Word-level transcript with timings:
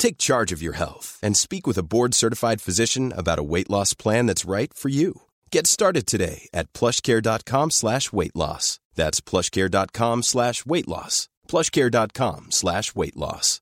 Take 0.00 0.16
charge 0.16 0.50
of 0.50 0.62
your 0.62 0.72
health 0.72 1.18
and 1.22 1.36
speak 1.36 1.66
with 1.66 1.76
a 1.76 1.82
board-certified 1.82 2.62
physician 2.62 3.12
about 3.14 3.38
a 3.38 3.42
weight 3.42 3.68
loss 3.68 3.92
plan 3.92 4.24
that's 4.24 4.46
right 4.46 4.72
for 4.72 4.88
you. 4.88 5.20
Get 5.52 5.66
started 5.66 6.06
today 6.06 6.48
at 6.54 6.72
plushcare.com 6.72 7.70
slash 7.70 8.10
weight 8.10 8.34
loss. 8.34 8.80
That's 8.94 9.20
plushcare.com 9.20 10.22
slash 10.22 10.64
weight 10.64 10.88
loss. 10.88 11.28
plushcare.com 11.48 12.46
slash 12.50 12.94
weight 12.94 13.16
loss. 13.16 13.60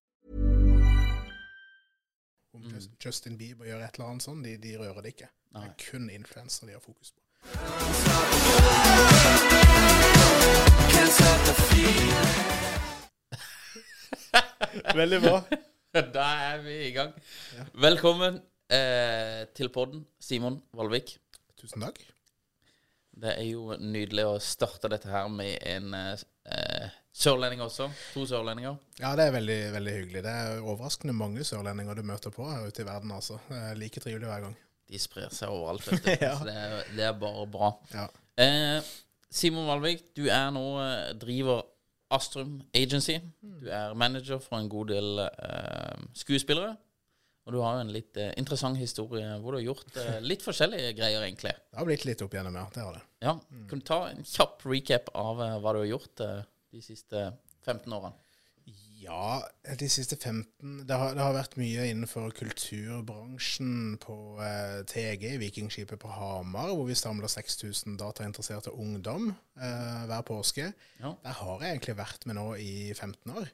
Om 2.55 2.63
Justin 3.05 3.37
Bieber 3.37 3.65
gjør 3.67 3.83
et 3.85 3.99
eller 3.99 4.09
annet 4.13 4.23
sånn, 4.25 4.43
de, 4.43 4.57
de 4.63 4.77
rører 4.79 5.03
det 5.03 5.11
ikke. 5.17 5.29
Det 5.55 5.63
er 5.65 5.75
kun 5.83 6.07
influensere 6.11 6.71
de 6.71 6.75
har 6.77 6.83
fokus 6.83 7.11
på. 7.11 7.21
Veldig 14.99 15.21
bra. 15.23 15.43
Da 16.17 16.27
er 16.53 16.59
vi 16.65 16.75
i 16.89 16.93
gang. 16.93 17.15
Velkommen 17.81 18.43
eh, 18.73 19.47
til 19.57 19.71
podden, 19.73 20.03
Simon 20.21 20.59
Valvik. 20.77 21.15
Tusen 21.59 21.81
takk. 21.81 22.01
Det 23.19 23.33
er 23.33 23.47
jo 23.49 23.73
nydelig 23.81 24.27
å 24.29 24.35
starte 24.43 24.91
dette 24.93 25.09
her 25.11 25.31
med 25.33 25.57
en 25.67 25.97
eh, 25.97 26.93
sørlending 27.17 27.65
også. 27.65 27.89
To 28.13 28.27
sørlendinger. 28.29 28.77
Ja, 29.01 29.15
det 29.19 29.31
er 29.31 29.35
veldig, 29.39 29.59
veldig 29.79 29.97
hyggelig. 29.97 30.23
Det 30.29 30.35
er 30.43 30.61
overraskende 30.61 31.17
mange 31.17 31.47
sørlendinger 31.49 31.97
du 31.99 32.05
møter 32.07 32.37
på 32.37 32.47
her 32.51 32.69
ute 32.69 32.85
i 32.85 32.89
verden, 32.89 33.17
altså. 33.17 33.41
Det 33.49 33.65
er 33.71 33.81
like 33.81 34.05
trivelig 34.05 34.29
hver 34.29 34.45
gang. 34.45 34.61
De 34.89 35.01
sprer 35.01 35.33
seg 35.35 35.53
overalt, 35.53 35.89
vet 35.89 36.05
du. 36.05 36.13
Ja. 36.29 36.37
Så 36.37 36.51
det 36.51 36.59
er, 36.67 36.79
det 37.01 37.09
er 37.09 37.19
bare 37.25 37.49
bra. 37.49 37.73
Ja. 37.97 38.07
Eh, 38.45 38.93
Simon 39.33 39.67
Valvik, 39.73 40.05
du 40.17 40.27
er 40.29 40.53
nå 40.53 40.69
eh, 40.85 41.17
driver 41.25 41.65
Astrum 42.15 42.59
Agency. 42.77 43.19
Du 43.43 43.69
er 43.69 43.95
manager 43.99 44.39
for 44.41 44.59
en 44.61 44.69
god 44.73 44.93
del 44.95 45.25
eh, 45.25 46.05
skuespillere. 46.17 46.77
Og 47.49 47.55
du 47.55 47.63
har 47.65 47.79
jo 47.79 47.85
en 47.87 47.93
litt 47.95 48.17
eh, 48.21 48.35
interessant 48.41 48.77
historie 48.77 49.25
hvor 49.41 49.55
du 49.55 49.59
har 49.61 49.67
gjort 49.71 49.95
eh, 50.03 50.19
litt 50.31 50.45
forskjellige 50.45 50.93
greier, 50.99 51.23
egentlig. 51.25 51.55
Det 51.73 51.81
har 51.81 51.89
blitt 51.89 52.05
litt 52.09 52.25
opp 52.25 52.35
igjennom, 52.37 52.59
ja. 52.61 52.67
Det 52.75 52.85
har 52.85 52.97
det. 52.99 53.05
Ja, 53.25 53.35
Kan 53.71 53.81
du 53.81 53.87
ta 53.89 54.01
en 54.11 54.21
kjapp 54.29 54.65
recap 54.69 55.09
av 55.17 55.41
eh, 55.45 55.55
hva 55.65 55.73
du 55.77 55.81
har 55.83 55.89
gjort 55.95 56.25
eh, 56.25 56.43
de 56.77 56.83
siste 56.85 57.23
15 57.65 57.89
årene? 57.97 58.13
Ja, 58.99 59.43
de 59.79 59.89
siste 59.91 60.17
15 60.17 60.81
Det 60.89 60.97
har, 60.97 61.13
det 61.15 61.23
har 61.23 61.35
vært 61.37 61.55
mye 61.61 61.85
innenfor 61.87 62.33
kulturbransjen 62.35 63.99
på 64.03 64.17
eh, 64.43 64.81
TG, 64.91 65.37
Vikingskipet 65.43 66.01
på 66.03 66.11
Hamar, 66.11 66.73
hvor 66.75 66.89
vi 66.89 66.97
samler 66.99 67.31
6000 67.31 67.99
datainteresserte 68.01 68.75
ungdom 68.75 69.31
eh, 69.31 70.03
hver 70.11 70.25
påske. 70.27 70.73
Ja. 70.99 71.15
Der 71.23 71.39
har 71.43 71.63
jeg 71.63 71.77
egentlig 71.77 71.99
vært 72.01 72.27
med 72.27 72.41
nå 72.41 72.49
i 72.59 72.91
15 72.97 73.37
år. 73.39 73.49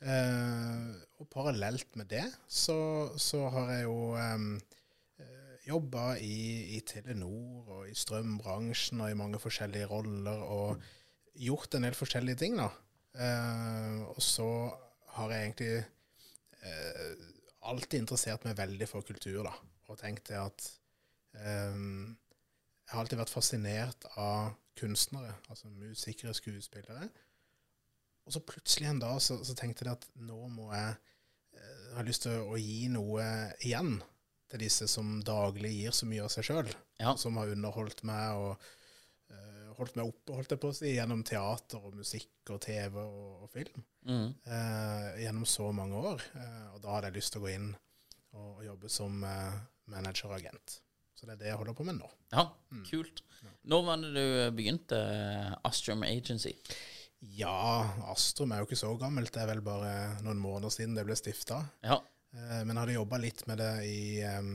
Eh, 0.00 0.90
og 1.20 1.28
parallelt 1.30 1.96
med 2.00 2.08
det 2.10 2.24
så, 2.48 3.12
så 3.20 3.46
har 3.52 3.74
jeg 3.76 3.86
jo 3.86 3.98
eh, 4.18 4.46
jobba 5.68 6.14
i, 6.18 6.76
i 6.76 6.80
Telenor 6.88 7.76
og 7.76 7.88
i 7.90 7.96
strømbransjen 7.96 9.04
og 9.04 9.12
i 9.12 9.18
mange 9.18 9.38
forskjellige 9.42 9.90
roller 9.92 10.46
og 10.50 10.86
gjort 11.40 11.76
en 11.76 11.86
del 11.86 11.96
forskjellige 11.96 12.42
ting, 12.42 12.58
da. 12.58 12.72
Eh, 13.14 14.00
og 14.06 14.20
så 14.22 14.48
har 15.16 15.32
jeg 15.34 15.46
egentlig 15.46 15.72
eh, 16.62 17.26
alltid 17.70 18.02
interessert 18.02 18.46
meg 18.46 18.58
veldig 18.58 18.88
for 18.88 19.06
kultur, 19.06 19.42
da. 19.46 19.54
Og 19.90 19.98
tenkt 19.98 20.30
det 20.30 20.38
at 20.38 20.66
eh, 21.34 21.74
Jeg 21.74 22.94
har 22.94 23.02
alltid 23.02 23.20
vært 23.22 23.34
fascinert 23.34 24.06
av 24.16 24.54
kunstnere, 24.80 25.34
altså 25.50 25.68
musikere, 25.68 26.34
skuespillere. 26.34 27.10
Og 28.26 28.34
så 28.34 28.42
plutselig 28.46 28.88
en 28.90 29.02
dag 29.02 29.18
så, 29.22 29.40
så 29.44 29.54
tenkte 29.58 29.86
jeg 29.86 29.98
at 29.98 30.06
nå 30.22 30.38
må 30.52 30.70
jeg 30.72 30.94
eh, 31.58 31.86
har 31.96 32.06
lyst 32.06 32.26
til 32.26 32.46
å 32.46 32.58
gi 32.60 32.88
noe 32.92 33.26
igjen 33.66 33.98
til 34.50 34.64
disse 34.64 34.88
som 34.90 35.18
daglig 35.26 35.72
gir 35.76 35.94
så 35.94 36.08
mye 36.10 36.24
av 36.26 36.32
seg 36.32 36.46
sjøl. 36.48 36.70
Ja. 37.00 37.14
Som 37.18 37.38
har 37.40 37.52
underholdt 37.52 38.02
meg 38.06 38.40
og 38.40 38.70
holdt 39.80 39.96
meg 39.98 40.10
oppe 40.12 40.36
holdt 40.36 40.52
jeg 40.54 40.60
på 40.62 40.70
å 40.70 40.76
si, 40.76 40.92
gjennom 40.94 41.22
teater 41.26 41.80
og 41.84 41.96
musikk 41.98 42.52
og 42.54 42.60
TV 42.66 43.00
og, 43.02 43.46
og 43.46 43.50
film 43.54 43.86
Mm. 44.00 44.30
eh, 44.48 45.08
gjennom 45.26 45.44
så 45.44 45.66
mange 45.76 45.98
år. 46.00 46.22
Eh, 46.40 46.68
og 46.74 46.78
da 46.80 46.94
hadde 46.94 47.10
jeg 47.10 47.18
lyst 47.18 47.34
til 47.34 47.42
å 47.42 47.44
gå 47.44 47.50
inn 47.52 47.66
og, 48.32 48.46
og 48.54 48.62
jobbe 48.64 48.88
som 48.92 49.18
eh, 49.28 49.58
manager 49.92 50.30
og 50.30 50.38
agent. 50.38 50.78
Så 51.18 51.26
det 51.28 51.34
er 51.34 51.40
det 51.42 51.50
jeg 51.50 51.58
holder 51.60 51.76
på 51.76 51.84
med 51.84 51.98
nå. 51.98 52.08
Ja, 52.32 52.46
kult. 52.88 53.20
Når 53.68 53.82
var 53.84 54.00
det 54.00 54.14
du 54.14 54.56
begynte 54.56 54.96
eh, 54.96 55.52
Astrum 55.68 56.06
Agency? 56.06 56.54
Ja, 57.36 57.84
Astrum 58.08 58.54
er 58.56 58.62
jo 58.62 58.68
ikke 58.70 58.78
så 58.80 58.94
gammelt. 58.96 59.34
Det 59.34 59.42
er 59.42 59.50
vel 59.50 59.60
bare 59.64 59.92
noen 60.24 60.40
måneder 60.40 60.72
siden 60.72 60.96
det 60.96 61.04
ble 61.04 61.16
stifta. 61.20 61.60
Ja. 61.84 61.98
Eh, 62.32 62.62
men 62.64 62.72
jeg 62.72 62.80
hadde 62.80 62.96
jobba 62.96 63.20
litt 63.20 63.44
med 63.50 63.60
det 63.60 63.72
i 63.84 64.00
um, 64.32 64.54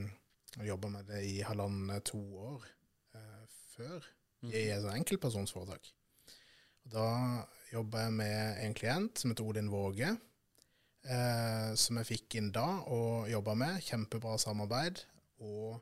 med 0.56 1.06
det 1.06 1.22
i 1.28 1.36
halvannen 1.46 2.00
to 2.08 2.18
år 2.50 2.66
eh, 3.14 3.42
før, 3.76 4.02
i 4.44 4.68
et 4.74 4.88
enkeltpersonsforetak. 4.92 5.92
Da 6.86 7.06
jobber 7.72 8.06
jeg 8.06 8.16
med 8.20 8.62
en 8.62 8.74
klient 8.76 9.18
som 9.18 9.32
heter 9.32 9.46
Odin 9.48 9.70
Våge, 9.72 10.12
eh, 11.06 11.70
som 11.74 11.98
jeg 12.00 12.10
fikk 12.12 12.38
inn 12.38 12.52
da 12.54 12.66
og 12.92 13.30
jobba 13.30 13.56
med. 13.58 13.80
Kjempebra 13.86 14.36
samarbeid. 14.38 15.02
Og 15.42 15.80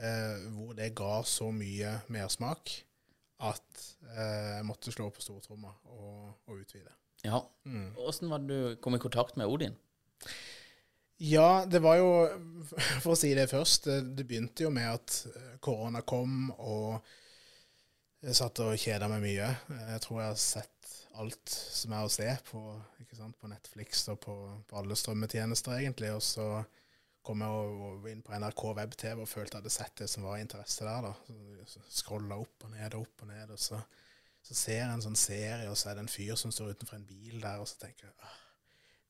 eh, 0.00 0.46
hvor 0.54 0.72
det 0.78 0.94
ga 0.98 1.20
så 1.28 1.50
mye 1.54 1.98
mersmak 2.12 2.72
at 3.40 3.84
eh, 4.16 4.56
jeg 4.58 4.64
måtte 4.68 4.92
slå 4.92 5.08
på 5.12 5.22
stortromma 5.24 5.72
og, 5.92 6.32
og 6.46 6.56
utvide. 6.60 6.92
ja. 7.24 7.40
Åssen 8.00 8.32
var 8.32 8.42
det 8.44 8.48
du 8.50 8.80
kom 8.82 8.96
i 8.96 9.02
kontakt 9.02 9.36
med 9.40 9.48
Odin? 9.48 9.76
Ja, 11.20 11.66
det 11.68 11.82
var 11.84 11.98
jo 12.00 12.10
For 13.02 13.12
å 13.12 13.18
si 13.18 13.34
det 13.36 13.50
først, 13.50 13.88
det, 13.88 14.16
det 14.16 14.24
begynte 14.28 14.64
jo 14.64 14.70
med 14.72 14.88
at 14.88 15.16
eh, 15.28 15.56
korona 15.60 16.00
kom, 16.00 16.48
og 16.56 17.04
jeg 18.22 18.36
satt 18.36 18.60
og 18.64 18.74
kjeda 18.80 19.08
meg 19.08 19.22
mye. 19.24 19.48
Jeg 19.94 20.00
tror 20.04 20.20
jeg 20.20 20.28
har 20.32 20.40
sett 20.42 20.92
alt 21.20 21.52
som 21.52 21.92
er 21.96 22.04
å 22.06 22.12
se 22.12 22.26
på, 22.50 22.60
sant, 23.16 23.36
på 23.40 23.48
Netflix 23.50 24.04
og 24.12 24.20
på, 24.24 24.34
på 24.70 24.78
alle 24.80 24.96
strømmetjenester, 24.96 25.78
egentlig. 25.80 26.12
Og 26.16 26.22
så 26.24 26.46
kom 27.26 27.42
jeg 27.44 27.48
og- 27.86 28.06
inn 28.10 28.22
på 28.24 28.32
NRK 28.36 28.62
web-TV 28.78 29.20
og 29.24 29.28
følte 29.28 29.56
jeg 29.58 29.62
hadde 29.62 29.72
sett 29.74 29.96
det 30.00 30.08
som 30.10 30.24
var 30.24 30.38
interesse 30.40 30.84
der. 30.86 31.08
da. 31.08 31.14
Så 31.68 31.82
Scrolla 31.88 32.38
opp 32.40 32.64
og 32.64 32.70
ned 32.76 32.94
og 32.94 33.02
opp 33.08 33.24
og 33.26 33.32
ned, 33.32 33.50
og 33.56 33.58
så, 33.60 33.80
så 34.42 34.54
ser 34.56 34.78
jeg 34.84 34.92
en 34.94 35.04
sånn 35.04 35.18
serie, 35.20 35.68
og 35.70 35.76
så 35.76 35.90
er 35.90 35.98
det 35.98 36.06
en 36.06 36.12
fyr 36.14 36.36
som 36.40 36.52
står 36.54 36.72
utenfor 36.76 36.96
en 36.96 37.08
bil 37.08 37.40
der, 37.42 37.60
og 37.60 37.68
så 37.68 37.76
tenker 37.82 38.08
jeg 38.08 38.14
«Åh, 38.24 38.38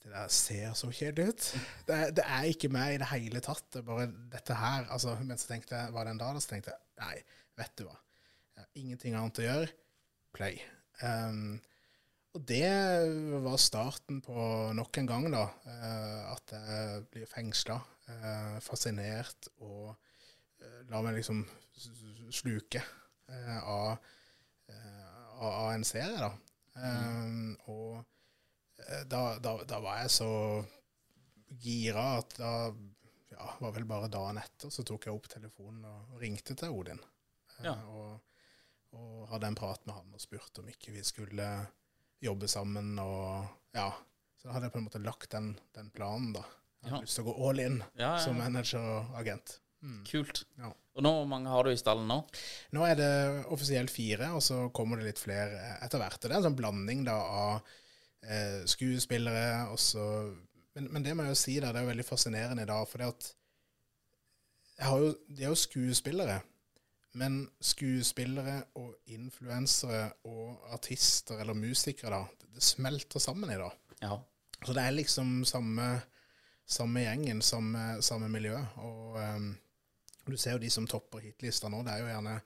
det 0.01 0.11
der 0.15 0.29
ser 0.33 0.73
så 0.79 0.89
kjedelig 0.97 1.29
ut. 1.29 1.47
Det, 1.87 1.97
det 2.17 2.25
er 2.25 2.47
ikke 2.49 2.71
meg 2.73 2.95
i 2.95 3.01
det 3.03 3.09
hele 3.11 3.41
tatt. 3.45 3.67
Det 3.69 3.83
er 3.83 3.89
bare 3.91 4.07
dette 4.33 4.55
her. 4.57 4.87
Altså, 4.95 5.13
men 5.21 5.37
så 5.39 5.51
tenkte 5.51 5.77
jeg, 5.77 5.93
var 5.93 6.07
det 6.09 6.15
en 6.15 6.23
dag 6.23 6.33
da, 6.35 6.41
så 6.41 6.55
tenkte 6.55 6.73
jeg, 6.73 6.81
nei, 7.03 7.19
vet 7.61 7.75
du 7.77 7.85
hva. 7.85 7.99
Jeg 8.61 8.67
har 8.69 8.81
ingenting 8.83 9.15
annet 9.17 9.41
å 9.41 9.45
gjøre. 9.47 9.69
Play. 10.37 10.61
Um, 11.03 11.61
Og 12.37 12.45
det 12.47 12.63
var 13.43 13.57
starten 13.59 14.21
på 14.23 14.35
nok 14.77 14.99
en 15.01 15.09
gang, 15.09 15.25
da. 15.33 15.47
eh, 15.67 16.29
At 16.31 16.53
jeg 16.55 17.01
blir 17.11 17.27
fengsla, 17.27 17.81
fascinert, 18.63 19.49
og 19.59 19.97
lar 20.91 21.01
la 21.01 21.01
meg 21.09 21.17
liksom 21.19 21.41
sluke 22.31 22.83
eh, 23.31 23.59
av, 23.65 23.99
eh, 24.71 25.43
av 25.43 25.73
en 25.73 25.85
serie, 25.89 26.21
da. 26.23 26.31
Eh, 26.77 27.67
Og 27.67 27.99
eh, 28.87 29.03
da, 29.11 29.25
da, 29.43 29.57
da 29.67 29.81
var 29.83 30.03
jeg 30.05 30.15
så 30.21 30.31
gira 31.61 32.07
at 32.21 32.37
da 32.39 32.53
ja, 33.35 33.47
var 33.59 33.75
vel 33.75 33.85
bare 33.91 34.11
dagen 34.13 34.39
etter 34.39 34.71
så 34.71 34.85
tok 34.87 35.07
jeg 35.09 35.17
opp 35.19 35.27
telefonen 35.33 35.83
og 35.91 36.19
ringte 36.23 36.55
til 36.55 36.71
Odin. 36.79 37.01
Eh, 37.59 37.65
Ja. 37.67 37.75
Og, 37.91 38.21
og 38.97 39.29
hadde 39.31 39.47
en 39.51 39.59
prat 39.59 39.83
med 39.87 39.95
han 39.95 40.15
og 40.17 40.21
spurte 40.23 40.63
om 40.63 40.69
ikke 40.73 40.93
vi 40.97 41.03
skulle 41.07 41.47
jobbe 42.23 42.49
sammen. 42.51 42.97
Og 42.99 43.47
ja, 43.77 43.91
så 44.41 44.49
da 44.49 44.57
hadde 44.57 44.69
jeg 44.69 44.75
på 44.75 44.81
en 44.83 44.87
måte 44.89 45.03
lagt 45.05 45.31
den, 45.35 45.53
den 45.77 45.91
planen, 45.95 46.33
da. 46.37 46.45
Jeg 46.81 46.91
hadde 46.91 46.97
Ja. 47.03 47.07
lyst 47.07 47.19
til 47.19 47.25
å 47.27 47.33
gå 47.33 47.49
all 47.49 47.61
in 47.61 47.83
Ja, 48.01 48.15
som 48.25 48.39
manager 48.41 48.81
og 48.81 49.15
agent. 49.21 49.59
Mm. 49.83 50.05
Kult. 50.09 50.45
Ja. 50.59 50.73
Og 50.97 51.03
nå, 51.05 51.11
hvor 51.21 51.29
mange 51.29 51.49
har 51.49 51.65
du 51.65 51.71
i 51.71 51.77
stallen 51.81 52.09
nå? 52.09 52.19
Nå 52.77 52.85
er 52.85 52.95
det 52.99 53.11
offisielt 53.53 53.91
fire, 53.93 54.33
og 54.37 54.43
så 54.43 54.71
kommer 54.77 54.97
det 55.01 55.07
litt 55.11 55.21
flere 55.23 55.77
etter 55.85 55.99
hvert. 56.03 56.19
Det 56.21 56.31
er 56.33 56.37
en 56.41 56.49
sånn 56.51 56.57
blanding 56.59 57.05
da 57.07 57.15
av 57.17 57.61
eh, 58.25 58.65
skuespillere 58.69 59.69
og 59.73 59.79
så 59.81 60.07
men, 60.75 60.87
men 60.93 61.03
det 61.03 61.15
må 61.17 61.25
jeg 61.25 61.33
jo 61.33 61.39
si, 61.41 61.55
da, 61.61 61.73
det 61.73 61.81
er 61.81 61.83
jo 61.87 61.91
veldig 61.91 62.05
fascinerende 62.07 62.63
i 62.63 62.69
dag, 62.69 62.85
for 62.89 62.99
det 63.03 63.09
at 63.11 63.25
jeg 64.79 64.87
har 64.87 64.99
jo, 65.03 65.09
De 65.29 65.43
er 65.45 65.49
jo 65.51 65.59
skuespillere, 65.59 66.37
men 67.19 67.41
skuespillere 67.61 68.61
og 68.79 68.95
influensere 69.11 70.05
og 70.31 70.71
artister 70.75 71.41
eller 71.43 71.59
musikere, 71.59 72.21
da, 72.21 72.47
det, 72.55 72.63
smelter 72.63 73.23
sammen 73.23 73.51
i 73.51 73.59
dag. 73.59 73.97
Ja. 74.03 74.19
Så 74.61 74.77
det 74.77 74.85
er 74.85 74.95
liksom 74.95 75.41
samme, 75.49 75.89
samme 76.69 77.03
gjengen, 77.03 77.43
samme, 77.43 78.03
samme 78.05 78.29
miljø. 78.29 78.57
Og 78.85 79.19
um, 79.19 79.53
du 80.27 80.37
ser 80.37 80.55
jo 80.55 80.63
de 80.63 80.71
som 80.71 80.87
topper 80.87 81.25
hitlista 81.25 81.71
nå, 81.73 81.83
det 81.87 81.95
er 81.95 82.05
jo 82.05 82.11
gjerne 82.13 82.37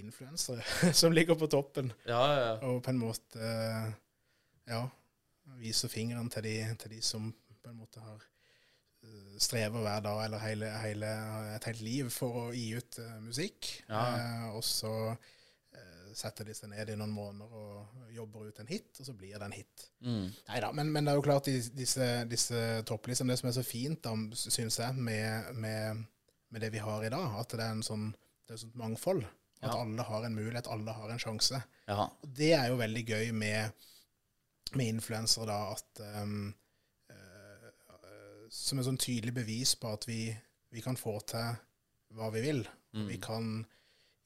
influensere 0.00 0.92
som 1.00 1.12
ligger 1.12 1.38
på 1.38 1.50
toppen. 1.50 1.92
Ja, 2.06 2.22
ja, 2.32 2.40
ja. 2.46 2.54
Og 2.70 2.82
på 2.82 2.94
en 2.94 3.00
måte 3.00 3.42
eh, 3.42 3.92
ja, 4.70 4.84
viser 5.58 5.92
fingeren 5.92 6.30
til 6.30 6.46
de, 6.46 6.56
til 6.80 6.96
de 6.96 7.00
som 7.04 7.30
på 7.60 7.72
en 7.72 7.80
måte 7.82 8.02
har 8.02 8.22
strever 9.40 9.80
hver 9.80 10.02
dag 10.04 10.18
eller 10.26 10.42
hele, 10.44 10.70
hele, 10.82 11.10
et 11.56 11.64
helt 11.70 11.80
liv 11.80 12.10
for 12.12 12.34
å 12.36 12.46
gi 12.52 12.66
ut 12.76 12.98
eh, 13.00 13.14
musikk. 13.24 13.70
Ja. 13.88 14.02
Eh, 14.18 14.46
og 14.58 14.64
så 14.66 14.90
eh, 15.14 16.10
setter 16.16 16.44
de 16.44 16.54
seg 16.56 16.68
ned 16.74 16.92
i 16.92 16.96
noen 17.00 17.14
måneder 17.14 17.54
og 17.56 18.12
jobber 18.12 18.50
ut 18.50 18.60
en 18.60 18.68
hit, 18.68 18.90
og 19.00 19.08
så 19.08 19.14
blir 19.16 19.38
det 19.38 19.46
en 19.48 19.56
hit. 19.56 19.86
Mm. 20.04 20.26
Neida, 20.50 20.72
men, 20.76 20.92
men 20.92 21.08
det 21.08 21.14
er 21.14 21.20
jo 21.22 21.24
klart 21.24 21.48
disse, 21.48 22.10
disse 22.28 22.62
topplistene, 22.88 23.32
det 23.32 23.40
som 23.40 23.48
er 23.48 23.56
så 23.56 23.64
fint, 23.64 24.02
da, 24.04 24.12
syns 24.36 24.80
jeg, 24.82 24.94
med, 25.08 25.54
med, 25.56 26.04
med 26.52 26.66
det 26.66 26.72
vi 26.76 26.84
har 26.84 27.04
i 27.08 27.12
dag, 27.16 27.38
at 27.40 27.56
det 27.56 27.64
er 27.64 27.76
en 27.78 27.86
sånn, 27.86 28.10
det 28.44 28.56
er 28.58 28.64
sånt 28.66 28.76
mangfold. 28.80 29.24
At 29.60 29.74
Ja. 29.74 29.80
alle 29.82 30.04
har 30.08 30.24
en 30.24 30.36
mulighet, 30.36 30.68
alle 30.72 30.92
har 30.96 31.10
en 31.12 31.18
sjanse. 31.20 31.58
ja. 31.88 32.04
Og 32.08 32.28
det 32.36 32.52
er 32.56 32.68
jo 32.70 32.78
veldig 32.80 33.02
gøy 33.08 33.32
med, 33.36 33.72
med 34.76 34.86
influensere, 34.98 35.48
da, 35.48 35.74
at 35.76 36.00
um, 36.22 36.50
Som 38.50 38.80
et 38.80 38.86
sånn 38.88 38.98
tydelig 39.00 39.34
bevis 39.36 39.76
på 39.78 39.92
at 39.94 40.06
vi, 40.08 40.24
vi 40.74 40.82
kan 40.82 40.98
få 40.98 41.18
til 41.30 41.52
hva 42.18 42.30
vi 42.34 42.42
vil. 42.42 42.64
Mm. 42.96 43.06
Vi 43.06 43.18
kan 43.22 43.50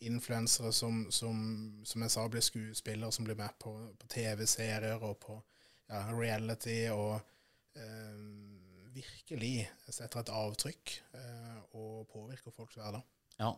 influensere 0.04 0.72
som, 0.72 1.04
som, 1.12 1.36
som 1.84 2.04
jeg 2.04 2.12
sa, 2.12 2.24
blir 2.28 2.44
skuespillere, 2.44 3.12
som 3.12 3.28
blir 3.28 3.38
med 3.38 3.52
på, 3.60 3.72
på 4.00 4.10
TV-serier 4.12 5.04
og 5.04 5.18
på 5.22 5.36
ja, 5.90 6.02
reality, 6.12 6.78
og 6.92 7.18
eh, 7.76 8.16
virkelig 8.94 9.68
setter 9.88 10.22
et 10.22 10.32
avtrykk 10.32 10.94
eh, 11.18 11.58
og 11.76 12.06
påvirker 12.12 12.54
folks 12.54 12.78
hverdag. 12.80 13.04
Ja. 13.40 13.50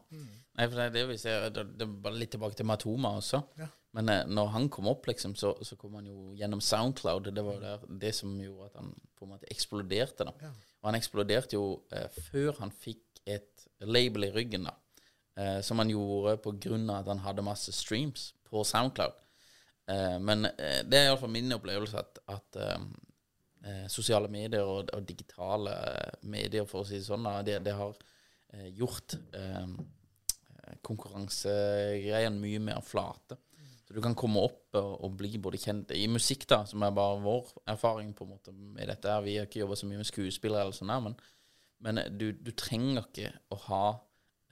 Nei, 0.56 0.66
for 0.66 0.78
det 0.78 0.86
det 0.94 1.02
vi 1.10 1.18
ser 1.20 1.50
Det, 1.52 1.66
det 1.76 1.86
bare 2.02 2.16
litt 2.16 2.30
tilbake 2.32 2.56
til 2.56 2.68
Matoma 2.68 3.10
også. 3.18 3.42
Ja. 3.60 3.68
Men 3.96 4.08
eh, 4.12 4.22
når 4.28 4.52
han 4.54 4.70
kom 4.72 4.88
opp, 4.92 5.06
liksom, 5.08 5.34
så, 5.36 5.54
så 5.64 5.76
kom 5.80 5.98
han 5.98 6.08
jo 6.08 6.32
gjennom 6.36 6.62
Soundcloud. 6.64 7.30
Det 7.32 7.44
var 7.44 7.60
der, 7.62 7.84
det 8.00 8.14
som 8.16 8.32
gjorde 8.40 8.70
at 8.70 8.80
han 8.80 8.94
på 9.16 9.26
en 9.26 9.34
måte 9.34 9.50
eksploderte. 9.52 10.28
da. 10.28 10.34
Ja. 10.42 10.52
Og 10.82 10.90
han 10.90 10.98
eksploderte 10.98 11.56
jo 11.56 11.68
eh, 11.92 12.08
før 12.30 12.60
han 12.60 12.72
fikk 12.72 13.22
et 13.26 13.66
label 13.80 14.28
i 14.28 14.32
ryggen, 14.34 14.68
da. 14.68 14.76
Eh, 15.36 15.60
som 15.64 15.80
han 15.82 15.92
gjorde 15.92 16.36
av 16.38 16.98
at 17.00 17.08
han 17.12 17.24
hadde 17.24 17.44
masse 17.44 17.72
streams 17.76 18.30
på 18.48 18.64
Soundcloud. 18.64 19.16
Eh, 19.90 20.18
men 20.20 20.48
eh, 20.48 20.82
det 20.84 21.00
er 21.00 21.10
iallfall 21.10 21.32
min 21.32 21.52
opplevelse 21.56 22.00
at, 22.00 22.20
at 22.32 22.60
eh, 22.62 23.86
sosiale 23.92 24.28
medier 24.32 24.64
og, 24.64 24.92
og 24.94 25.08
digitale 25.08 25.74
medier, 26.22 26.66
for 26.68 26.82
å 26.82 26.88
si 26.88 27.00
det 27.00 27.08
sånn, 27.08 27.26
da, 27.26 27.40
det, 27.46 27.60
det 27.66 27.74
har 27.76 27.96
gjort 28.76 29.16
eh, 29.36 29.66
konkurransegreiene 30.86 32.40
mye 32.40 32.62
mer 32.62 32.80
flate. 32.84 33.38
Så 33.86 33.94
du 33.94 34.00
kan 34.02 34.16
komme 34.18 34.42
opp 34.42 34.74
og, 34.74 34.88
og 35.06 35.12
bli 35.20 35.36
både 35.38 35.60
kjent 35.62 35.92
i 35.94 36.08
musikk, 36.10 36.48
da, 36.50 36.64
som 36.66 36.82
er 36.82 36.94
bare 36.94 37.20
vår 37.22 37.52
erfaring 37.70 38.10
på 38.18 38.26
en 38.26 38.32
måte 38.34 38.54
med 38.54 38.88
dette. 38.90 39.12
her. 39.12 39.22
Vi 39.22 39.36
har 39.38 39.46
ikke 39.46 39.62
jobba 39.62 39.78
så 39.78 39.86
mye 39.86 40.00
med 40.00 40.08
skuespillere, 40.08 40.64
eller 40.64 40.74
sånn 40.74 40.90
her, 40.90 41.04
men, 41.04 41.14
men 41.86 42.02
du, 42.18 42.32
du 42.34 42.50
trenger 42.58 43.04
ikke 43.04 43.30
å 43.54 43.60
ha 43.68 43.84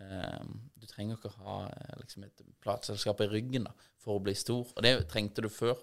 eh, 0.05 0.53
Du 0.79 0.87
trenger 0.87 1.19
ikke 1.19 1.33
å 1.33 1.43
ha 1.49 1.57
eh, 1.67 1.97
liksom 2.05 2.29
et 2.29 2.45
plateselskap 2.63 3.25
i 3.25 3.29
ryggen 3.33 3.67
da, 3.67 3.75
for 4.05 4.21
å 4.21 4.23
bli 4.23 4.37
stor. 4.39 4.71
Og 4.71 4.87
det 4.87 4.95
trengte 5.11 5.43
du 5.43 5.51
før. 5.51 5.83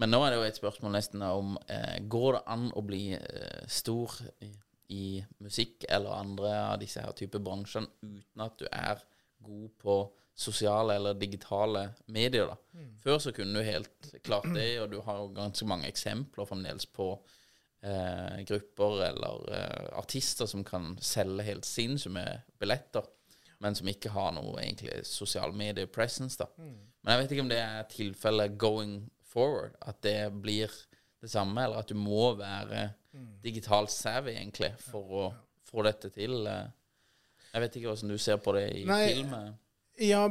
Men 0.00 0.10
nå 0.10 0.20
er 0.22 0.32
det 0.32 0.40
jo 0.40 0.48
et 0.48 0.58
spørsmål 0.58 0.94
nesten 0.94 1.22
om 1.26 1.54
eh, 1.70 1.98
Går 2.10 2.38
det 2.38 2.42
an 2.54 2.68
å 2.78 2.82
bli 2.86 3.04
eh, 3.14 3.62
stor 3.70 4.14
i, 4.42 4.50
i 4.90 5.20
musikk 5.38 5.84
eller 5.88 6.16
andre 6.18 6.54
av 6.72 6.78
disse 6.82 7.02
her 7.02 7.14
type 7.16 7.38
bransjene 7.42 7.90
uten 8.02 8.42
at 8.44 8.56
du 8.58 8.66
er 8.70 9.02
god 9.40 9.68
på 9.80 9.96
sosiale 10.40 10.96
eller 10.96 11.14
digitale 11.14 11.90
medier? 12.06 12.50
da? 12.50 12.56
Før 13.02 13.20
så 13.22 13.32
kunne 13.36 13.60
du 13.60 13.66
helt 13.66 14.10
klart 14.24 14.48
det, 14.54 14.80
og 14.82 14.90
du 14.92 14.98
har 15.04 15.20
jo 15.20 15.30
ganske 15.36 15.68
mange 15.68 15.88
eksempler 15.88 16.48
fremdeles 16.48 16.88
på 16.90 17.12
eh, 17.84 18.40
grupper 18.48 19.04
eller 19.10 19.48
eh, 19.56 19.88
artister 20.00 20.48
som 20.50 20.64
kan 20.66 20.94
selge 21.04 21.46
helt 21.46 21.68
sinnssyke 21.68 22.26
billetter, 22.60 23.06
men 23.60 23.76
som 23.76 23.88
ikke 23.92 24.12
har 24.14 24.32
noe 24.36 24.56
egentlig 24.62 25.02
sosial 25.08 25.52
medie-presence. 25.52 26.40
da. 26.40 26.48
Men 26.56 27.14
jeg 27.14 27.22
vet 27.22 27.34
ikke 27.34 27.44
om 27.44 27.52
det 27.52 27.60
er 27.60 27.90
tilfellet 27.92 28.56
going 28.60 29.02
forward, 29.30 29.76
at 29.84 30.00
det 30.02 30.32
blir 30.42 30.72
det 31.20 31.30
samme, 31.30 31.62
eller 31.64 31.82
at 31.84 31.92
du 31.92 31.98
må 32.00 32.32
være 32.38 32.88
digitalt 33.42 33.90
savvy 33.90 34.36
egentlig 34.36 34.72
for 34.84 35.16
å 35.22 35.24
få 35.70 35.82
dette 35.86 36.10
til. 36.14 36.46
eh. 36.46 36.68
Jeg 37.52 37.64
vet 37.64 37.76
ikke 37.80 37.90
hvordan 37.90 38.12
du 38.14 38.18
ser 38.22 38.36
på 38.42 38.52
det 38.54 38.68
i 38.78 38.84
Nei, 38.86 39.02
film. 39.14 39.34
eh. 39.34 39.50
Ja, 40.00 40.22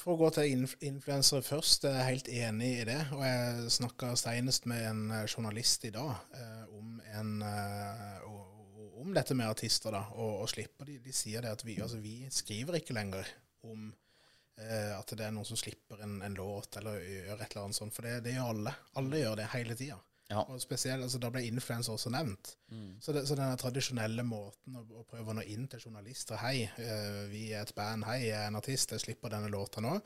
for 0.00 0.14
å 0.14 0.18
gå 0.24 0.30
til 0.34 0.50
inf 0.56 0.72
influensere 0.82 1.44
først, 1.46 1.84
jeg 1.86 1.94
er 2.00 2.08
helt 2.08 2.28
enig 2.28 2.70
i 2.80 2.86
det. 2.88 3.00
Og 3.14 3.20
jeg 3.22 3.70
snakka 3.76 4.14
senest 4.18 4.66
med 4.66 4.86
en 4.88 5.02
eh, 5.10 5.26
journalist 5.28 5.84
i 5.86 5.92
dag 5.94 6.16
eh, 6.34 6.64
om, 6.74 6.96
en, 7.14 7.34
eh, 7.46 8.24
om 9.04 9.12
dette 9.14 9.36
med 9.38 9.52
artister, 9.52 9.92
da, 9.94 10.00
og, 10.16 10.40
og 10.42 10.48
slipper. 10.50 10.88
De, 10.88 10.98
de 11.04 11.12
sier 11.14 11.44
det 11.44 11.52
at 11.54 11.62
vi, 11.66 11.76
altså, 11.84 12.00
vi 12.02 12.24
skriver 12.32 12.80
ikke 12.80 12.96
lenger 12.96 13.28
om 13.68 13.92
eh, 14.58 14.90
at 14.96 15.14
det 15.14 15.28
er 15.28 15.36
noen 15.36 15.46
som 15.46 15.60
slipper 15.60 16.02
en, 16.02 16.16
en 16.24 16.34
låt 16.40 16.80
eller 16.80 16.98
gjør 16.98 17.36
et 17.38 17.46
eller 17.52 17.62
annet 17.68 17.78
sånt, 17.78 17.94
for 17.94 18.08
det, 18.08 18.16
det 18.26 18.34
gjør 18.34 18.50
alle. 18.56 18.74
Alle 18.98 19.22
gjør 19.22 19.38
det 19.44 19.50
hele 19.54 19.78
tida. 19.78 20.00
Ja. 20.34 20.42
Og 20.50 20.60
spesielt, 20.62 21.02
altså 21.04 21.20
Da 21.22 21.30
ble 21.32 21.44
influenser 21.46 21.94
også 21.94 22.12
nevnt. 22.14 22.54
Så, 23.00 23.14
det, 23.14 23.26
så 23.28 23.38
den 23.38 23.56
tradisjonelle 23.60 24.26
måten 24.26 24.76
å, 24.80 24.84
å 25.00 25.06
prøve 25.08 25.30
å 25.30 25.38
nå 25.38 25.46
inn 25.54 25.68
til 25.70 25.86
journalister 25.86 26.40
Hei, 26.42 26.66
uh, 26.78 27.24
vi 27.30 27.48
er 27.52 27.62
et 27.62 27.74
band, 27.76 28.06
hei, 28.08 28.24
jeg 28.26 28.38
er 28.40 28.50
en 28.50 28.60
artist, 28.60 28.94
jeg 28.94 29.04
slipper 29.04 29.32
denne 29.34 29.52
låta 29.52 29.82
nå. 29.84 29.96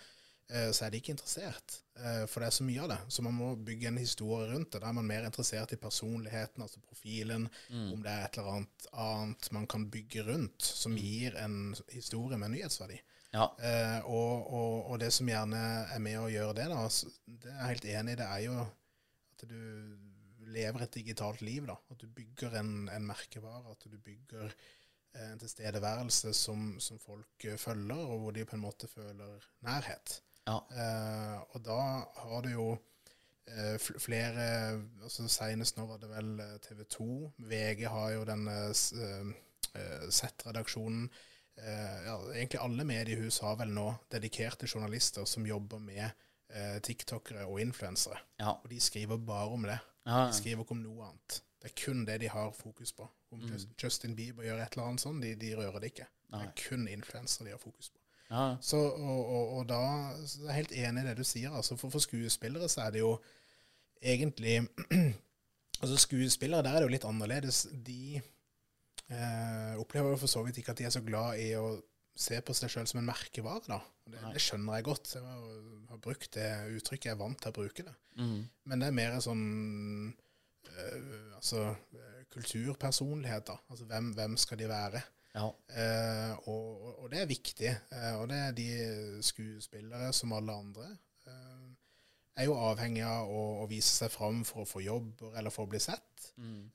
Uh, 0.48 0.70
så 0.72 0.86
er 0.86 0.92
de 0.92 1.00
ikke 1.00 1.14
interessert. 1.14 1.78
Uh, 1.98 2.24
for 2.28 2.40
det 2.40 2.48
er 2.48 2.56
så 2.58 2.66
mye 2.66 2.84
av 2.84 2.90
det. 2.92 2.98
Så 3.12 3.24
man 3.24 3.36
må 3.36 3.50
bygge 3.68 3.90
en 3.90 4.00
historie 4.00 4.48
rundt 4.52 4.72
det. 4.74 4.82
Da 4.82 4.90
er 4.90 4.96
man 4.96 5.08
mer 5.08 5.28
interessert 5.28 5.72
i 5.72 5.80
personligheten, 5.80 6.64
altså 6.64 6.82
profilen. 6.84 7.48
Om 7.68 8.02
det 8.04 8.12
er 8.12 8.26
et 8.26 8.40
eller 8.40 8.58
annet 8.58 8.88
annet 9.04 9.52
man 9.56 9.68
kan 9.70 9.86
bygge 9.92 10.24
rundt, 10.28 10.64
som 10.64 10.96
gir 10.96 11.36
en 11.40 11.76
historie 11.92 12.40
med 12.40 12.52
nyhetsverdi. 12.56 13.00
Ja. 13.34 13.44
Og, 14.08 14.46
og, 14.56 14.76
og 14.88 15.00
det 15.02 15.10
som 15.12 15.28
gjerne 15.28 15.60
er 15.92 16.00
med 16.00 16.16
å 16.16 16.30
gjøre 16.32 16.54
det, 16.56 16.68
da, 16.72 16.86
det 17.28 17.50
er 17.52 17.58
jeg 17.58 17.72
helt 17.74 17.88
enig 17.92 18.14
i, 18.14 18.20
det 18.22 18.28
er 18.28 18.44
jo 18.46 18.54
at 18.62 19.44
du 19.50 20.07
lever 20.54 20.84
et 20.84 20.94
digitalt 20.94 21.42
liv. 21.44 21.66
da, 21.68 21.76
At 21.90 22.00
du 22.00 22.08
bygger 22.08 22.58
en, 22.60 22.88
en 22.92 23.06
merkevare, 23.06 23.72
at 23.72 23.84
du 23.84 23.98
bygger 23.98 24.46
eh, 24.48 25.30
en 25.32 25.40
tilstedeværelse 25.42 26.34
som, 26.34 26.74
som 26.80 27.00
folk 27.02 27.44
eh, 27.44 27.58
følger, 27.58 27.96
og 27.96 28.18
hvor 28.22 28.36
de 28.36 28.46
på 28.48 28.56
en 28.56 28.64
måte 28.64 28.90
føler 28.90 29.48
nærhet. 29.66 30.20
Ja. 30.48 30.58
Eh, 30.72 31.40
og 31.54 31.64
da 31.64 31.80
har 32.24 32.44
du 32.44 32.50
jo 32.52 32.68
eh, 33.46 33.76
flere 33.78 34.46
altså 35.02 35.28
Senest 35.28 35.76
nå 35.76 35.86
var 35.88 36.00
det 36.02 36.12
vel 36.12 36.36
TV 36.64 36.84
2. 36.96 37.08
VG 37.50 37.84
har 37.92 38.14
jo 38.16 38.28
denne 38.28 38.60
eh, 38.68 39.34
Z-redaksjonen. 40.08 41.10
Ja, 41.58 42.12
egentlig 42.30 42.60
alle 42.62 42.84
mediehus 42.86 43.40
har 43.42 43.56
vel 43.58 43.72
nå 43.74 43.88
dedikerte 44.14 44.68
journalister 44.70 45.24
som 45.26 45.46
jobber 45.46 45.80
med 45.82 46.04
eh, 46.54 46.78
tiktokere 46.84 47.46
og 47.46 47.60
influensere. 47.62 48.20
Ja. 48.40 48.54
Og 48.56 48.70
de 48.70 48.80
skriver 48.80 49.18
bare 49.18 49.48
om 49.54 49.66
det. 49.68 49.78
Ja, 50.08 50.24
De 50.30 50.34
skriver 50.38 50.64
ikke 50.64 50.74
om 50.76 50.82
noe 50.82 51.04
annet. 51.10 51.38
Det 51.60 51.68
er 51.70 51.74
kun 51.84 52.04
det 52.08 52.18
de 52.22 52.28
har 52.32 52.50
fokus 52.56 52.92
på. 52.96 53.06
Om 53.32 53.40
Mm. 53.44 53.64
Justin 53.82 54.14
Bieber 54.16 54.42
gjør 54.46 54.62
et 54.64 54.72
eller 54.72 54.86
annet 54.88 55.02
sånt, 55.02 55.20
de, 55.22 55.34
de 55.36 55.50
rører 55.58 55.80
det 55.82 55.90
ikke. 55.92 56.06
Det 56.32 56.38
er 56.46 56.52
kun 56.68 56.86
influensere 56.88 57.44
de 57.46 57.50
har 57.52 57.60
fokus 57.60 57.90
på. 57.90 57.98
ja. 58.30 58.56
Så, 58.60 58.76
og, 58.76 59.20
og, 59.26 59.52
og 59.58 59.68
da 59.68 59.80
så 60.26 60.40
jeg 60.42 60.48
er 60.48 60.56
helt 60.62 60.72
enig 60.72 61.02
i 61.02 61.06
det 61.10 61.16
du 61.18 61.24
sier. 61.24 61.50
Altså 61.52 61.76
for, 61.76 61.90
for 61.92 61.98
skuespillere 62.04 62.68
så 62.68 62.80
er 62.86 62.90
det 62.96 63.00
jo 63.04 63.18
egentlig 64.02 64.68
Altså 65.82 65.96
Skuespillere, 65.96 66.62
der 66.62 66.70
er 66.70 66.74
det 66.80 66.88
jo 66.88 66.94
litt 66.96 67.04
annerledes. 67.06 67.66
De 67.86 68.16
eh, 69.10 69.74
opplever 69.78 70.10
jo 70.10 70.16
for 70.16 70.26
så 70.26 70.42
vidt 70.42 70.58
ikke 70.58 70.72
at 70.74 70.78
de 70.80 70.84
er 70.88 70.90
så 70.94 71.02
glad 71.06 71.38
i 71.38 71.52
å 71.54 71.68
se 72.18 72.40
på 72.42 72.54
seg 72.56 72.72
sjøl 72.72 72.86
som 72.90 72.98
en 73.00 73.06
merkevare. 73.08 73.62
da. 73.70 73.78
Det, 74.08 74.20
det 74.34 74.40
skjønner 74.42 74.78
jeg 74.80 74.86
godt. 74.88 75.12
Jeg 75.14 75.22
har, 75.22 75.98
brukt 76.02 76.32
det 76.34 76.48
uttrykket. 76.78 77.10
Jeg 77.10 77.14
er 77.14 77.20
vant 77.20 77.38
til 77.42 77.52
å 77.52 77.56
bruke 77.58 77.84
det. 77.86 77.94
Mm. 78.18 78.40
Men 78.70 78.80
det 78.82 78.88
er 78.88 78.96
mer 78.98 79.14
en 79.14 79.22
sånn 79.24 79.44
øh, 80.68 81.36
altså 81.38 81.62
eh, 81.94 82.24
kulturpersonlighet, 82.34 83.46
da. 83.50 83.56
Altså 83.70 83.86
hvem, 83.90 84.12
hvem 84.18 84.36
skal 84.40 84.58
de 84.62 84.68
være? 84.70 85.02
ja. 85.38 85.44
Eh, 85.70 86.48
og, 86.50 86.88
og- 87.04 87.10
det 87.12 87.20
er 87.22 87.30
viktig. 87.30 87.70
Eh, 87.94 88.14
og 88.18 88.28
det 88.32 88.38
er 88.48 88.56
de 88.56 88.68
skuespillere 89.22 90.12
som 90.16 90.32
alle 90.34 90.52
andre. 90.64 90.88
Er 92.38 92.44
jo 92.46 92.54
avhengig 92.54 93.02
av 93.02 93.26
å, 93.34 93.38
å 93.64 93.66
vise 93.66 93.90
seg 93.90 94.12
fram 94.14 94.44
for 94.46 94.62
å 94.62 94.68
få 94.70 94.78
jobber 94.84 95.32
eller 95.40 95.50
for 95.50 95.66
å 95.66 95.70
bli 95.72 95.80
sett. 95.82 96.28
Mm. 96.38 96.68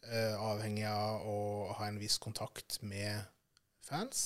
Avhengig 0.44 0.84
av 0.92 1.24
å 1.24 1.36
ha 1.78 1.88
en 1.88 2.00
viss 2.02 2.18
kontakt 2.20 2.82
med 2.84 3.22
fans. 3.88 4.26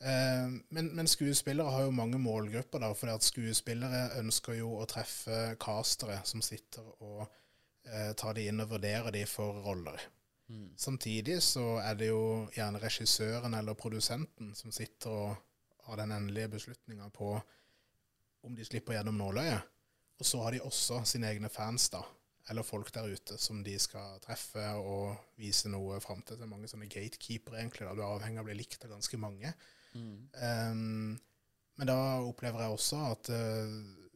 Eh, 0.00 0.50
men, 0.68 0.92
men 0.94 1.10
skuespillere 1.10 1.72
har 1.74 1.86
jo 1.88 1.94
mange 1.94 2.20
målgrupper, 2.22 2.82
da, 2.84 2.92
fordi 2.94 3.16
at 3.18 3.26
skuespillere 3.26 4.20
ønsker 4.20 4.60
jo 4.60 4.76
å 4.78 4.86
treffe 4.90 5.56
castere 5.60 6.20
som 6.28 6.42
sitter 6.44 6.86
og 7.02 7.24
eh, 7.24 8.12
tar 8.18 8.38
de 8.38 8.46
inn 8.50 8.62
og 8.62 8.70
vurderer 8.76 9.10
de 9.14 9.24
for 9.26 9.58
roller. 9.66 10.00
Mm. 10.48 10.70
Samtidig 10.80 11.40
så 11.44 11.76
er 11.82 11.98
det 11.98 12.12
jo 12.12 12.46
gjerne 12.54 12.80
regissøren 12.80 13.56
eller 13.58 13.76
produsenten 13.76 14.54
som 14.56 14.72
sitter 14.72 15.12
og 15.12 15.88
har 15.88 16.00
den 16.00 16.12
endelige 16.12 16.54
beslutninga 16.54 17.10
på 17.12 17.34
om 18.46 18.54
de 18.54 18.64
slipper 18.64 18.96
gjennom 18.96 19.18
nåløyet. 19.18 19.74
Og 20.18 20.26
så 20.26 20.40
har 20.42 20.54
de 20.54 20.62
også 20.64 21.02
sine 21.06 21.28
egne 21.30 21.50
fans, 21.52 21.88
da, 21.92 22.00
eller 22.50 22.66
folk 22.66 22.90
der 22.94 23.10
ute, 23.12 23.36
som 23.38 23.60
de 23.64 23.74
skal 23.78 24.18
treffe 24.24 24.64
og 24.80 25.18
vise 25.38 25.70
noe 25.70 26.00
fram 26.02 26.22
til. 26.22 26.38
Det 26.38 26.46
er 26.46 26.50
mange 26.50 26.70
sånne 26.70 26.88
gatekeepere, 26.90 27.60
egentlig. 27.60 27.86
da, 27.86 27.94
Du 27.94 28.02
er 28.02 28.08
avhengig 28.08 28.40
av 28.40 28.46
å 28.46 28.48
bli 28.48 28.56
likt 28.58 28.86
av 28.86 28.96
ganske 28.96 29.20
mange. 29.20 29.52
Mm. 29.94 30.18
Um, 30.42 31.16
men 31.78 31.90
da 31.90 31.98
opplever 32.26 32.64
jeg 32.64 32.74
også 32.74 33.00
at 33.12 33.30
uh, 33.30 34.08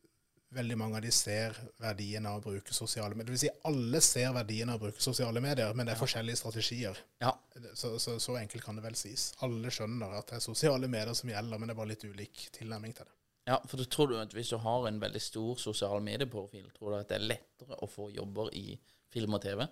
veldig 0.52 0.76
mange 0.78 0.98
av 0.98 1.04
de 1.04 1.12
ser 1.14 1.56
verdien 1.80 2.26
av 2.28 2.40
å 2.40 2.44
bruke 2.44 2.74
sosiale 2.76 3.16
medier. 3.16 3.32
Vil 3.32 3.42
si 3.44 3.50
alle 3.68 4.02
ser 4.04 4.34
verdien 4.36 4.72
av 4.72 4.80
å 4.80 4.84
bruke 4.86 5.02
sosiale 5.04 5.40
medier, 5.44 5.72
men 5.76 5.88
det 5.88 5.94
er 5.94 6.02
forskjellige 6.02 6.42
strategier. 6.42 6.98
ja. 7.24 7.32
Så, 7.78 7.94
så, 8.00 8.16
så 8.20 8.36
enkelt 8.40 8.64
kan 8.64 8.76
det 8.76 8.84
vel 8.84 8.96
sies. 8.98 9.30
Alle 9.44 9.70
skjønner 9.72 10.16
at 10.18 10.30
det 10.30 10.38
er 10.38 10.44
sosiale 10.44 10.88
medier 10.90 11.16
som 11.16 11.30
gjelder, 11.30 11.60
men 11.60 11.68
det 11.68 11.76
er 11.76 11.80
bare 11.80 11.92
litt 11.92 12.04
ulik 12.04 12.46
tilnærming 12.56 12.94
til 12.96 13.08
det. 13.08 13.14
Ja, 13.48 13.58
for 13.66 13.80
du 13.80 13.84
tror 13.90 14.10
du 14.10 14.16
at 14.20 14.34
hvis 14.36 14.52
du 14.52 14.58
har 14.62 14.86
en 14.86 15.00
veldig 15.02 15.20
stor 15.22 15.58
sosial 15.58 16.02
medieprofil, 16.04 16.68
tror 16.76 16.92
du 16.92 16.98
at 17.00 17.10
det 17.10 17.18
er 17.18 17.28
lettere 17.32 17.78
å 17.82 17.88
få 17.90 18.08
jobber 18.14 18.52
i 18.54 18.76
film 19.12 19.34
og 19.38 19.42
TV? 19.42 19.64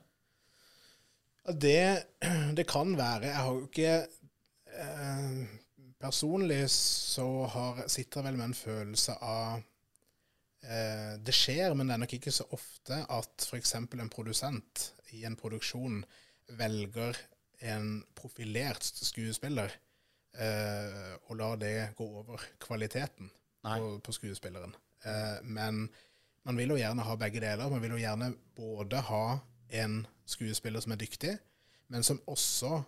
Det, 1.55 1.85
det 2.59 2.67
kan 2.69 2.97
være. 2.99 3.31
Jeg 3.31 3.45
har 3.47 3.53
jo 3.55 3.69
ikke 3.69 3.95
eh, 4.85 5.60
Personlig 6.01 6.65
så 6.73 7.27
har, 7.53 7.83
sitter 7.93 8.21
jeg 8.21 8.31
vel 8.31 8.39
med 8.39 8.51
en 8.51 8.57
følelse 8.57 9.19
av 9.21 9.59
eh, 10.65 11.19
Det 11.21 11.35
skjer, 11.37 11.75
men 11.77 11.91
det 11.91 11.97
er 11.97 12.03
nok 12.05 12.15
ikke 12.17 12.33
så 12.33 12.47
ofte 12.57 13.03
at 13.05 13.45
f.eks. 13.45 13.75
en 13.77 14.13
produsent 14.13 14.87
i 15.13 15.27
en 15.29 15.37
produksjon 15.37 16.01
velger 16.57 17.19
en 17.69 18.01
profilert 18.17 18.81
skuespiller 18.83 19.75
eh, 20.41 21.13
og 21.29 21.37
lar 21.37 21.61
det 21.61 21.93
gå 21.99 22.07
over 22.23 22.49
kvaliteten 22.63 23.29
på, 23.61 23.93
på 24.01 24.17
skuespilleren. 24.17 24.73
Eh, 25.05 25.39
men 25.45 25.85
man 26.49 26.57
vil 26.57 26.73
jo 26.73 26.81
gjerne 26.81 27.05
ha 27.05 27.21
begge 27.21 27.45
deler. 27.45 27.69
Man 27.69 27.85
vil 27.85 27.99
jo 27.99 28.01
gjerne 28.01 28.33
både 28.57 29.05
ha 29.11 29.25
en 29.85 30.01
skuespiller 30.25 30.81
som 30.81 30.97
er 30.97 31.05
dyktig, 31.05 31.37
men 31.93 32.07
som 32.07 32.23
også 32.31 32.79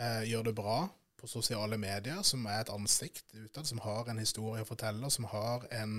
eh, 0.00 0.24
gjør 0.30 0.48
det 0.48 0.56
bra 0.56 0.78
på 1.24 1.30
sosiale 1.30 1.78
medier, 1.80 2.20
som 2.26 2.44
er 2.50 2.60
et 2.60 2.70
ansikt 2.74 3.32
utad, 3.38 3.64
som 3.68 3.80
har 3.84 4.10
en 4.12 4.20
historie 4.20 4.62
å 4.64 4.68
fortelle, 4.68 5.08
som 5.12 5.24
har 5.32 5.64
en 5.72 5.98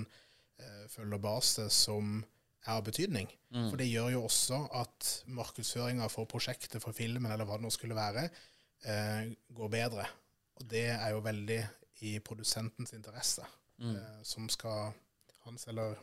eh, 0.62 0.84
følgerbase 0.92 1.66
som 1.74 2.20
er 2.66 2.72
av 2.76 2.84
betydning. 2.86 3.26
Mm. 3.54 3.68
For 3.70 3.78
det 3.80 3.88
gjør 3.90 4.12
jo 4.14 4.20
også 4.28 4.60
at 4.80 5.08
markedsføringa 5.34 6.06
for 6.10 6.26
prosjektet, 6.30 6.78
for 6.82 6.94
filmen, 6.96 7.26
eller 7.32 7.46
hva 7.46 7.58
det 7.58 7.66
nå 7.66 7.72
skulle 7.74 7.98
være, 7.98 8.28
eh, 8.86 9.32
går 9.54 9.72
bedre. 9.74 10.06
Og 10.60 10.68
det 10.70 10.86
er 10.94 11.10
jo 11.14 11.20
veldig 11.26 11.58
i 12.06 12.18
produsentens 12.20 12.92
interesse, 12.96 13.44
Mm. 13.78 13.96
eh, 13.96 14.22
som 14.24 14.46
skal 14.48 14.94
Hans 15.44 15.66
eller 15.68 15.98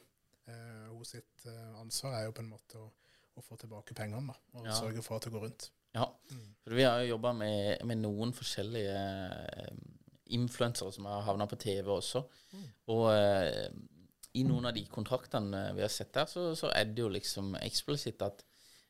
eh, 0.48 0.88
hos 0.94 1.10
sitt 1.15 1.46
eh, 1.50 1.80
ansvar 1.82 2.13
er 2.20 2.25
jo 2.27 2.32
på 2.38 2.44
en 2.44 2.51
måte 2.51 2.77
å, 2.77 2.86
å 3.36 3.42
få 3.44 3.58
tilbake 3.58 3.96
pengene, 3.98 4.27
da, 4.30 4.60
og 4.60 4.68
Ja. 4.68 4.75
sørge 4.77 5.01
for 5.03 5.15
at 5.18 5.24
det 5.25 5.32
går 5.34 5.42
rundt. 5.48 5.70
Ja, 5.93 6.07
for 6.63 6.77
vi 6.77 6.85
har 6.88 7.01
jo 7.03 7.13
jobba 7.13 7.33
med, 7.38 7.83
med 7.85 8.01
noen 8.01 8.31
forskjellige 8.35 8.93
eh, 8.97 9.73
influensere 10.33 10.93
som 10.95 11.05
har 11.09 11.25
havna 11.27 11.47
på 11.50 11.59
TV 11.62 11.91
også. 11.93 12.23
Og 12.93 13.07
eh, 13.13 13.67
i 14.39 14.45
noen 14.47 14.69
av 14.69 14.73
de 14.73 14.85
kontraktene 14.89 15.67
vi 15.77 15.83
har 15.85 15.91
sett 15.93 16.13
der, 16.15 16.29
så, 16.29 16.51
så 16.57 16.71
er 16.73 16.89
det 16.89 17.03
jo 17.03 17.12
liksom 17.13 17.53
eksplisitt 17.62 18.23
at 18.25 18.41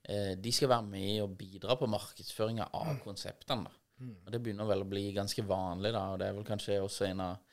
eh, 0.08 0.34
de 0.40 0.54
skal 0.56 0.72
være 0.72 0.88
med 0.88 1.24
og 1.26 1.36
bidra 1.40 1.76
på 1.80 1.90
markedsføringa 1.92 2.70
av 2.80 2.94
konseptene. 3.04 3.68
da. 3.68 3.80
Og 4.26 4.32
det 4.32 4.40
begynner 4.44 4.68
vel 4.68 4.84
å 4.86 4.90
bli 4.90 5.10
ganske 5.16 5.44
vanlig, 5.48 5.94
da, 5.96 6.06
og 6.14 6.22
det 6.22 6.30
er 6.30 6.38
vel 6.38 6.48
kanskje 6.48 6.80
også 6.84 7.08
en 7.10 7.26
av, 7.26 7.53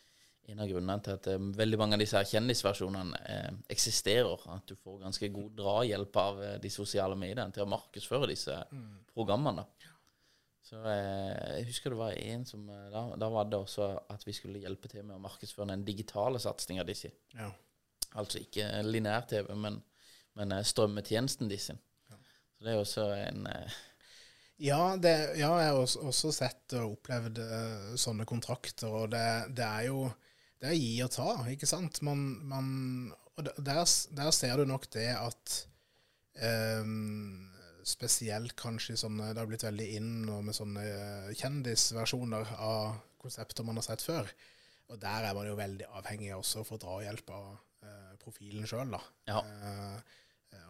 en 0.51 0.63
av 0.63 0.71
grunnene 0.71 1.05
til 1.05 1.17
at 1.19 1.29
eh, 1.31 1.49
veldig 1.61 1.79
mange 1.81 1.97
av 1.97 2.03
disse 2.03 2.19
her 2.19 2.29
kjendisversjonene 2.29 3.23
eh, 3.35 3.53
eksisterer. 3.77 4.49
At 4.55 4.67
du 4.71 4.77
får 4.77 5.03
ganske 5.05 5.31
god 5.35 5.55
drahjelp 5.59 6.21
av 6.25 6.43
eh, 6.45 6.59
de 6.63 6.73
sosiale 6.75 7.19
mediene 7.19 7.55
til 7.55 7.67
å 7.67 7.71
markedsføre 7.71 8.31
disse 8.33 8.59
programmene. 9.15 9.67
Så 10.71 10.79
eh, 10.87 11.57
jeg 11.59 11.67
husker 11.67 11.91
det 11.91 11.99
var 11.99 12.15
en 12.15 12.45
som 12.47 12.69
eh, 12.71 12.87
da, 12.93 13.03
da 13.19 13.29
var 13.33 13.49
det 13.51 13.59
også 13.59 13.89
at 14.15 14.23
vi 14.27 14.35
skulle 14.37 14.63
hjelpe 14.63 14.91
til 14.91 15.03
med 15.03 15.17
å 15.17 15.25
markedsføre 15.25 15.73
den 15.73 15.83
digitale 15.87 16.39
satsinga 16.43 16.85
disse. 16.87 17.11
Ja. 17.35 17.49
Altså 18.21 18.43
ikke 18.43 18.69
linær-TV, 18.87 19.51
men, 19.59 19.81
men 20.39 20.55
eh, 20.55 20.67
strømmetjenesten 20.67 21.51
disse. 21.51 21.75
Så 22.07 22.67
det 22.67 22.75
er 22.75 22.83
også 22.85 23.09
en 23.17 23.49
Ja, 24.61 24.95
det, 25.01 25.15
ja, 25.41 25.51
jeg 25.59 25.73
har 25.73 25.79
også, 25.81 26.05
også 26.13 26.31
sett 26.37 26.75
og 26.77 26.99
opplevd 26.99 27.39
uh, 27.41 27.93
sånne 27.97 28.27
kontrakter, 28.29 28.93
og 28.93 29.07
det, 29.15 29.23
det 29.57 29.65
er 29.65 29.87
jo 29.89 30.03
det 30.61 30.71
er 30.71 30.77
gi 30.77 30.95
og 31.05 31.13
ta, 31.15 31.29
ikke 31.53 31.69
sant? 31.69 32.03
Man, 32.07 32.25
man, 32.49 32.67
og 33.37 33.47
der, 33.57 33.83
der 34.17 34.31
ser 34.37 34.61
du 34.61 34.67
nok 34.69 34.87
det 34.93 35.09
at 35.17 35.55
eh, 36.37 36.85
spesielt 37.89 38.53
kanskje 38.61 38.99
sånne 39.01 39.31
Det 39.33 39.41
har 39.41 39.49
blitt 39.49 39.65
veldig 39.65 39.87
inn 39.97 40.11
nå 40.29 40.41
med 40.45 40.57
sånne 40.57 40.85
eh, 40.85 41.31
kjendisversjoner 41.41 42.55
av 42.59 42.99
konsepter 43.21 43.67
man 43.67 43.81
har 43.81 43.87
sett 43.89 44.05
før. 44.05 44.29
Og 44.91 45.01
der 45.01 45.29
er 45.29 45.37
man 45.37 45.49
jo 45.49 45.59
veldig 45.59 45.89
avhengig 46.01 46.33
også 46.35 46.65
for 46.67 46.77
å 46.79 46.83
dra 46.83 46.97
hjelp 47.05 47.33
av 47.37 47.51
eh, 47.87 48.15
profilen 48.23 48.67
sjøl, 48.69 48.93
da. 48.97 49.01
Ja. 49.31 49.43
Eh, 49.45 50.17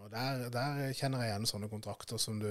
og 0.00 0.10
der, 0.12 0.46
der 0.52 0.92
kjenner 0.96 1.24
jeg 1.24 1.32
igjen 1.32 1.48
sånne 1.48 1.70
kontrakter 1.72 2.20
som 2.20 2.38
du, 2.40 2.50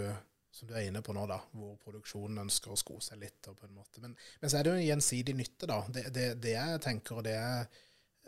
som 0.52 0.68
du 0.68 0.74
er 0.74 0.88
inne 0.88 1.02
på 1.06 1.14
nå, 1.16 1.26
da, 1.30 1.38
hvor 1.54 1.76
produksjonen 1.84 2.42
ønsker 2.46 2.74
å 2.74 2.80
sko 2.80 2.98
seg 3.04 3.22
litt. 3.22 3.40
Og 3.52 3.58
på 3.60 3.68
en 3.68 3.76
måte. 3.78 4.02
Men, 4.04 4.16
men 4.42 4.52
så 4.52 4.60
er 4.60 4.66
det 4.66 4.74
jo 4.74 4.80
en 4.80 4.88
gjensidig 4.88 5.36
nytte, 5.38 5.70
da. 5.70 5.84
Det, 5.88 6.08
det, 6.16 6.26
det 6.44 6.56
jeg 6.56 6.82
tenker, 6.86 7.20
og 7.20 7.28
det 7.28 7.36
jeg 7.36 7.68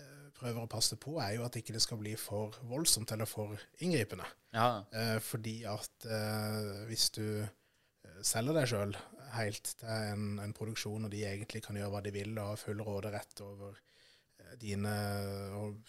eh, 0.02 0.28
prøver 0.38 0.62
å 0.64 0.72
passe 0.72 1.00
på, 1.02 1.18
er 1.24 1.36
jo 1.38 1.48
at 1.48 1.58
ikke 1.60 1.76
det 1.76 1.84
skal 1.84 2.02
bli 2.02 2.14
for 2.20 2.60
voldsomt 2.70 3.14
eller 3.16 3.30
for 3.30 3.58
inngripende. 3.82 4.28
Ja. 4.54 4.84
Eh, 4.94 5.18
fordi 5.26 5.62
at 5.70 6.06
eh, 6.06 6.86
hvis 6.92 7.10
du 7.18 7.26
eh, 7.42 8.22
selger 8.22 8.62
deg 8.62 8.70
sjøl 8.70 8.96
helt 9.32 9.74
til 9.80 9.90
en, 9.90 10.32
en 10.44 10.54
produksjon, 10.56 11.08
og 11.08 11.14
de 11.14 11.26
egentlig 11.26 11.64
kan 11.66 11.78
gjøre 11.80 11.96
hva 11.96 12.06
de 12.06 12.14
vil 12.14 12.36
og 12.36 12.54
har 12.54 12.62
full 12.62 12.86
råderett 12.86 13.44
over 13.48 13.74
eh, 13.74 14.56
dine 14.62 14.96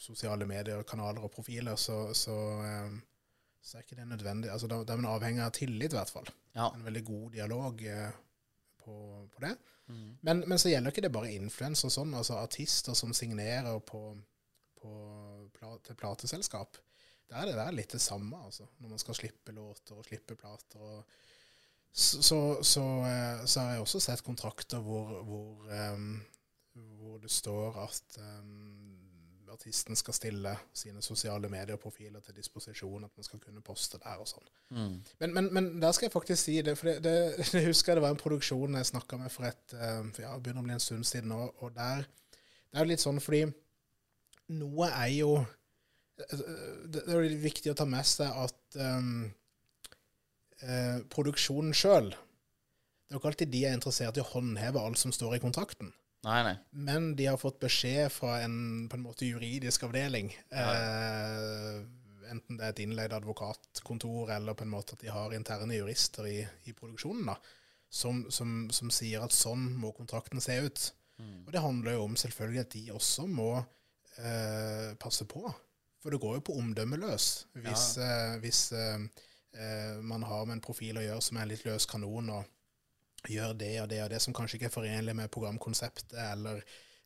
sosiale 0.01 0.49
medier, 0.49 0.85
kanaler 0.89 1.27
og 1.27 1.35
profiler, 1.35 1.77
så, 1.77 2.05
så, 2.17 2.37
eh, 2.65 3.01
så 3.62 3.78
er 3.78 3.85
ikke 3.85 3.99
det 4.00 4.09
nødvendig. 4.11 4.50
Altså, 4.50 4.69
da, 4.71 4.81
da 4.85 4.95
er 4.95 5.00
man 5.00 5.12
avhengig 5.12 5.45
av 5.45 5.52
tillit, 5.54 5.95
i 5.95 5.99
hvert 5.99 6.11
fall. 6.11 6.28
Ja. 6.57 6.69
En 6.75 6.85
veldig 6.87 7.04
god 7.07 7.26
dialog 7.37 7.85
eh, 7.87 8.16
på, 8.83 8.95
på 9.31 9.45
det. 9.45 9.54
Men, 10.23 10.45
men 10.49 10.59
så 10.59 10.71
gjelder 10.71 10.95
ikke 10.95 11.04
det 11.04 11.12
bare 11.14 11.33
influenser 11.35 11.88
og 11.90 11.95
sånn, 11.95 12.14
altså 12.16 12.38
artister 12.40 12.97
som 12.97 13.12
signerer 13.16 13.76
på, 13.87 14.00
på 14.81 14.92
pla, 15.57 15.75
til 15.85 15.99
plateselskap. 15.99 16.78
Der 17.31 17.42
er 17.42 17.50
det 17.50 17.59
der 17.59 17.76
litt 17.76 17.95
det 17.95 18.02
samme, 18.02 18.38
altså. 18.47 18.66
Når 18.81 18.95
man 18.95 19.02
skal 19.02 19.19
slippe 19.19 19.54
låter 19.57 19.99
og 19.99 20.07
slippe 20.09 20.37
plater. 20.38 20.81
og 20.81 21.04
så, 21.92 22.23
så, 22.25 22.40
så, 22.64 22.85
eh, 23.04 23.45
så 23.45 23.61
har 23.61 23.75
jeg 23.75 23.85
også 23.85 24.00
sett 24.00 24.25
kontrakter 24.25 24.81
hvor, 24.85 25.19
hvor, 25.28 25.66
em, 25.76 26.23
hvor 26.97 27.19
det 27.21 27.31
står 27.31 27.76
at 27.85 28.19
artisten 29.52 29.97
skal 29.99 30.14
stille 30.16 30.52
sine 30.76 31.02
sosiale 31.04 31.49
medieprofiler 31.52 32.23
til 32.25 32.37
disposisjon, 32.37 33.04
at 33.04 33.16
man 33.16 33.26
skal 33.26 33.40
kunne 33.42 33.62
poste 33.64 34.00
der 34.02 34.21
og 34.23 34.28
sånn. 34.28 34.49
Mm. 34.73 34.94
Men, 35.21 35.35
men, 35.37 35.50
men 35.54 35.71
der 35.82 35.94
skal 35.94 36.09
jeg 36.09 36.14
faktisk 36.14 36.42
si 36.42 36.56
det, 36.64 36.76
for 36.78 36.90
det, 36.90 37.02
det, 37.04 37.47
det 37.54 37.64
husker 37.66 37.92
jeg 37.92 38.00
det 38.00 38.06
var 38.06 38.14
en 38.16 38.23
produksjon 38.23 38.78
jeg 38.80 38.90
snakka 38.92 39.21
med 39.21 39.32
for 39.35 39.49
et 39.49 39.76
eh, 39.76 40.00
for 40.12 40.25
ja, 40.25 40.32
begynner 40.38 40.64
å 40.64 40.68
bli 40.68 40.76
en 40.76 40.85
stund 40.85 41.09
siden 41.09 41.32
nå, 41.35 41.44
og 41.61 41.75
der 41.76 42.06
Det 42.06 42.80
er 42.80 42.87
jo 42.87 42.92
litt 42.94 43.04
sånn 43.04 43.21
fordi 43.23 43.44
noe 44.52 44.90
er 44.90 45.12
jo 45.14 45.37
Det 46.18 47.06
er 47.06 47.25
jo 47.25 47.40
viktig 47.42 47.73
å 47.73 47.78
ta 47.78 47.87
med 47.88 48.06
seg 48.06 48.42
at 48.44 48.76
um, 48.80 49.25
eh, 50.61 50.99
produksjonen 51.12 51.75
sjøl 51.76 52.12
Det 52.12 53.11
er 53.11 53.16
jo 53.16 53.21
ikke 53.21 53.32
alltid 53.32 53.52
de 53.52 53.64
er 53.68 53.76
interessert 53.76 54.18
i 54.18 54.25
å 54.25 54.30
håndheve 54.32 54.80
alt 54.80 55.00
som 55.00 55.12
står 55.12 55.37
i 55.37 55.42
kontrakten. 55.42 55.92
Nei, 56.23 56.38
nei. 56.47 56.55
Men 56.71 57.12
de 57.19 57.26
har 57.26 57.41
fått 57.41 57.59
beskjed 57.64 58.12
fra 58.14 58.37
en 58.45 58.87
på 58.91 58.99
en 58.99 59.02
måte 59.02 59.26
juridisk 59.26 59.88
avdeling, 59.88 60.31
eh, 60.55 61.81
enten 62.31 62.57
det 62.57 62.64
er 62.64 62.73
et 62.73 62.83
innleid 62.85 63.12
advokatkontor 63.17 64.31
eller 64.37 64.55
på 64.55 64.64
en 64.64 64.73
måte 64.73 64.95
at 64.95 65.02
de 65.02 65.11
har 65.12 65.35
interne 65.35 65.75
jurister 65.76 66.29
i, 66.31 66.38
i 66.71 66.73
produksjonen, 66.79 67.26
da, 67.33 67.35
som, 67.91 68.23
som, 68.31 68.71
som 68.73 68.93
sier 68.95 69.25
at 69.26 69.35
sånn 69.37 69.67
må 69.83 69.91
kontrakten 69.97 70.41
se 70.41 70.61
ut. 70.64 70.87
Og 71.47 71.52
det 71.55 71.61
handler 71.62 71.99
jo 71.99 72.07
om 72.07 72.17
selvfølgelig 72.19 72.61
at 72.64 72.73
de 72.73 72.87
også 72.97 73.26
må 73.31 73.50
eh, 74.19 74.95
passe 74.99 75.26
på. 75.29 75.45
For 76.02 76.11
det 76.11 76.19
går 76.23 76.38
jo 76.38 76.47
på 76.49 76.57
omdømmeløs 76.59 77.26
hvis, 77.62 77.85
eh, 78.02 78.38
hvis 78.43 78.62
eh, 78.75 79.05
eh, 79.55 80.00
man 80.02 80.25
har 80.26 80.47
med 80.49 80.57
en 80.57 80.64
profil 80.64 80.99
å 80.99 81.05
gjøre 81.05 81.23
som 81.23 81.38
er 81.38 81.50
litt 81.52 81.67
løs 81.67 81.87
kanon, 81.87 82.31
og 82.31 82.49
gjør 83.31 83.55
det 83.59 83.73
og 83.83 83.88
det 83.93 84.00
og 84.05 84.11
det 84.12 84.21
som 84.25 84.35
kanskje 84.37 84.59
ikke 84.59 84.71
er 84.71 84.75
forenlig 84.75 85.14
med 85.19 85.31
programkonseptet, 85.33 86.17
eller 86.33 86.62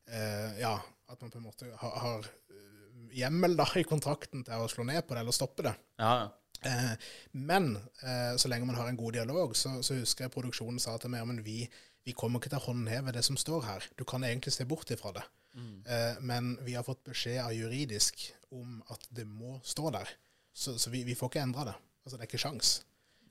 eh, 0.09 0.59
ja, 0.63 0.75
at 1.11 1.23
man 1.23 1.33
på 1.33 1.41
en 1.41 1.47
måte 1.49 1.71
har, 1.83 1.95
har 2.03 2.29
eh, 2.53 3.07
hjemmel 3.21 3.57
da 3.59 3.69
i 3.77 3.87
kontrakten 3.89 4.45
til 4.47 4.65
å 4.65 4.71
slå 4.71 4.87
ned 4.89 5.05
på 5.07 5.17
det 5.17 5.25
eller 5.25 5.37
stoppe 5.37 5.67
det. 5.69 5.75
Ja. 6.01 6.29
Eh, 6.67 6.93
men 7.37 7.75
eh, 7.77 8.33
så 8.41 8.51
lenge 8.51 8.69
man 8.69 8.79
har 8.79 8.89
en 8.91 8.99
god 8.99 9.19
dialog, 9.19 9.57
så, 9.57 9.79
så 9.87 9.99
husker 10.01 10.27
jeg 10.27 10.35
produksjonen 10.35 10.81
sa 10.83 10.97
til 11.01 11.13
meg 11.13 11.27
men 11.29 11.43
vi, 11.47 11.65
vi 12.07 12.15
kommer 12.17 12.41
ikke 12.41 12.55
til 12.55 12.63
å 12.63 12.69
håndheve 12.71 13.15
det 13.17 13.25
som 13.27 13.39
står 13.41 13.67
her. 13.69 13.91
Du 13.99 14.07
kan 14.09 14.25
egentlig 14.25 14.55
se 14.57 14.69
bort 14.69 14.91
ifra 14.95 15.15
det. 15.17 15.27
Eh, 15.57 16.21
men 16.21 16.57
vi 16.67 16.75
har 16.77 16.85
fått 16.85 17.05
beskjed 17.07 17.41
av 17.45 17.55
juridisk 17.57 18.27
om 18.55 18.81
at 18.93 19.07
det 19.11 19.25
må 19.29 19.59
stå 19.65 19.93
der. 19.95 20.11
Så, 20.57 20.77
så 20.81 20.93
vi, 20.93 21.05
vi 21.05 21.17
får 21.17 21.33
ikke 21.33 21.45
endra 21.45 21.67
det. 21.71 21.77
Altså, 22.05 22.17
det 22.17 22.25
er 22.25 22.31
ikke 22.31 22.45
sjans. 22.45 22.77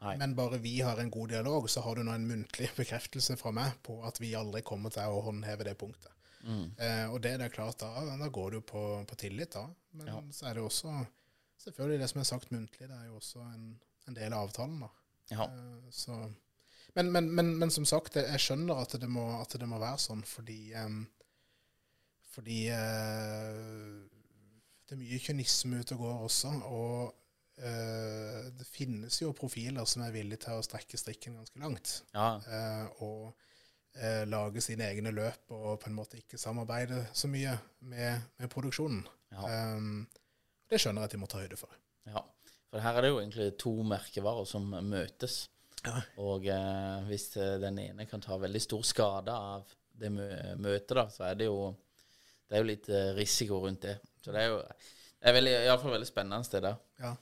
Nei. 0.06 0.16
Men 0.22 0.36
bare 0.38 0.60
vi 0.62 0.76
har 0.86 1.00
en 1.02 1.10
god 1.12 1.32
dialog, 1.34 1.66
så 1.70 1.82
har 1.82 1.96
du 1.98 2.04
nå 2.06 2.14
en 2.14 2.28
muntlig 2.30 2.70
bekreftelse 2.78 3.38
fra 3.42 3.52
meg 3.56 3.80
på 3.86 3.98
at 4.06 4.20
vi 4.22 4.36
aldri 4.38 4.62
kommer 4.66 4.94
til 4.94 5.10
å 5.10 5.24
håndheve 5.26 5.66
det 5.68 5.76
punktet. 5.82 6.12
Eh, 6.46 7.08
og 7.10 7.18
det, 7.26 7.32
det 7.42 7.48
er 7.48 7.54
klart, 7.56 7.80
da, 7.82 8.04
da 8.22 8.28
går 8.30 8.52
det 8.54 8.60
jo 8.60 8.66
på, 8.70 8.82
på 9.10 9.16
tillit, 9.18 9.56
da. 9.58 9.64
Men 9.98 10.12
Ja. 10.12 10.20
så 10.32 10.46
er 10.46 10.54
det 10.54 10.62
jo 10.62 10.68
også 10.70 10.92
selvfølgelig 11.64 12.00
det 12.04 12.10
som 12.12 12.22
er 12.22 12.28
sagt 12.30 12.52
muntlig, 12.54 12.86
det 12.92 12.94
er 13.00 13.08
jo 13.08 13.16
også 13.18 13.42
en, 13.50 13.64
en 14.08 14.14
del 14.20 14.34
av 14.38 14.46
avtalen, 14.46 14.80
da. 14.86 14.90
ja. 15.32 15.48
Eh, 15.50 15.90
så, 15.90 16.20
men, 16.96 17.10
men, 17.12 17.32
men, 17.34 17.50
men 17.64 17.74
som 17.74 17.86
sagt, 17.90 18.16
jeg 18.22 18.40
skjønner 18.46 18.78
at 18.86 18.94
det 19.02 19.10
må, 19.10 19.26
at 19.42 19.58
det 19.58 19.68
må 19.68 19.82
være 19.82 19.98
sånn, 20.06 20.22
fordi 20.24 20.60
em, 20.78 21.02
Fordi 22.36 22.60
eh, 22.70 24.06
det 24.86 24.94
er 24.94 25.00
mye 25.02 25.20
kynisme 25.24 25.80
ute 25.82 25.96
og 25.98 26.02
går 26.06 26.24
også. 26.28 26.52
Og 26.70 27.06
eh, 27.08 27.14
det 27.56 28.66
finnes 28.68 29.16
jo 29.22 29.30
profiler 29.38 29.88
som 29.88 30.02
er 30.04 30.12
villige 30.12 30.44
til 30.44 30.58
å 30.60 30.64
strekke 30.66 31.00
strikken 31.00 31.38
ganske 31.40 31.62
langt. 31.62 31.94
ja. 32.12 32.34
eh, 32.52 33.04
og 33.06 33.32
eh, 33.96 34.26
lage 34.28 34.64
sine 34.64 34.90
egne 34.92 35.14
løp 35.16 35.56
og 35.56 35.80
på 35.80 35.88
en 35.88 35.96
måte 35.96 36.20
ikke 36.20 36.40
samarbeide 36.42 37.06
så 37.16 37.30
mye 37.32 37.56
med, 37.88 38.28
med 38.42 38.52
produksjonen. 38.52 39.06
Ja. 39.32 39.48
Det 40.70 40.82
skjønner 40.82 41.06
jeg 41.06 41.12
at 41.12 41.16
de 41.16 41.22
må 41.22 41.30
ta 41.32 41.42
høyde 41.44 41.60
for. 41.60 41.72
Ja, 42.10 42.22
for 42.72 42.84
her 42.84 42.98
er 42.98 43.06
det 43.06 43.12
jo 43.14 43.20
egentlig 43.22 43.50
to 43.62 43.72
merkevarer 43.88 44.48
som 44.50 44.68
møtes. 44.84 45.46
Ja. 45.86 46.02
Og 46.22 46.48
eh, 46.50 47.08
hvis 47.10 47.30
eh, 47.38 47.56
den 47.62 47.80
ene 47.84 48.08
kan 48.10 48.24
ta 48.24 48.38
veldig 48.42 48.62
stor 48.64 48.84
skade 48.88 49.34
av 49.34 49.70
det 49.96 50.12
mø 50.12 50.28
møtet, 50.60 50.96
da, 50.98 51.06
så 51.14 51.30
er 51.30 51.40
det 51.40 51.48
jo 51.48 51.70
det 52.50 52.58
er 52.58 52.62
jo 52.62 52.70
litt 52.70 52.90
eh, 52.92 53.14
risiko 53.18 53.62
rundt 53.64 53.86
det. 53.88 53.96
Så 54.22 54.34
det 54.34 54.44
er 54.44 54.52
jo 54.52 54.60
det 54.60 55.32
er 55.32 55.36
veldig, 55.38 55.54
i 55.56 55.70
hvert 55.70 55.82
fall 55.82 55.96
veldig 55.96 56.10
spennende 56.10 56.46
sted 56.46 56.66
der. 56.66 56.82
Ja. 57.02 57.14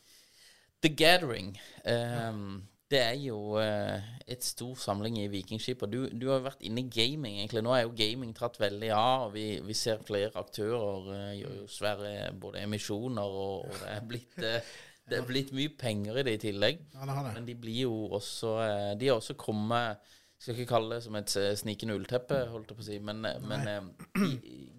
The 0.83 0.91
Gathering. 0.91 1.57
Um, 1.87 2.63
Det 2.93 2.99
er 3.01 3.15
jo 3.17 3.55
uh, 3.57 4.01
et 4.29 4.43
stor 4.45 4.75
samling 4.77 5.15
i 5.17 5.27
Vikingskip. 5.31 5.81
Og 5.81 5.89
du, 5.89 5.99
du 6.13 6.27
har 6.29 6.37
jo 6.37 6.45
vært 6.45 6.65
inne 6.67 6.83
i 6.83 6.89
gaming, 6.93 7.39
egentlig. 7.39 7.63
Nå 7.65 7.71
er 7.73 7.85
jo 7.87 7.93
gaming 7.97 8.35
tatt 8.37 8.59
veldig 8.61 8.91
av. 8.93 9.23
og 9.27 9.33
Vi, 9.33 9.45
vi 9.65 9.75
ser 9.77 10.03
flere 10.05 10.29
aktører 10.37 11.07
uh, 11.07 11.31
gjør 11.33 11.55
jo 11.63 11.69
svære 11.71 12.11
både 12.37 12.61
emisjoner, 12.67 13.37
og, 13.45 13.65
og 13.65 13.79
det 13.79 13.89
er 13.95 14.05
blitt 14.11 14.37
uh, 14.43 14.75
det 15.09 15.17
er 15.17 15.25
blitt 15.27 15.49
mye 15.51 15.71
penger 15.75 16.21
i 16.21 16.23
det 16.23 16.37
i 16.37 16.41
tillegg. 16.45 16.85
Ja, 16.93 17.07
det. 17.09 17.33
Men 17.33 17.47
de 17.47 17.55
blir 17.59 17.81
jo 17.81 17.95
også 18.15 18.53
De 18.95 19.09
har 19.09 19.17
også 19.17 19.35
kommet 19.35 19.99
Skal 20.39 20.55
ikke 20.55 20.69
kalle 20.69 20.95
det 20.95 21.03
som 21.03 21.17
et 21.19 21.33
snikende 21.59 21.97
ullteppe, 21.97 22.37
holdt 22.53 22.71
jeg 22.71 22.77
på 22.77 22.85
å 22.85 22.87
si, 22.87 22.99
men, 23.03 23.19
men 23.43 23.67
eh, 23.67 24.31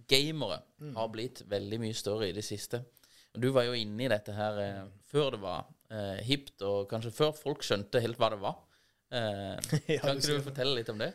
gamere 0.08 0.62
har 0.96 1.12
blitt 1.12 1.42
veldig 1.50 1.80
mye 1.82 1.96
større 1.96 2.30
i 2.30 2.34
det 2.36 2.44
siste. 2.44 2.80
Og 3.34 3.42
Du 3.44 3.50
var 3.52 3.68
jo 3.68 3.76
inne 3.76 4.06
i 4.06 4.10
dette 4.12 4.32
her 4.36 4.60
før 5.10 5.34
det 5.34 5.42
var 5.44 5.68
eh, 5.94 6.18
hipt, 6.26 6.56
og 6.66 6.88
kanskje 6.90 7.14
før 7.14 7.32
folk 7.38 7.64
skjønte 7.66 8.02
helt 8.04 8.18
hva 8.20 8.32
det 8.34 8.40
var. 8.42 8.58
Eh, 9.14 9.56
Ja, 9.94 10.02
kan 10.02 10.20
ikke 10.20 10.40
du 10.40 10.48
fortelle 10.50 10.76
litt 10.80 10.92
om 10.92 11.00
det? 11.02 11.12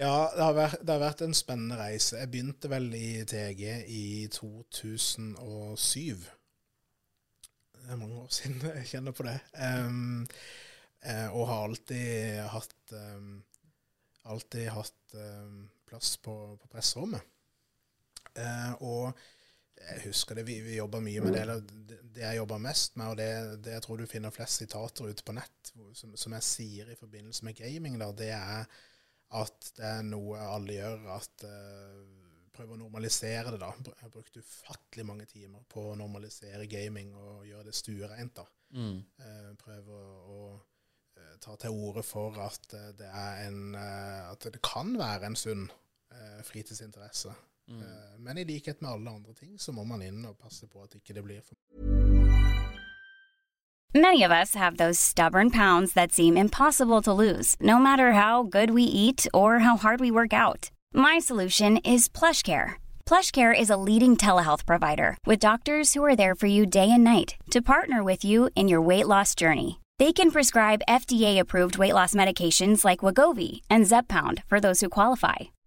Ja, 0.00 0.30
det 0.32 0.44
har, 0.44 0.54
vært, 0.56 0.78
det 0.80 0.94
har 0.94 1.02
vært 1.02 1.22
en 1.26 1.34
spennende 1.36 1.76
reise. 1.76 2.16
Jeg 2.18 2.30
begynte 2.32 2.70
vel 2.72 2.88
i 2.96 3.24
TG 3.28 3.64
i 3.92 4.04
2007. 4.32 6.22
Det 7.76 7.90
er 7.90 8.00
mange 8.00 8.22
år 8.22 8.32
siden 8.32 8.62
jeg 8.78 8.88
kjenner 8.94 9.16
på 9.16 9.26
det. 9.28 9.36
Eh, 11.02 11.28
og 11.34 11.48
har 11.50 11.64
alltid 11.66 12.44
hatt 12.52 12.94
um, 12.94 13.40
Alltid 14.22 14.68
hatt 14.70 15.14
um, 15.18 15.64
plass 15.82 16.12
på, 16.22 16.32
på 16.54 16.68
presserommet. 16.70 17.24
Uh, 18.38 18.70
og 18.86 19.24
jeg 19.80 20.02
husker 20.06 20.38
det, 20.38 20.44
vi, 20.46 20.60
vi 20.62 20.78
jobba 20.78 21.00
mye 21.02 21.24
med 21.24 21.34
det. 21.34 21.42
Eller 21.42 21.62
det, 21.62 21.98
jeg 22.22 22.38
jobba 22.38 22.58
mest 22.62 22.96
med, 23.00 23.12
og 23.12 23.18
det, 23.18 23.28
det 23.66 23.76
jeg 23.76 23.84
tror 23.86 24.00
du 24.00 24.06
finner 24.10 24.34
flest 24.34 24.62
sitater 24.62 25.10
ute 25.10 25.26
på 25.26 25.34
nett, 25.36 25.72
som, 25.96 26.16
som 26.16 26.36
jeg 26.38 26.46
sier 26.48 26.92
i 26.92 26.98
forbindelse 26.98 27.46
med 27.48 27.58
gaming, 27.58 27.98
da, 28.00 28.10
det 28.16 28.32
er 28.36 28.66
at 29.32 29.70
det 29.78 29.86
er 29.88 30.02
noe 30.04 30.40
alle 30.44 30.76
gjør, 30.76 31.06
at 31.14 31.44
uh, 31.48 32.32
prøver 32.52 32.76
å 32.76 32.82
normalisere 32.82 33.54
det. 33.54 33.60
da. 33.62 33.70
Jeg 33.88 34.04
har 34.04 34.12
brukt 34.12 34.36
ufattelig 34.36 35.06
mange 35.08 35.26
timer 35.30 35.62
på 35.72 35.86
å 35.92 35.96
normalisere 35.98 36.68
gaming 36.70 37.14
og 37.16 37.46
gjøre 37.48 37.70
det 37.70 37.76
stuereint. 37.78 38.34
da. 38.36 38.44
Mm. 38.76 38.98
Uh, 39.22 39.48
prøve 39.60 39.96
å, 39.96 40.18
å 40.36 40.42
eh, 41.16 41.38
ta 41.44 41.56
til 41.60 41.76
orde 41.76 42.04
for 42.06 42.36
at 42.44 42.76
eh, 42.76 42.90
det 42.96 43.08
en 43.12 43.74
eh, 43.76 44.30
At 44.30 44.46
det 44.52 44.62
kan 44.64 44.94
være 44.96 45.28
en 45.28 45.36
sunn 45.36 45.66
eh, 45.68 46.40
fritidsinteresse. 46.48 47.34
Eh, 47.80 48.18
men 48.18 48.38
i 48.38 48.44
likhet 48.44 48.82
med 48.82 48.90
alle 48.90 49.10
andre 49.10 49.34
ting, 49.34 49.58
så 49.58 49.72
må 49.72 49.84
man 49.84 50.02
inn 50.02 50.24
og 50.26 50.38
passe 50.38 50.66
på 50.66 50.82
at 50.82 50.94
ikke 50.98 51.14
det 51.14 51.24
blir 51.24 51.40
for 51.40 51.56
Many 53.94 54.22
of 54.22 54.30
us 54.30 54.54
have 54.54 54.78
those 54.78 54.98
stubborn 54.98 55.50
pounds 55.50 55.92
that 55.92 56.12
seem 56.12 56.34
impossible 56.34 57.02
to 57.02 57.12
lose, 57.12 57.56
no 57.60 57.78
matter 57.78 58.12
how 58.12 58.42
good 58.42 58.70
we 58.70 58.84
eat 58.84 59.26
or 59.34 59.58
how 59.58 59.76
hard 59.76 60.00
we 60.00 60.10
work 60.10 60.32
out. 60.32 60.70
My 60.94 61.18
solution 61.18 61.76
is 61.84 62.08
PlushCare. 62.08 62.76
PlushCare 63.04 63.52
is 63.52 63.68
a 63.68 63.76
leading 63.76 64.16
telehealth 64.16 64.64
provider 64.64 65.18
with 65.26 65.40
doctors 65.40 65.92
who 65.92 66.02
are 66.04 66.16
there 66.16 66.34
for 66.34 66.46
you 66.46 66.64
day 66.64 66.90
and 66.90 67.04
night 67.04 67.34
to 67.50 67.60
partner 67.60 68.02
with 68.02 68.24
you 68.24 68.48
in 68.54 68.66
your 68.66 68.80
weight 68.80 69.06
loss 69.06 69.34
journey. 69.34 69.78
They 69.98 70.14
can 70.14 70.30
prescribe 70.30 70.88
FDA-approved 70.88 71.76
weight 71.76 71.92
loss 71.92 72.14
medications 72.14 72.84
like 72.86 73.00
Wagovi 73.00 73.60
and 73.68 73.84
Zepbound 73.84 74.42
for 74.46 74.58
those 74.58 74.80
who 74.80 74.88
qualify. 74.88 75.52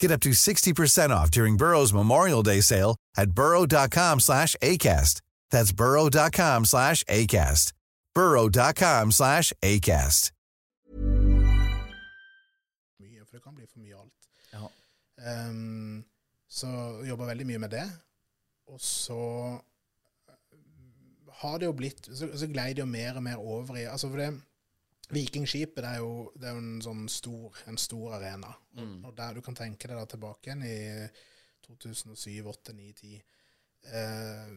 Get 0.00 0.10
up 0.10 0.20
to 0.20 0.30
60% 0.30 1.10
off 1.10 1.30
during 1.30 1.56
Burrow's 1.56 1.92
Memorial 1.92 2.42
Day 2.42 2.60
sale 2.60 2.96
at 3.16 3.30
burrow.com 3.30 4.20
slash 4.20 4.54
ACAST. 4.62 5.20
That's 5.50 5.72
burrow.com 5.72 6.64
slash 6.64 7.04
ACAST. 7.04 7.72
burrow.com 8.14 9.12
slash 9.12 9.52
ACAST. 9.62 10.32
mye, 13.16 13.24
for 13.24 13.36
det 13.36 13.42
kan 13.44 13.54
bli 13.54 13.66
for 13.66 13.80
mye 13.80 13.96
alt. 13.96 14.12
Ja. 14.52 14.68
Um, 15.48 16.04
så 16.48 16.68
jobber 17.06 17.26
veldig 17.26 17.46
mye 17.46 17.58
med 17.58 17.70
det. 17.70 17.86
Og 18.66 18.80
så 18.80 19.20
eh, 20.28 20.58
har 21.40 21.58
det 21.58 21.68
jo 21.68 21.74
blitt 21.76 22.08
Så, 22.10 22.28
så 22.34 22.48
glei 22.50 22.72
det 22.74 22.82
jo 22.82 22.88
mer 22.90 23.16
og 23.16 23.22
mer 23.22 23.38
over 23.38 23.76
i 23.78 23.84
Altså 23.86 24.08
for 24.10 24.18
det 24.18 24.32
Vikingskipet 25.14 25.84
det 25.84 25.90
er 25.94 26.02
jo, 26.02 26.32
det 26.34 26.48
er 26.48 26.56
jo 26.56 26.62
en 26.64 26.82
sånn 26.82 27.04
stor, 27.12 27.60
en 27.70 27.78
stor 27.78 28.16
arena. 28.18 28.50
Og, 28.76 28.94
og 29.06 29.12
der 29.18 29.36
du 29.36 29.42
kan 29.44 29.58
tenke 29.58 29.88
deg 29.88 29.98
da 29.98 30.06
tilbake 30.10 30.50
igjen 30.50 30.64
i 30.66 30.78
2007, 31.66 32.42
2008, 32.42 32.72
2009, 32.72 32.92
2010 33.02 33.22
eh, 33.92 34.50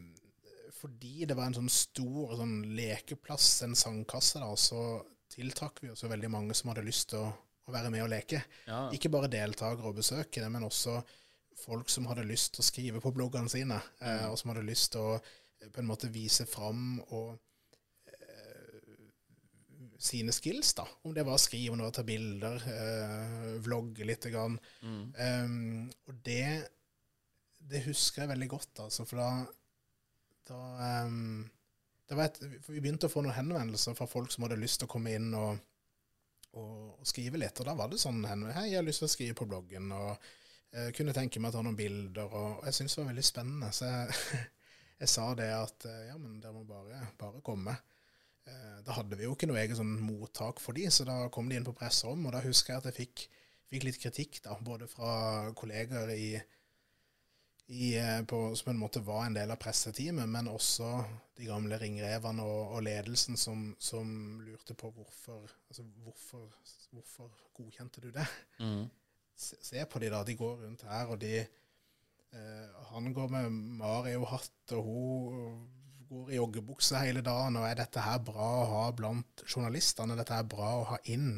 Fordi 0.79 1.27
det 1.29 1.37
var 1.37 1.49
en 1.49 1.59
sånn 1.59 1.71
stor 1.73 2.35
sånn 2.39 2.57
lekeplass, 2.77 3.51
en 3.67 3.77
sandkasse, 3.77 4.41
da, 4.41 4.49
så 4.57 4.81
tiltrakk 5.29 5.83
vi 5.83 5.91
oss 5.93 6.03
jo 6.03 6.09
veldig 6.09 6.31
mange 6.33 6.57
som 6.57 6.71
hadde 6.71 6.85
lyst 6.85 7.11
til 7.11 7.21
å, 7.21 7.29
å 7.69 7.73
være 7.73 7.91
med 7.93 8.05
og 8.05 8.11
leke. 8.13 8.41
Ja. 8.65 8.87
Ikke 8.95 9.11
bare 9.13 9.31
deltakere 9.31 9.89
og 9.91 9.99
besøkende, 9.99 10.49
men 10.53 10.65
også 10.65 10.97
folk 11.59 11.91
som 11.91 12.07
hadde 12.09 12.27
lyst 12.27 12.55
til 12.55 12.63
å 12.63 12.69
skrive 12.69 13.03
på 13.03 13.11
bloggene 13.13 13.51
sine, 13.51 13.77
eh, 14.01 14.25
og 14.29 14.37
som 14.39 14.53
hadde 14.53 14.65
lyst 14.65 14.93
til 14.95 15.05
å 15.05 15.13
eh, 15.19 15.69
på 15.69 15.81
en 15.81 15.89
måte 15.89 16.09
vise 16.13 16.47
fram 16.49 16.97
og 17.09 17.37
sine 19.99 20.31
skills, 20.31 20.73
da. 20.73 20.87
Om 21.03 21.13
det 21.13 21.25
var 21.27 21.35
å 21.35 21.41
skrive, 21.41 21.73
om 21.73 21.79
det 21.79 21.85
var 21.85 21.93
å 21.93 21.97
ta 21.97 22.05
bilder, 22.07 22.65
eh, 22.71 23.55
vlogge 23.65 24.07
litt. 24.07 24.27
Grann. 24.31 24.55
Um, 24.83 25.87
og 26.07 26.19
det, 26.23 26.43
det 27.71 27.83
husker 27.87 28.23
jeg 28.23 28.31
veldig 28.31 28.49
godt, 28.51 28.83
altså, 28.85 29.05
for 29.09 29.19
da, 29.19 29.29
da 30.47 30.59
um, 31.07 31.43
det 32.09 32.17
var 32.17 32.29
et, 32.29 32.39
for 32.63 32.75
Vi 32.75 32.83
begynte 32.83 33.09
å 33.09 33.13
få 33.13 33.23
noen 33.25 33.35
henvendelser 33.35 33.97
fra 33.97 34.07
folk 34.09 34.31
som 34.33 34.47
hadde 34.47 34.59
lyst 34.61 34.81
til 34.81 34.89
å 34.89 34.93
komme 34.93 35.13
inn 35.17 35.33
og, 35.37 35.59
og, 36.55 36.95
og 36.95 37.07
skrive 37.07 37.41
litt. 37.41 37.59
Og 37.59 37.67
da 37.67 37.75
var 37.77 37.91
det 37.91 38.01
sånn 38.01 38.23
Hei, 38.25 38.69
jeg 38.71 38.79
har 38.79 38.87
lyst 38.87 39.03
til 39.03 39.09
å 39.09 39.13
skrive 39.13 39.37
på 39.37 39.49
bloggen, 39.51 39.91
og 39.95 40.31
jeg 40.73 40.95
kunne 40.95 41.15
tenke 41.17 41.41
meg 41.41 41.51
å 41.51 41.57
ta 41.57 41.65
noen 41.65 41.77
bilder. 41.77 42.25
Og, 42.29 42.59
og 42.61 42.65
jeg 42.69 42.79
syntes 42.79 42.95
det 42.95 43.03
var 43.03 43.11
veldig 43.11 43.27
spennende. 43.27 43.71
Så 43.75 43.91
jeg, 43.91 44.41
jeg 45.03 45.11
sa 45.11 45.29
det 45.37 45.51
at 45.53 45.91
ja, 46.07 46.17
men 46.17 46.39
dere 46.39 46.55
må 46.55 46.65
bare, 46.69 47.03
bare 47.19 47.43
komme. 47.45 47.75
Eh, 48.49 48.77
da 48.85 48.95
hadde 48.97 49.17
vi 49.19 49.27
jo 49.27 49.35
ikke 49.35 49.49
noe 49.49 49.59
eget 49.61 49.77
sånn 49.79 49.97
mottak 50.01 50.61
for 50.63 50.77
de, 50.77 50.87
så 50.93 51.05
da 51.07 51.21
kom 51.33 51.49
de 51.49 51.59
inn 51.59 51.67
på 51.67 51.75
presserom, 51.77 52.25
og 52.25 52.35
da 52.35 52.43
husker 52.45 52.73
jeg 52.75 52.81
at 52.81 52.89
jeg 52.89 52.97
fikk, 53.03 53.25
fikk 53.69 53.85
litt 53.85 53.99
kritikk, 54.01 54.39
da, 54.45 54.55
både 54.65 54.87
fra 54.89 55.11
kolleger 55.59 56.13
i, 56.15 56.31
i, 57.69 57.93
eh, 58.01 58.21
på, 58.25 58.41
som 58.57 58.71
på 58.71 58.73
en 58.73 58.81
måte 58.81 59.03
var 59.05 59.27
en 59.27 59.37
del 59.37 59.53
av 59.53 59.59
presseteamet, 59.61 60.29
men 60.31 60.49
også 60.49 60.89
de 61.37 61.49
gamle 61.49 61.77
ringrevene 61.81 62.45
og, 62.45 62.75
og 62.77 62.85
ledelsen 62.87 63.37
som, 63.39 63.69
som, 63.79 64.09
lurte 64.45 64.75
på 64.77 64.89
hvorfor, 64.95 65.45
altså 65.69 65.85
hvorfor, 66.03 66.47
hvorfor 66.95 67.29
godkjente 67.59 68.01
du 68.03 68.09
det? 68.15 68.25
Mm. 68.59 68.87
Se, 69.39 69.59
se, 69.63 69.85
på 69.87 70.01
de 70.01 70.09
da, 70.11 70.23
de 70.27 70.35
går 70.39 70.63
rundt 70.65 70.83
her, 70.89 71.13
og 71.13 71.21
de 71.21 71.35
eh, 71.39 72.85
Han 72.89 73.13
går 73.13 73.29
med 73.31 73.53
Mario-hatt, 73.79 74.73
og 74.75 74.83
hun 74.89 75.48
går 76.09 76.31
i 76.33 76.39
joggebukse 76.39 76.99
hele 77.03 77.21
dagen, 77.25 77.59
og 77.59 77.67
er 77.67 77.77
dette 77.79 78.03
her 78.03 78.19
bra 78.25 78.49
å 78.61 78.67
ha 78.73 78.83
blant 78.97 79.43
journalistene? 79.45 80.17
Dette 80.17 80.37
er 80.37 80.49
bra 80.49 80.73
å 80.79 80.87
ha 80.93 80.99
inn 81.13 81.31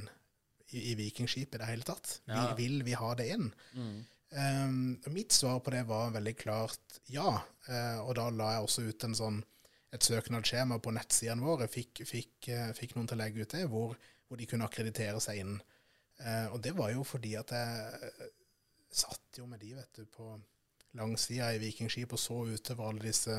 i, 0.71 0.91
i 0.91 0.95
Vikingskipet 0.99 1.57
i 1.57 1.61
det 1.61 1.69
hele 1.69 1.87
tatt? 1.87 2.17
Ja. 2.29 2.47
Vi, 2.51 2.63
vil 2.63 2.83
vi 2.87 2.95
ha 2.97 3.11
det 3.19 3.27
inn? 3.35 3.49
Mm. 3.75 3.97
Um, 4.31 4.75
mitt 5.11 5.35
svar 5.35 5.59
på 5.59 5.73
det 5.75 5.83
var 5.89 6.13
veldig 6.15 6.33
klart 6.39 7.01
ja, 7.11 7.33
uh, 7.67 7.97
og 8.05 8.13
da 8.15 8.29
la 8.31 8.53
jeg 8.53 8.67
også 8.67 8.85
ut 8.87 9.03
en 9.03 9.15
sånn, 9.17 9.41
et 9.91 10.07
søknadsskjema 10.07 10.77
på 10.79 10.93
nettsidene 10.95 11.43
våre. 11.43 11.67
Fikk, 11.71 12.05
fikk, 12.07 12.37
uh, 12.47 12.69
fikk, 12.77 12.95
noen 12.95 13.11
til 13.11 13.19
å 13.19 13.23
legge 13.25 13.43
ut 13.43 13.57
det, 13.57 13.65
hvor, 13.71 13.97
hvor 14.27 14.39
de 14.39 14.47
kunne 14.47 14.69
akkreditere 14.69 15.19
seg 15.23 15.43
inn. 15.43 15.57
Uh, 16.21 16.47
og 16.53 16.61
det 16.63 16.71
var 16.77 16.93
jo 16.95 17.03
fordi 17.07 17.35
at 17.39 17.51
jeg 17.57 18.31
satt 18.91 19.39
jo 19.41 19.49
med 19.51 19.59
de, 19.63 19.73
vet 19.75 19.99
du, 19.99 20.07
på 20.07 20.31
langsida 20.99 21.51
i 21.55 21.59
Vikingskip 21.59 22.15
og 22.15 22.19
så 22.19 22.41
utover 22.51 22.87
alle 22.87 23.05
disse 23.11 23.35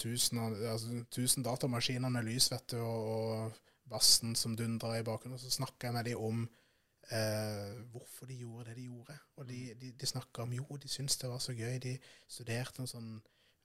tusen, 0.00 0.40
altså, 0.40 1.02
tusen 1.12 1.44
datamaskiner 1.46 2.12
med 2.12 2.26
lys 2.28 2.50
vet 2.52 2.72
du, 2.72 2.78
og, 2.80 3.10
og 3.12 3.90
bassen 3.90 4.36
som 4.38 4.56
dundrer 4.56 5.00
i 5.00 5.06
bakgrunnen. 5.06 5.36
Og 5.38 5.42
så 5.42 5.52
snakka 5.60 5.88
jeg 5.88 5.96
med 5.96 6.08
dem 6.10 6.24
om 6.24 6.44
eh, 7.10 7.74
hvorfor 7.92 8.30
de 8.30 8.38
gjorde 8.42 8.70
det 8.70 8.78
de 8.78 8.88
gjorde. 8.88 9.18
Og 9.36 9.48
de, 9.48 9.60
de, 9.80 9.92
de 10.00 10.08
snakka 10.08 10.46
om 10.46 10.56
jo, 10.56 10.66
de 10.82 10.88
syntes 10.88 11.18
det 11.20 11.30
var 11.30 11.42
så 11.42 11.56
gøy. 11.56 11.78
De 11.82 11.96
studerte 12.28 12.84
en 12.84 12.90
sånn 12.90 13.12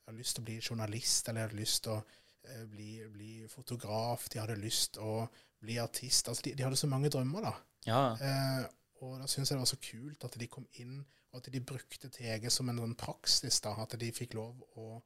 hadde 0.05 0.21
lyst 0.21 0.37
til 0.37 0.43
å 0.43 0.47
bli 0.49 0.59
journalist, 0.61 1.29
eller 1.29 1.47
hadde 1.47 1.59
lyst 1.59 1.83
til 1.85 1.95
å 1.95 1.99
eh, 2.45 2.63
bli, 2.69 2.89
bli, 3.13 3.33
fotograf, 3.49 4.27
de 4.29 4.41
hadde 4.41 4.57
lyst 4.61 4.95
til 4.97 5.05
å 5.05 5.25
bli 5.61 5.79
artist. 5.81 6.29
Altså, 6.29 6.45
de, 6.45 6.55
de 6.57 6.65
hadde 6.65 6.79
så 6.79 6.89
mange 6.91 7.09
drømmer, 7.13 7.47
da. 7.47 7.53
Ja. 7.85 8.03
Eh, 8.21 8.63
og 9.05 9.19
da 9.21 9.27
syns 9.29 9.51
jeg 9.51 9.57
det 9.57 9.63
var 9.63 9.71
så 9.73 9.81
kult 9.81 10.27
at 10.27 10.37
de 10.41 10.49
kom 10.51 10.67
inn, 10.81 10.99
og 11.31 11.41
at 11.41 11.49
de 11.51 11.61
brukte 11.61 12.09
TG 12.13 12.47
som 12.53 12.69
en 12.71 12.79
sånn 12.79 12.97
praksis. 12.99 13.59
da, 13.65 13.75
At 13.81 13.97
de 13.99 14.11
fikk 14.15 14.37
lov 14.37 14.61
å 14.79 15.01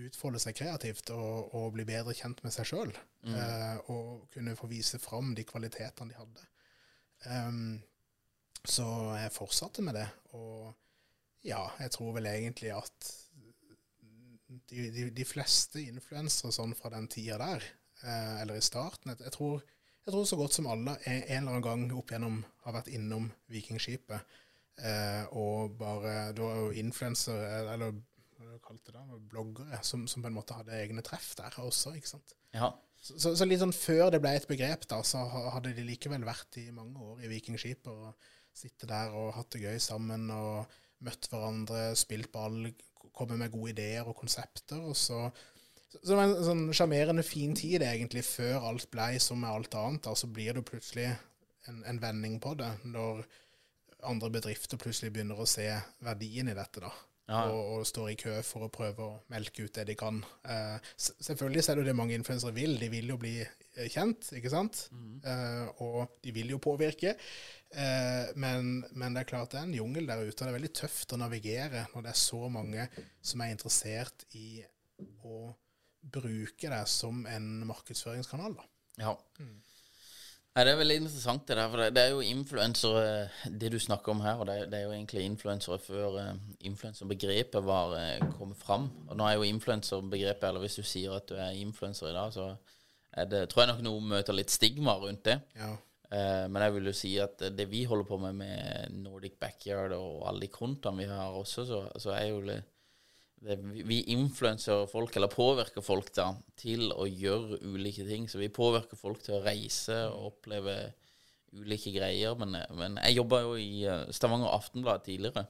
utfolde 0.00 0.40
seg 0.40 0.56
kreativt 0.56 1.10
og, 1.12 1.52
og 1.56 1.72
bli 1.74 1.84
bedre 1.88 2.14
kjent 2.16 2.40
med 2.44 2.54
seg 2.54 2.68
sjøl. 2.68 2.92
Mm. 3.26 3.34
Eh, 3.36 3.90
og 3.92 4.28
kunne 4.32 4.56
få 4.58 4.70
vise 4.70 5.00
fram 5.02 5.34
de 5.36 5.44
kvalitetene 5.48 6.12
de 6.12 6.20
hadde. 6.20 6.46
Um, 7.22 7.82
så 8.64 8.86
jeg 9.18 9.34
fortsatte 9.34 9.84
med 9.84 9.98
det. 9.98 10.06
Og 10.38 10.72
ja, 11.46 11.64
jeg 11.82 11.92
tror 11.94 12.16
vel 12.16 12.30
egentlig 12.30 12.72
at 12.74 13.12
de, 14.70 14.88
de, 14.94 15.06
de 15.14 15.26
fleste 15.26 15.82
influensere 15.82 16.52
sånn 16.54 16.74
fra 16.78 16.92
den 16.92 17.08
tida 17.10 17.38
der, 17.40 17.64
eh, 18.04 18.42
eller 18.42 18.58
i 18.58 18.64
starten 18.64 19.12
jeg, 19.12 19.22
jeg, 19.24 19.34
tror, 19.34 19.62
jeg, 20.04 20.12
tror, 20.12 20.24
så 20.28 20.38
godt 20.38 20.56
som 20.56 20.68
alle 20.70 20.96
en, 21.08 21.22
eller 21.24 21.52
annen 21.54 21.66
gang 21.66 21.84
opp 21.96 22.12
igjennom 22.12 22.40
har 22.66 22.76
vært 22.78 22.92
innom 22.92 23.30
Vikingskipet. 23.52 24.38
Eh, 24.82 25.24
og 25.36 25.74
bare 25.80 26.32
Da 26.36 26.48
er 26.48 26.60
jo 26.62 26.70
influenser, 26.80 27.42
eller 27.74 27.96
kalte 28.64 28.94
det, 28.94 29.02
bloggere, 29.30 29.80
som, 29.86 30.06
som, 30.10 30.22
på 30.24 30.30
en 30.30 30.36
måte 30.36 30.56
hadde 30.58 30.76
egne 30.76 31.04
treff 31.06 31.32
der 31.38 31.56
også. 31.62 31.94
ikke 31.98 32.12
sant? 32.14 32.34
Ja. 32.54 32.72
Så, 33.02 33.16
så, 33.18 33.32
så, 33.34 33.46
litt 33.48 33.62
sånn 33.62 33.74
før 33.74 34.12
det 34.14 34.20
ble 34.22 34.34
et 34.38 34.46
begrep, 34.50 34.86
da, 34.90 35.00
så 35.06 35.24
hadde 35.26 35.74
de 35.74 35.86
likevel 35.86 36.26
vært 36.26 36.60
i 36.62 36.68
mange 36.74 37.02
år 37.02 37.24
i 37.24 37.30
Vikingskip 37.32 37.88
og 37.90 38.12
sitte 38.54 38.86
der 38.86 39.14
og 39.16 39.32
hatt 39.34 39.50
det 39.54 39.64
gøy 39.64 39.80
sammen 39.82 40.28
og 40.34 40.78
møtt 41.02 41.26
hverandre, 41.32 41.96
spilt 41.98 42.30
ball, 42.34 42.68
kommet 43.12 43.40
med 43.40 43.50
gode 43.52 43.72
ideer 43.74 44.06
og 44.06 44.16
konsepter. 44.20 44.82
og 44.82 44.96
så 44.96 45.26
så 45.92 46.00
det 46.08 46.16
var 46.16 46.24
en 46.24 46.46
sånn 46.46 46.62
sjarmerende 46.72 47.22
fin 47.26 47.52
tid 47.52 47.82
egentlig, 47.84 48.22
før 48.24 48.70
alt 48.70 48.86
ble 48.88 49.18
som 49.20 49.42
med 49.42 49.52
alt 49.52 49.74
annet. 49.76 50.00
Da, 50.06 50.14
så 50.16 50.24
blir 50.24 50.56
det 50.56 50.64
plutselig 50.64 51.10
en, 51.68 51.82
en 51.84 51.98
vending 52.00 52.38
på 52.40 52.54
det, 52.56 52.70
når 52.88 53.20
andre 54.08 54.30
bedrifter 54.32 54.80
plutselig 54.80 55.12
begynner 55.12 55.42
å 55.42 55.48
se 55.48 55.66
verdien 56.00 56.48
i 56.48 56.56
dette. 56.56 56.80
da 56.80 56.90
ja. 57.28 57.44
og, 57.46 57.60
og, 57.78 57.86
står 57.86 58.10
i 58.12 58.16
kø 58.18 58.34
for 58.46 58.66
å 58.66 58.70
prøve 58.72 59.06
å 59.06 59.18
melke 59.32 59.66
ut 59.66 59.74
det 59.76 59.86
de 59.90 59.96
kan. 59.98 60.20
Uh, 60.46 60.76
selvfølgelig 60.96 61.64
er 61.64 61.80
det 61.80 61.86
det 61.90 61.96
mange 61.98 62.16
influensere 62.18 62.54
vil. 62.56 62.76
De 62.80 62.90
vil 62.92 63.12
jo 63.12 63.18
bli 63.20 63.36
eh, 63.42 63.88
kjent, 63.92 64.32
ikke 64.38 64.52
sant? 64.52 64.84
Mm. 64.92 65.16
Uh, 65.24 65.82
og 65.86 66.18
de 66.24 66.34
vil 66.34 66.52
jo 66.54 66.60
påvirke. 66.62 67.14
Uh, 67.72 68.32
men, 68.36 68.82
men, 68.90 69.14
det 69.14 69.24
er 69.24 69.30
klart 69.32 69.54
det 69.54 69.62
er 69.62 69.68
en 69.68 69.78
jungel 69.78 70.08
der 70.10 70.24
ute. 70.24 70.34
og 70.34 70.44
Det 70.44 70.50
er 70.50 70.58
veldig 70.58 70.74
tøft 70.82 71.14
å 71.14 71.20
navigere 71.22 71.86
når 71.94 72.06
det 72.06 72.14
er 72.14 72.22
så 72.22 72.44
mange 72.52 72.88
som 73.22 73.44
er 73.44 73.54
interessert 73.54 74.26
i 74.38 74.62
å 75.26 75.44
bruke 76.02 76.70
det 76.72 76.84
som 76.90 77.22
en 77.30 77.52
markedsføringskanal. 77.68 78.58
Da. 78.58 78.68
Ja. 79.00 79.14
Mm. 79.38 79.60
Nei, 80.52 80.64
Det 80.66 80.72
er 80.72 80.80
veldig 80.82 80.96
interessant, 81.00 81.46
det 81.48 81.56
der. 81.56 81.68
For 81.72 81.80
det, 81.96 82.02
er 82.02 82.10
jo 82.12 82.24
influensere, 82.28 83.04
det 83.48 83.70
du 83.72 83.78
snakker 83.80 84.12
om 84.12 84.20
her. 84.20 84.42
Og 84.42 84.48
det, 84.50 84.56
det 84.72 84.80
er 84.80 84.84
jo 84.84 84.92
egentlig 84.92 85.24
influensere 85.24 85.78
før 85.80 86.18
uh, 86.18 86.34
influenserbegrepet 86.60 87.64
var 87.64 87.94
uh, 87.96 88.26
kommet 88.36 88.60
fram. 88.60 88.90
Og 89.08 89.16
nå 89.16 89.28
er 89.28 89.38
jo 89.38 89.48
influenserbegrepet, 89.48 90.44
eller 90.50 90.66
hvis 90.66 90.76
du 90.76 90.84
sier 90.84 91.16
at 91.16 91.28
du 91.30 91.38
er 91.38 91.56
influenser 91.56 92.10
i 92.10 92.18
dag, 92.18 92.34
så 92.36 92.50
er 93.12 93.30
det, 93.30 93.46
tror 93.48 93.64
jeg 93.64 93.72
nok 93.72 93.82
noen 93.86 94.12
møter 94.12 94.36
litt 94.36 94.52
stigma 94.52 94.98
rundt 95.00 95.24
det. 95.30 95.40
Ja. 95.56 95.72
Men 96.12 96.60
jeg 96.60 96.72
vil 96.74 96.88
jo 96.90 96.92
si 96.92 97.10
at 97.24 97.40
det 97.56 97.64
vi 97.70 97.86
holder 97.88 98.04
på 98.04 98.18
med 98.20 98.34
med 98.36 98.96
Nordic 99.00 99.38
Backyard 99.40 99.94
og 99.96 100.26
alle 100.28 100.42
de 100.44 100.50
kontoene 100.52 101.00
vi 101.00 101.06
har 101.08 101.32
også, 101.32 101.64
så, 101.64 101.78
så 101.96 102.12
er 102.12 102.26
jo 102.26 102.42
litt 102.44 102.71
vi 103.42 104.02
influenser 104.14 104.86
folk, 104.86 105.16
eller 105.16 105.30
påvirker 105.30 105.82
folk 105.82 106.12
da, 106.14 106.28
til 106.58 106.92
å 106.94 107.06
gjøre 107.08 107.58
ulike 107.66 108.06
ting. 108.06 108.28
Så 108.30 108.38
vi 108.38 108.52
påvirker 108.52 108.98
folk 108.98 109.22
til 109.24 109.38
å 109.38 109.42
reise 109.44 109.96
og 110.12 110.32
oppleve 110.32 110.76
ulike 111.52 111.92
greier. 111.94 112.36
Men, 112.38 112.60
men 112.78 113.00
jeg 113.02 113.18
jobba 113.18 113.42
jo 113.42 113.56
i 113.58 113.82
eh, 113.88 114.06
Stavanger 114.14 114.54
Aftenblad 114.54 115.04
tidligere. 115.08 115.48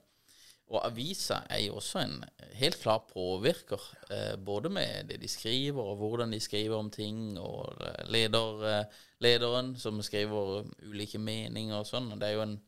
Og 0.73 0.81
avisa 0.87 1.43
er 1.53 1.67
jo 1.67 1.77
også 1.83 2.01
en 2.01 2.17
helt 2.57 2.79
klar 2.81 3.03
påvirker. 3.11 3.85
Eh, 4.09 4.35
både 4.41 4.73
med 4.73 5.11
det 5.11 5.21
de 5.21 5.29
skriver, 5.29 5.83
og 5.85 6.01
hvordan 6.01 6.33
de 6.33 6.41
skriver 6.41 6.79
om 6.79 6.89
ting, 6.91 7.37
og 7.39 7.77
eh, 7.85 8.09
leder, 8.09 8.89
lederen 9.21 9.75
som 9.77 10.01
skriver 10.01 10.65
ulike 10.89 11.21
meninger 11.21 11.77
og 11.77 11.89
sånn. 11.91 12.15
Det 12.17 12.31
er 12.31 12.39
jo 12.39 12.47
en, 12.49 12.59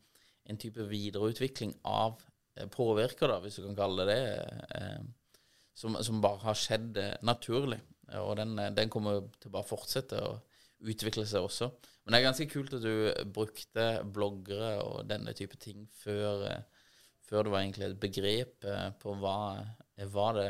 en 0.45 0.61
type 0.61 0.85
videreutvikling 0.91 1.73
av 1.81 2.21
påvirker, 2.71 3.31
da, 3.31 3.39
hvis 3.43 3.59
du 3.59 3.65
kan 3.65 3.77
kalle 3.77 4.05
det 4.07 4.15
det, 4.15 4.59
eh, 4.79 5.01
som, 5.75 5.97
som, 6.03 6.21
bare 6.23 6.43
har 6.45 6.59
skjedd 6.59 7.01
eh, 7.01 7.17
naturlig. 7.27 7.81
Og 8.21 8.35
den, 8.37 8.53
den 8.77 8.91
kommer 8.93 9.25
til 9.41 9.49
å 9.49 9.55
bare 9.57 9.67
fortsette 9.67 10.21
å 10.21 10.35
utvikle 10.85 11.25
seg 11.27 11.47
også. 11.47 11.71
Men 12.05 12.13
det 12.13 12.19
er 12.19 12.27
ganske 12.27 12.49
kult 12.51 12.75
at 12.77 12.85
du 12.85 13.25
brukte 13.33 13.85
bloggere 14.13 14.75
og 14.85 15.07
denne 15.09 15.33
type 15.35 15.57
ting 15.57 15.87
før, 16.03 16.45
før 17.25 17.47
det 17.47 17.53
var 17.55 17.63
egentlig 17.63 17.87
et 17.87 18.01
begrep 18.03 18.67
på 19.01 19.15
hva, 19.23 19.37
hva 20.13 20.27
det 20.37 20.49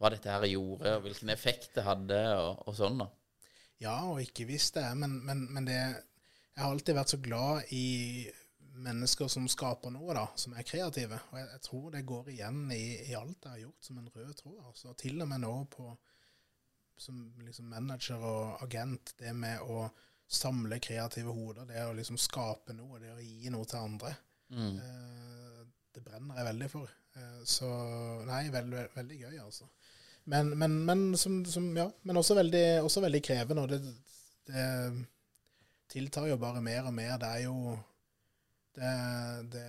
hva 0.00 0.10
dette 0.14 0.32
her 0.32 0.46
gjorde, 0.48 0.94
og 0.96 1.04
hvilken 1.04 1.32
effekt 1.34 1.74
det 1.76 1.84
hadde, 1.84 2.20
og, 2.40 2.62
og 2.64 2.76
sånn. 2.76 3.02
da. 3.02 3.10
Ja, 3.84 3.96
og 4.08 4.22
ikke 4.24 4.48
visst 4.48 4.78
det, 4.78 4.86
men, 4.96 5.20
men, 5.26 5.44
men 5.52 5.68
det 5.68 5.80
Jeg 5.80 6.64
har 6.64 6.74
alltid 6.74 6.96
vært 6.96 7.12
så 7.12 7.18
glad 7.24 7.70
i 7.72 7.84
mennesker 8.84 9.28
som 9.30 9.48
skaper 9.50 9.92
noe, 9.94 10.14
da, 10.16 10.26
som 10.38 10.54
er 10.56 10.66
kreative. 10.66 11.18
Og 11.30 11.40
jeg, 11.40 11.48
jeg 11.54 11.64
tror 11.66 11.88
det 11.94 12.06
går 12.08 12.30
igjen 12.34 12.62
i, 12.74 12.84
i, 13.06 13.16
alt 13.18 13.46
jeg 13.46 13.52
har 13.52 13.64
gjort, 13.64 13.86
som 13.86 13.98
en 14.00 14.12
rød 14.14 14.32
tråd. 14.38 14.60
Altså, 14.66 14.94
til 15.00 15.20
og 15.22 15.30
med 15.30 15.42
nå 15.44 15.54
på, 15.72 15.88
som 17.00 17.20
liksom 17.44 17.70
manager 17.72 18.24
og 18.26 18.64
agent, 18.66 19.14
det 19.20 19.34
med 19.36 19.64
å 19.64 19.88
samle 20.30 20.78
kreative 20.82 21.32
hoder, 21.34 21.66
det 21.66 21.82
å 21.84 21.94
liksom 21.96 22.18
skape 22.20 22.76
noe, 22.76 23.00
det 23.02 23.14
å 23.14 23.22
gi 23.22 23.50
noe 23.50 23.66
til 23.66 23.80
andre. 23.82 24.14
Mm. 24.54 24.76
Eh, 24.78 25.62
det 25.94 26.04
brenner 26.06 26.38
jeg 26.38 26.48
veldig 26.52 26.70
for. 26.70 26.92
Eh, 27.18 27.40
så 27.48 27.70
nei, 28.28 28.44
veldig, 28.54 28.86
veldig 28.94 29.20
gøy, 29.24 29.38
altså. 29.42 29.66
Men, 30.30 30.52
men, 30.58 30.76
men, 30.86 31.16
som, 31.18 31.40
som, 31.48 31.70
ja, 31.76 31.88
men 32.06 32.20
også, 32.20 32.36
veldig, 32.38 32.64
også 32.84 33.02
veldig 33.02 33.22
krevende. 33.24 33.64
Og 33.64 33.72
det, 33.72 33.80
det, 34.46 34.66
tiltar 35.90 36.28
jo 36.30 36.36
bare 36.38 36.62
mer 36.62 36.86
og 36.86 36.94
mer. 36.94 37.16
Det 37.18 37.30
er 37.30 37.46
jo 37.48 37.74
det, 38.76 38.92
det, 39.52 39.64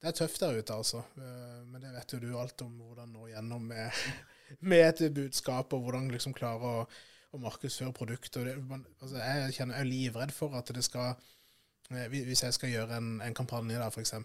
det, 0.00 0.08
er 0.08 0.16
tøft 0.16 0.42
der 0.42 0.58
ute, 0.58 0.74
altså. 0.74 1.04
Eh, 1.16 1.60
men 1.70 1.82
det 1.82 1.92
vet 1.94 2.14
jo 2.14 2.20
du 2.22 2.30
alt 2.38 2.64
om 2.66 2.72
hvordan 2.82 3.12
nå 3.14 3.28
gjennom 3.30 3.68
med, 3.70 4.02
med 4.72 4.86
et 4.88 5.14
budskap, 5.14 5.72
og 5.72 5.84
hvordan 5.86 6.10
liksom 6.12 6.34
klare 6.36 6.72
å, 6.80 6.86
å 7.30 7.42
markedsføre 7.42 7.94
produktet. 7.96 8.54
Altså, 9.00 9.18
jeg 9.18 9.56
kjenner 9.58 9.78
jeg 9.78 9.86
er 9.86 9.92
livredd 9.92 10.34
for 10.34 10.56
at 10.58 10.72
det 10.74 10.84
skal 10.86 11.12
eh, 11.94 12.08
Hvis 12.10 12.44
jeg 12.46 12.56
skal 12.56 12.74
gjøre 12.74 12.98
en, 12.98 13.12
en 13.24 13.36
kampanje, 13.36 13.78
da, 13.78 13.90
f.eks., 13.90 14.16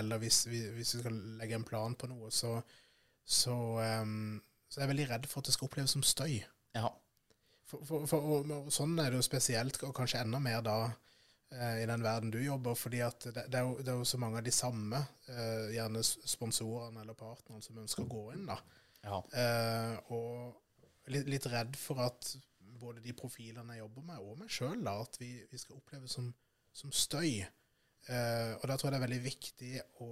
eller 0.00 0.22
hvis, 0.22 0.44
hvis, 0.48 0.70
vi 0.72 0.84
skal 1.02 1.16
legge 1.36 1.58
en 1.58 1.68
plan 1.68 1.94
på 1.98 2.08
noe, 2.08 2.30
så, 2.32 2.54
så, 3.28 3.56
um, 4.02 4.38
så 4.68 4.80
er 4.80 4.86
jeg 4.86 4.92
veldig 4.94 5.08
redd 5.10 5.26
for 5.28 5.42
at 5.42 5.50
det 5.50 5.52
skal 5.56 5.68
oppleves 5.68 5.92
som 5.92 6.04
støy. 6.06 6.38
Ja. 6.72 6.88
For, 7.68 7.84
for, 7.84 8.06
for, 8.08 8.24
og, 8.24 8.52
og, 8.56 8.70
sånn 8.72 8.96
er 9.00 9.12
det 9.12 9.20
jo 9.20 9.26
spesielt, 9.26 9.76
og 9.84 9.92
kanskje 9.96 10.22
enda 10.24 10.40
mer 10.40 10.64
da 10.64 10.76
i 11.52 11.86
den 11.88 12.04
verden 12.04 12.30
du 12.32 12.38
jobber, 12.40 12.76
fordi 12.78 13.02
at 13.04 13.26
det, 13.28 13.46
det, 13.52 13.58
er 13.58 13.66
jo, 13.66 13.74
det, 13.78 13.90
er 13.92 13.98
jo, 14.00 14.06
så 14.08 14.20
mange 14.20 14.40
av 14.40 14.46
de 14.46 14.54
samme, 14.54 15.02
eh, 15.28 15.72
gjerne 15.74 16.02
sponsorene 16.06 17.02
eller 17.02 17.18
partnerne, 17.18 17.60
som 17.64 17.80
ønsker 17.82 18.06
å 18.06 18.12
gå 18.12 18.22
inn. 18.36 18.46
da. 18.48 18.56
Ja. 19.02 19.18
Eh, 19.36 20.12
og 20.14 21.10
litt, 21.12 21.28
litt, 21.30 21.48
redd 21.52 21.76
for 21.78 22.02
at 22.04 22.34
både 22.82 23.02
de 23.04 23.14
profilene 23.16 23.76
jeg 23.76 23.84
jobber 23.84 24.06
med, 24.06 24.22
og 24.22 24.38
meg 24.40 24.52
sjøl, 24.52 24.86
at 24.90 25.18
vi, 25.20 25.34
vi, 25.50 25.60
skal 25.60 25.78
oppleve 25.78 26.10
som, 26.10 26.30
som 26.74 26.94
støy. 26.94 27.42
Eh, 27.42 28.52
og 28.58 28.64
da 28.66 28.76
tror 28.76 28.88
jeg 28.88 28.94
det 28.94 29.00
er 29.00 29.06
veldig 29.06 29.22
viktig 29.26 29.72
å, 30.02 30.10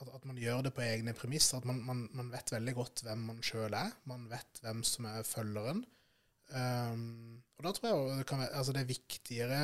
at, 0.00 0.08
at, 0.08 0.26
man 0.28 0.38
gjør 0.40 0.66
det 0.66 0.74
på 0.76 0.84
egne 0.84 1.14
premisser. 1.16 1.60
At 1.60 1.68
man, 1.68 1.80
man, 1.86 2.04
man 2.16 2.30
vet 2.32 2.54
veldig 2.54 2.76
godt 2.76 3.04
hvem 3.06 3.24
man 3.32 3.40
sjøl 3.44 3.74
er. 3.76 3.94
Man 4.10 4.28
vet 4.30 4.62
hvem 4.64 4.84
som 4.86 5.08
er 5.10 5.26
følgeren. 5.26 5.84
Um, 6.50 7.38
og 7.58 7.66
da 7.66 7.72
tror 7.76 7.88
jeg 7.90 8.18
det, 8.18 8.26
kan 8.26 8.40
være, 8.42 8.54
altså 8.58 8.72
det 8.74 8.80
er 8.82 8.88
viktigere 8.88 9.58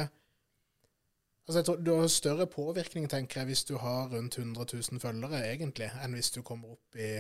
Altså 1.47 1.59
jeg 1.61 1.67
tror 1.69 1.83
Du 1.87 1.93
har 1.95 2.09
større 2.11 2.47
påvirkning 2.51 3.11
tenker 3.11 3.41
jeg, 3.41 3.47
hvis 3.53 3.65
du 3.65 3.77
har 3.79 4.09
rundt 4.13 4.39
100 4.39 4.67
000 4.73 5.01
følgere, 5.01 5.45
egentlig, 5.53 5.91
enn 6.03 6.17
hvis 6.19 6.33
du 6.35 6.41
kommer 6.43 6.75
opp 6.75 6.99
i 6.99 7.11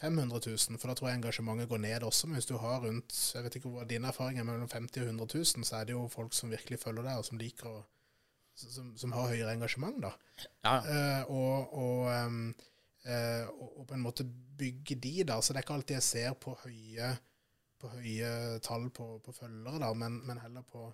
500 0.00 0.40
000. 0.46 0.78
For 0.78 0.90
da 0.90 0.94
tror 0.94 1.10
jeg 1.10 1.18
engasjementet 1.18 1.68
går 1.70 1.82
ned 1.82 2.06
også. 2.06 2.26
Men 2.26 2.38
hvis 2.38 2.50
du 2.50 2.56
har 2.58 2.80
rundt 2.84 3.18
jeg 3.34 3.44
vet 3.44 3.58
ikke 3.58 3.72
hva 3.74 3.86
din 3.88 4.06
erfaring 4.06 4.38
er 4.38 4.46
mellom 4.46 4.70
50 4.70 5.02
og 5.02 5.10
100 5.10 5.28
000, 5.34 5.66
så 5.66 5.76
er 5.80 5.84
det 5.88 5.96
jo 5.96 6.06
folk 6.12 6.34
som 6.34 6.50
virkelig 6.50 6.78
følger 6.82 7.06
deg, 7.06 7.18
og 7.18 7.26
som 7.26 7.40
liker 7.40 7.70
å 7.70 7.82
som, 8.54 8.92
som, 8.96 9.12
har 9.12 9.32
høyere 9.32 9.54
engasjement, 9.56 9.96
da. 10.02 10.12
Ja. 10.62 10.74
Uh, 10.86 11.30
og, 11.34 11.72
og, 11.74 12.04
uh, 12.06 13.48
og, 13.50 13.70
og, 13.80 13.86
på 13.88 13.96
en 13.96 14.04
måte 14.04 14.26
bygge 14.58 14.94
de, 15.02 15.14
da. 15.26 15.40
Så 15.42 15.52
det 15.52 15.60
er 15.60 15.66
ikke 15.66 15.78
alltid 15.78 15.98
jeg 15.98 16.06
ser 16.06 16.36
på 16.38 16.54
høye, 16.62 17.08
på 17.82 17.90
høye 17.96 18.60
tall 18.62 18.86
på, 18.94 19.08
på 19.24 19.34
følgere, 19.34 19.80
da, 19.82 19.90
men, 19.98 20.20
men 20.26 20.42
heller 20.44 20.62
på 20.70 20.86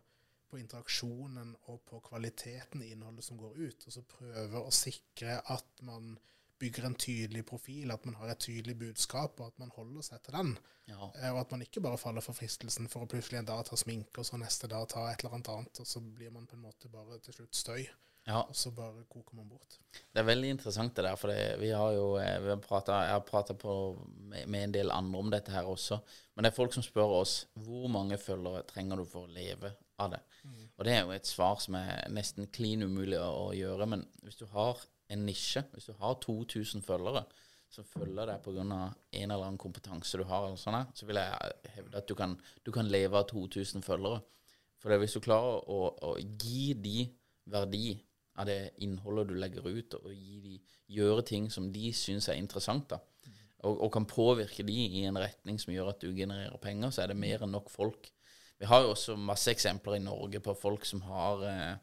på 0.51 0.59
interaksjonen 0.61 1.55
og 1.71 1.81
på 1.89 2.01
kvaliteten 2.11 2.83
i 2.85 2.91
innholdet 2.95 3.25
som 3.27 3.39
går 3.41 3.57
ut, 3.61 3.87
og 3.87 3.95
så 3.95 4.03
prøve 4.17 4.63
å 4.63 4.75
sikre 4.75 5.39
at 5.55 5.87
man 5.87 6.17
bygger 6.61 6.85
en 6.85 6.95
tydelig 6.95 7.47
profil, 7.49 7.91
at 7.91 8.05
man 8.05 8.19
har 8.21 8.33
et 8.35 8.43
tydelig 8.45 8.77
budskap, 8.83 9.41
og 9.41 9.47
at 9.47 9.63
man 9.63 9.73
holder 9.73 10.05
seg 10.05 10.21
til 10.27 10.37
den. 10.37 10.53
Ja. 10.91 11.09
Eh, 11.17 11.31
og 11.33 11.41
at 11.45 11.55
man 11.55 11.65
ikke 11.65 11.81
bare 11.85 12.01
faller 12.01 12.25
for 12.25 12.37
fristelsen 12.37 12.91
for 12.93 13.07
å 13.07 13.09
plutselig 13.11 13.41
en 13.41 13.49
dag 13.49 13.65
ta 13.67 13.79
sminke, 13.81 14.21
og 14.21 14.29
så 14.29 14.41
neste 14.41 14.69
dag 14.69 14.85
ta 14.93 15.07
et 15.09 15.25
eller 15.25 15.39
annet 15.39 15.51
annet, 15.55 15.81
og 15.81 15.89
så 15.89 16.05
blir 16.05 16.35
man 16.35 16.49
på 16.51 16.59
en 16.59 16.67
måte 16.69 16.93
bare 16.93 17.19
til 17.25 17.39
slutt 17.39 17.57
støy. 17.57 17.85
Ja. 18.29 18.43
Og 18.45 18.57
så 18.57 18.71
bare 18.77 19.07
koker 19.09 19.39
man 19.39 19.49
bort. 19.49 19.79
Det 19.91 20.21
er 20.21 20.27
veldig 20.29 20.51
interessant 20.53 20.93
det 20.97 21.07
der, 21.07 21.17
for 21.19 21.33
det, 21.33 21.57
vi 21.63 21.71
har 21.73 21.95
jo 21.97 22.11
eh, 22.21 22.37
vi 22.45 22.53
har 22.53 22.61
pratet, 22.63 22.93
Jeg 22.93 23.17
har 23.17 23.25
prata 23.27 23.57
med, 23.57 24.47
med, 24.47 24.65
en 24.65 24.75
del 24.75 24.93
andre 24.93 25.23
om 25.25 25.31
dette 25.33 25.55
her 25.55 25.67
også. 25.67 25.99
Men 26.35 26.45
det 26.45 26.53
er 26.53 26.59
folk 26.59 26.77
som 26.77 26.85
spør 26.85 27.17
oss 27.23 27.47
hvor 27.65 27.89
mange 27.89 28.21
følgere 28.21 28.67
trenger 28.69 29.01
du 29.01 29.09
for 29.09 29.25
å 29.25 29.33
leve 29.33 29.73
av 30.01 30.15
det. 30.15 30.21
Mm. 30.45 30.65
Og 30.77 30.87
det 30.87 30.95
er 30.95 31.05
jo 31.05 31.15
et 31.15 31.29
svar 31.29 31.61
som 31.63 31.77
er 31.79 32.09
nesten 32.15 32.49
klin 32.55 32.87
umulig 32.87 33.19
å, 33.21 33.29
å, 33.29 33.47
gjøre. 33.57 33.89
Men 33.93 34.05
hvis 34.25 34.41
du 34.41 34.47
har 34.55 34.81
en 35.11 35.25
nisje, 35.27 35.63
hvis 35.75 35.91
du 35.91 35.95
har 36.01 36.19
2000 36.23 36.85
følgere 36.87 37.25
som 37.71 37.87
følger 37.87 38.27
deg 38.27 38.43
pga. 38.43 38.65
en 38.67 39.31
eller 39.31 39.45
annen 39.45 39.61
kompetanse 39.61 40.19
du 40.19 40.25
har, 40.27 40.49
sånn 40.59 40.81
så 40.95 41.07
vil 41.07 41.21
jeg 41.21 41.75
hevde 41.77 42.01
at 42.01 42.09
du 42.09 42.17
kan, 42.19 42.35
du 42.67 42.73
kan 42.75 42.91
leve 42.91 43.19
av 43.21 43.29
2000 43.31 43.85
følgere. 43.87 44.23
For 44.81 44.97
hvis 44.97 45.15
du 45.15 45.21
klarer 45.23 45.61
å, 45.71 45.81
å, 46.09 46.17
gi 46.19 46.73
de 46.75 47.05
verdi 47.51 48.01
av 48.41 48.49
det 48.49 48.73
innholdet 48.83 49.29
du 49.29 49.37
legger 49.39 49.69
ut, 49.69 49.99
og 50.01 50.09
de, 50.11 50.59
gjøre 50.91 51.23
ting 51.29 51.47
som 51.53 51.69
de 51.71 51.93
syns 51.95 52.31
er 52.31 52.41
interessant, 52.41 52.89
da, 52.91 52.99
og, 53.61 53.75
og, 53.77 53.91
kan 53.93 54.07
påvirke 54.09 54.65
de 54.65 54.77
i 54.89 55.05
en 55.05 55.19
retning 55.21 55.59
som 55.61 55.75
gjør 55.75 55.93
at 55.93 56.01
du 56.03 56.09
genererer 56.17 56.57
penger, 56.63 56.95
så 56.95 57.05
er 57.05 57.13
det 57.13 57.21
mer 57.21 57.45
enn 57.45 57.53
nok 57.53 57.69
folk 57.71 58.09
vi 58.61 58.68
har 58.68 58.85
jo 58.85 58.92
også 58.92 59.16
masse 59.16 59.49
eksempler 59.53 59.96
i 59.96 60.05
Norge 60.05 60.40
på 60.44 60.53
folk 60.59 60.85
som 60.85 61.01
har 61.07 61.44
eh, 61.49 61.79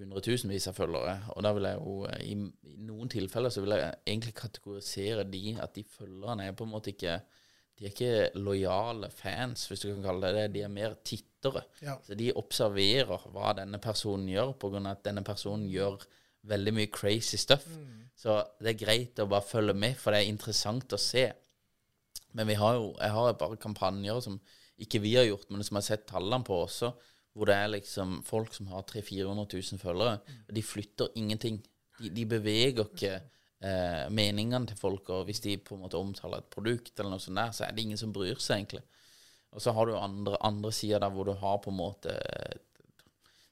hundretusenvis 0.00 0.66
av 0.70 0.74
følgere. 0.74 1.14
Og 1.36 1.44
da 1.46 1.52
vil 1.54 1.68
jeg 1.68 1.78
jo 1.78 1.94
eh, 2.08 2.24
i, 2.26 2.34
i, 2.66 2.74
noen 2.88 3.12
tilfeller 3.12 3.52
så 3.54 3.62
vil 3.62 3.76
jeg 3.76 4.00
egentlig 4.00 4.34
kategorisere 4.40 5.26
de 5.30 5.54
at 5.62 5.76
de 5.76 5.84
følgerne 5.86 6.48
er 6.48 6.56
på 6.58 6.66
en 6.66 6.74
måte 6.74 6.94
ikke 6.94 7.20
De 7.78 7.86
er 7.86 7.94
ikke 7.94 8.38
lojale 8.38 9.08
fans, 9.10 9.64
hvis 9.66 9.80
du 9.80 9.86
kan 9.88 10.02
kalle 10.04 10.28
det 10.28 10.34
det. 10.36 10.50
De 10.54 10.60
er 10.66 10.70
mer 10.70 10.92
tittere. 11.02 11.62
Ja. 11.82 11.96
Så 12.04 12.14
de 12.14 12.28
observerer 12.36 13.24
hva 13.32 13.54
denne 13.58 13.80
personen 13.82 14.28
gjør, 14.28 14.52
pga. 14.60 14.82
at 14.90 15.00
denne 15.06 15.24
personen 15.24 15.64
gjør 15.70 16.04
veldig 16.46 16.74
mye 16.76 16.90
crazy 16.92 17.40
stuff. 17.40 17.64
Mm. 17.66 18.10
Så 18.14 18.36
det 18.60 18.74
er 18.74 18.82
greit 18.84 19.22
å 19.22 19.26
bare 19.26 19.46
følge 19.46 19.74
med, 19.74 19.96
for 19.98 20.12
det 20.12 20.20
er 20.20 20.30
interessant 20.30 20.92
å 20.92 21.00
se. 21.00 21.24
Men 22.36 22.50
vi 22.52 22.58
har 22.60 22.76
jo, 22.76 22.92
jeg 23.00 23.16
har 23.16 23.30
et 23.30 23.40
par 23.40 23.56
kampanjer 23.64 24.20
som 24.28 24.38
ikke 24.84 25.02
vi 25.02 25.16
har 25.16 25.28
gjort, 25.28 25.50
men 25.50 25.64
som 25.64 25.76
jeg 25.78 25.84
har 25.84 25.88
sett 25.88 26.08
tallene 26.10 26.44
på 26.46 26.56
også, 26.64 26.92
hvor 27.32 27.48
det 27.48 27.56
er 27.56 27.70
liksom 27.72 28.18
folk 28.28 28.54
som 28.54 28.68
har 28.72 28.84
300 28.88 29.06
000-400 29.08 29.60
000 29.72 29.80
følgere, 29.80 30.16
og 30.48 30.56
de 30.56 30.64
flytter 30.66 31.14
ingenting. 31.16 31.62
De, 32.00 32.10
de 32.12 32.26
beveger 32.28 32.82
ikke 32.84 33.12
eh, 33.16 34.08
meningene 34.12 34.68
til 34.68 34.78
folk, 34.80 35.08
og 35.14 35.24
hvis 35.28 35.40
de 35.44 35.56
på 35.56 35.76
en 35.76 35.84
måte 35.86 36.00
omtaler 36.00 36.42
et 36.42 36.50
produkt, 36.52 36.92
eller 36.98 37.14
noe 37.14 37.22
sånt 37.22 37.40
der, 37.40 37.54
så 37.56 37.66
er 37.66 37.72
det 37.72 37.86
ingen 37.86 38.00
som 38.00 38.12
bryr 38.12 38.36
seg, 38.36 38.60
egentlig. 38.60 38.82
Og 39.52 39.64
så 39.64 39.72
har 39.76 39.88
du 39.88 39.96
andre, 39.96 40.36
andre 40.44 40.72
sider 40.72 41.00
der 41.02 41.12
hvor 41.12 41.28
du 41.28 41.34
har 41.36 41.58
på 41.60 41.68
en 41.68 41.76
måte 41.76 42.12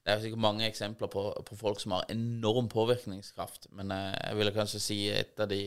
Det 0.01 0.15
er 0.15 0.23
sikkert 0.23 0.41
mange 0.41 0.65
eksempler 0.65 1.11
på, 1.13 1.27
på 1.45 1.57
folk 1.61 1.81
som 1.81 1.93
har 1.93 2.07
enorm 2.09 2.71
påvirkningskraft, 2.73 3.69
men 3.77 3.93
eh, 3.93 4.17
jeg 4.17 4.39
ville 4.41 4.55
kanskje 4.57 4.81
si 4.83 5.01
et 5.13 5.41
av 5.41 5.49
de 5.51 5.67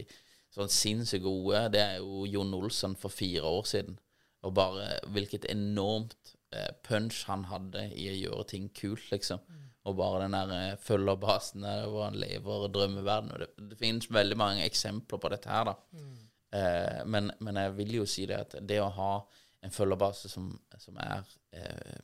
sånn 0.54 0.70
sinnssykt 0.70 1.24
gode, 1.26 1.68
det 1.74 1.82
er 1.82 2.02
jo 2.02 2.26
Jon 2.30 2.54
Olsen 2.58 2.98
for 3.00 3.14
fire 3.14 3.46
år 3.50 3.70
siden. 3.70 3.98
Og 4.44 4.56
bare 4.58 4.98
hvilket 5.16 5.46
enormt 5.52 6.34
eh, 6.56 6.72
punch 6.84 7.24
han 7.30 7.46
hadde 7.52 7.88
i 7.96 8.10
å 8.12 8.18
gjøre 8.18 8.48
ting 8.52 8.70
kult, 8.76 9.06
liksom. 9.12 9.42
Mm. 9.48 9.62
Og 9.90 9.98
bare 10.00 10.24
den 10.24 10.36
der 10.36 10.54
eh, 10.58 10.80
følgerbasen 10.80 11.66
der 11.66 11.88
hvor 11.92 12.08
han 12.08 12.20
lever 12.20 12.68
drømmeverden. 12.72 13.34
Og 13.36 13.44
det, 13.44 13.50
det, 13.72 13.80
finnes 13.80 14.12
veldig 14.12 14.40
mange 14.40 14.68
eksempler 14.68 15.20
på 15.20 15.32
dette 15.34 15.52
her, 15.52 15.72
da. 15.72 15.76
Mm. 15.96 16.14
Eh, 16.54 17.00
men, 17.10 17.32
men, 17.40 17.60
jeg 17.64 17.76
vil 17.80 17.98
jo 18.02 18.08
si 18.10 18.28
det 18.30 18.40
at 18.46 18.58
det 18.62 18.80
å 18.84 18.92
ha 18.94 19.14
en 19.64 19.74
følgerbase 19.74 20.30
som, 20.30 20.52
som 20.78 20.98
er 21.02 21.24
eh, 21.56 22.02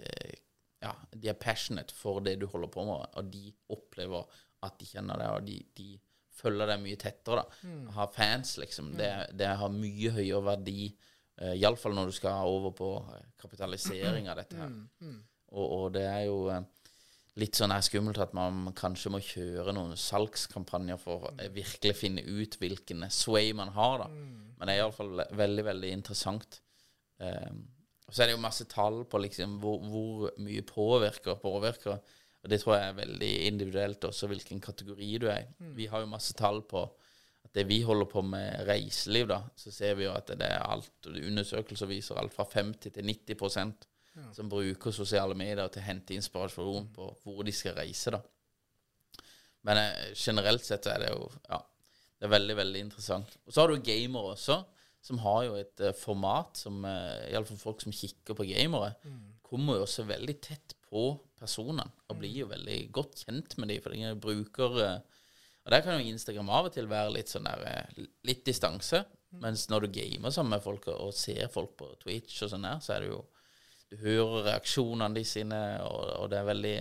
eh, 0.00 0.38
Ja, 0.80 0.94
de 1.12 1.28
er 1.28 1.36
passionate 1.36 1.92
for 1.92 2.22
det 2.24 2.38
du 2.40 2.46
holder 2.48 2.70
på 2.72 2.86
med, 2.88 3.10
og 3.20 3.26
de 3.28 3.50
opplever 3.68 4.24
at 4.64 4.78
de 4.80 4.86
kjenner 4.88 5.20
det, 5.20 5.26
og 5.28 5.44
de, 5.44 5.58
de 5.76 5.98
følger 6.40 6.72
deg 6.72 6.80
mye 6.80 7.00
tettere. 7.00 7.42
da. 7.42 7.68
Mm. 7.68 7.86
Har 7.96 8.12
fans, 8.14 8.54
liksom. 8.62 8.94
Det, 8.96 9.10
mm. 9.12 9.38
det 9.40 9.50
har 9.60 9.74
mye 9.74 10.12
høyere 10.16 10.40
verdi 10.46 10.86
Uh, 11.40 11.54
Iallfall 11.56 11.96
når 11.96 12.10
du 12.10 12.16
skal 12.18 12.48
over 12.48 12.74
på 12.76 12.90
eh, 13.00 13.24
kapitalisering 13.40 14.28
av 14.28 14.42
dette 14.42 14.58
her. 14.60 14.68
Mm, 14.68 14.90
mm. 15.00 15.18
Og, 15.56 15.64
og, 15.64 15.86
det 15.94 16.04
er 16.04 16.26
jo 16.26 16.42
uh, 16.52 16.60
litt 17.40 17.56
sånn 17.56 17.72
her 17.72 17.84
skummelt 17.86 18.20
at 18.20 18.34
man 18.36 18.68
kanskje 18.76 19.12
må 19.14 19.22
kjøre 19.24 19.72
noen 19.72 19.96
salgskampanjer 19.96 21.00
for 21.00 21.30
å 21.30 21.34
uh, 21.38 21.46
virkelig 21.54 21.96
finne 21.96 22.26
ut 22.28 22.58
hvilken 22.60 23.06
sway 23.08 23.54
man 23.56 23.72
har, 23.76 24.04
da. 24.04 24.10
Mm. 24.12 24.50
Men 24.60 24.68
det 24.68 24.76
er 24.76 24.82
iallfall 24.82 25.24
veldig, 25.40 25.66
veldig 25.70 25.92
interessant. 25.96 26.60
Um, 27.20 27.62
og 28.04 28.12
så 28.12 28.22
er 28.22 28.28
det 28.28 28.34
jo 28.34 28.42
masse 28.42 28.66
tall 28.68 29.04
på 29.08 29.20
liksom 29.22 29.60
hvor, 29.62 29.80
hvor 29.86 30.32
mye 30.42 30.64
påvirker 30.66 31.38
påvirker. 31.40 32.00
Og 32.40 32.52
det 32.52 32.58
tror 32.60 32.76
jeg 32.76 32.88
er 32.88 32.96
veldig 32.98 33.30
individuelt 33.46 34.04
også 34.08 34.28
hvilken 34.28 34.60
kategori 34.64 35.10
du 35.22 35.28
er 35.30 35.44
i. 35.44 35.50
Mm. 35.60 35.74
Vi 35.76 35.86
har 35.92 36.02
jo 36.02 36.10
masse 36.10 36.36
tall 36.36 36.60
på 36.68 36.84
at 37.44 37.54
det 37.56 37.64
vi 37.68 37.80
holder 37.86 38.08
på 38.10 38.22
med 38.26 38.66
reiseliv, 38.68 39.28
da, 39.30 39.40
så 39.56 39.72
ser 39.74 39.96
vi 39.98 40.06
jo 40.06 40.14
at 40.14 40.32
det 40.38 40.46
er 40.46 40.60
alt 40.62 41.08
Undersøkelser 41.10 41.88
viser 41.90 42.20
alt 42.20 42.34
fra 42.34 42.46
50 42.48 42.92
til 42.94 43.06
90 43.06 43.38
ja. 44.16 44.26
som 44.36 44.50
bruker 44.50 44.94
sosiale 44.94 45.36
medier 45.38 45.70
til 45.72 45.82
å 45.82 45.86
hente 45.86 46.16
inspirasjon 46.16 46.90
på 46.94 47.08
hvor 47.24 47.42
de 47.46 47.54
skal 47.54 47.78
reise, 47.78 48.12
da. 48.14 48.20
Men 49.68 49.80
eh, 49.80 50.12
generelt 50.16 50.64
sett 50.64 50.86
så 50.86 50.94
er 50.94 51.04
det 51.04 51.10
jo 51.12 51.26
Ja, 51.48 51.58
det 52.20 52.28
er 52.28 52.36
veldig, 52.36 52.56
veldig 52.56 52.84
interessant. 52.84 53.34
Og 53.46 53.52
så 53.52 53.62
har 53.62 53.72
du 53.72 53.82
gamere 53.84 54.34
også, 54.34 54.60
som 55.00 55.20
har 55.24 55.44
jo 55.46 55.56
et 55.56 55.80
uh, 55.80 55.94
format 55.96 56.58
som 56.60 56.82
uh, 56.84 57.24
Iallfall 57.30 57.60
folk 57.60 57.80
som 57.80 57.94
kikker 57.96 58.36
på 58.36 58.44
gamere, 58.50 58.90
kommer 59.50 59.78
jo 59.78 59.86
også 59.86 60.04
veldig 60.08 60.36
tett 60.44 60.74
på 60.90 61.14
personene 61.40 61.86
og 62.10 62.18
blir 62.20 62.42
jo 62.42 62.50
veldig 62.50 62.78
godt 62.94 63.24
kjent 63.24 63.56
med 63.58 63.72
dem, 63.72 63.80
for 63.82 63.94
de 63.94 64.12
bruker 64.20 64.76
eh, 64.84 65.19
Og 65.70 65.76
der 65.76 65.84
kan 65.86 66.00
jo 66.00 66.10
Instagram 66.10 66.48
av 66.50 66.66
og 66.66 66.72
til 66.74 66.88
være 66.90 67.12
litt 67.14 67.30
sånn 67.30 67.44
der 67.46 67.60
eh, 67.70 67.98
litt 68.26 68.40
distanse. 68.42 69.04
Mens 69.38 69.68
når 69.70 69.84
du 69.84 69.92
gamer 69.94 70.32
sammen 70.34 70.56
med 70.56 70.64
folk 70.64 70.88
og, 70.90 71.12
ser 71.14 71.46
folk 71.54 71.76
på 71.78 71.92
Twitch 72.00 72.40
og 72.42 72.50
sånn 72.50 72.66
der, 72.66 72.80
så 72.82 72.96
er 72.96 73.04
det 73.04 73.12
jo 73.12 73.20
Du 73.90 73.94
hører 74.02 74.48
reaksjonene 74.48 75.14
de 75.14 75.22
sine, 75.26 75.60
og, 75.86 76.02
og 76.24 76.26
det 76.30 76.40
er 76.40 76.48
veldig 76.48 76.74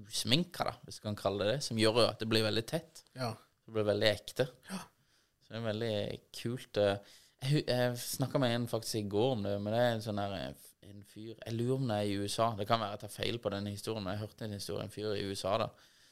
usminka, 0.00 0.64
da, 0.68 0.72
hvis 0.84 0.96
du 1.00 1.04
kan 1.10 1.18
kalle 1.18 1.44
det 1.44 1.58
det, 1.58 1.60
som 1.64 1.80
gjør 1.80 2.00
jo 2.00 2.06
at 2.06 2.20
det 2.20 2.28
blir 2.28 2.44
veldig 2.44 2.64
tett. 2.68 3.04
Ja. 3.16 3.30
Det 3.64 3.76
blir 3.76 3.88
veldig 3.88 4.08
ekte. 4.08 4.48
Ja. 4.70 4.80
Så 5.44 5.52
det 5.52 5.60
er 5.60 5.68
veldig 5.68 5.94
kult. 6.40 6.80
eh. 6.80 7.14
Jeg, 7.44 7.64
jeg 7.68 8.00
snakka 8.00 8.40
med 8.40 8.56
en 8.56 8.68
faktisk 8.68 9.00
i 9.02 9.08
går 9.12 9.36
om 9.36 9.44
det, 9.44 9.54
men 9.60 9.76
det 9.76 9.84
er 9.84 9.94
en 9.94 10.04
sånn 10.08 10.20
der 10.20 10.36
eh, 10.38 10.66
en 10.88 11.04
fyr 11.08 11.34
Jeg 11.34 11.56
lurer 11.56 11.76
om 11.76 11.88
det 11.92 12.00
er 12.00 12.08
i 12.08 12.18
USA. 12.24 12.50
Det 12.56 12.68
kan 12.68 12.80
være 12.80 12.96
jeg 12.96 13.04
tar 13.04 13.16
feil 13.18 13.40
på 13.44 13.52
denne 13.52 13.76
historien, 13.76 14.04
men 14.04 14.16
jeg 14.16 14.24
hørte 14.24 14.48
en 14.48 14.56
historie 14.56 14.88
en 14.88 14.96
fyr 14.96 15.12
i 15.18 15.24
USA 15.28 15.58
da 15.66 15.70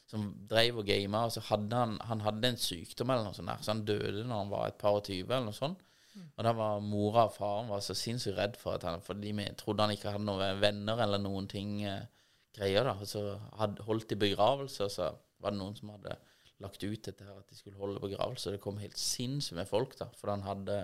som 0.09 0.31
drev 0.49 0.81
og 0.81 0.89
gama, 0.89 1.27
og 1.29 1.35
så 1.35 1.43
hadde 1.51 1.83
han, 1.83 1.99
han 2.09 2.25
hadde 2.25 2.49
en 2.49 2.61
sykdom 2.61 3.11
eller 3.13 3.29
noe 3.29 3.37
sånt 3.37 3.51
der, 3.51 3.61
så 3.65 3.75
han 3.75 3.85
døde 3.89 4.25
når 4.25 4.43
han 4.43 4.53
var 4.53 4.71
et 4.71 4.79
par 4.81 4.97
og 4.97 5.05
tyve 5.09 5.35
eller 5.35 5.51
noe 5.51 5.57
sånt. 5.57 5.85
Og 6.19 6.47
da 6.47 6.53
var 6.57 6.81
mora 6.83 7.27
og 7.29 7.35
faren 7.35 7.69
var 7.71 7.83
så 7.85 7.95
sinnssykt 7.95 8.39
redd 8.39 8.57
for 8.59 8.75
at 8.75 8.87
han 8.89 9.03
For 9.05 9.19
de 9.19 9.31
trodde 9.61 9.85
han 9.85 9.93
ikke 9.95 10.15
hadde 10.15 10.27
noen 10.27 10.63
venner 10.63 11.03
eller 11.05 11.21
noen 11.23 11.47
ting 11.51 11.77
eh, 11.87 12.09
greier, 12.57 12.89
da. 12.89 12.97
Og 12.99 13.07
så 13.11 13.23
hadde 13.61 13.85
holdt 13.87 14.09
de 14.11 14.19
begravelse, 14.19 14.89
og 14.89 14.91
så 14.91 15.13
var 15.39 15.55
det 15.55 15.61
noen 15.61 15.77
som 15.79 15.93
hadde 15.95 16.17
lagt 16.65 16.83
ut 16.83 17.05
dette 17.07 17.23
her 17.23 17.37
at 17.39 17.51
de 17.51 17.59
skulle 17.59 17.79
holde 17.79 18.03
begravelse. 18.03 18.51
Det 18.55 18.63
kom 18.63 18.81
helt 18.83 18.99
sinnssykt 18.99 19.61
med 19.61 19.71
folk, 19.71 19.95
da, 20.01 20.09
for 20.19 20.33
han 20.35 20.47
hadde 20.47 20.81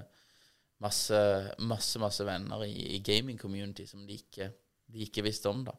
masse, 0.84 1.18
masse, 1.66 1.98
masse 2.02 2.26
venner 2.26 2.62
i, 2.66 2.74
i 2.94 3.02
gaming 3.02 3.40
community 3.40 3.88
som 3.90 4.04
de 4.06 4.20
ikke, 4.20 4.52
de 4.92 5.02
ikke 5.08 5.24
visste 5.26 5.50
om, 5.50 5.64
da. 5.66 5.74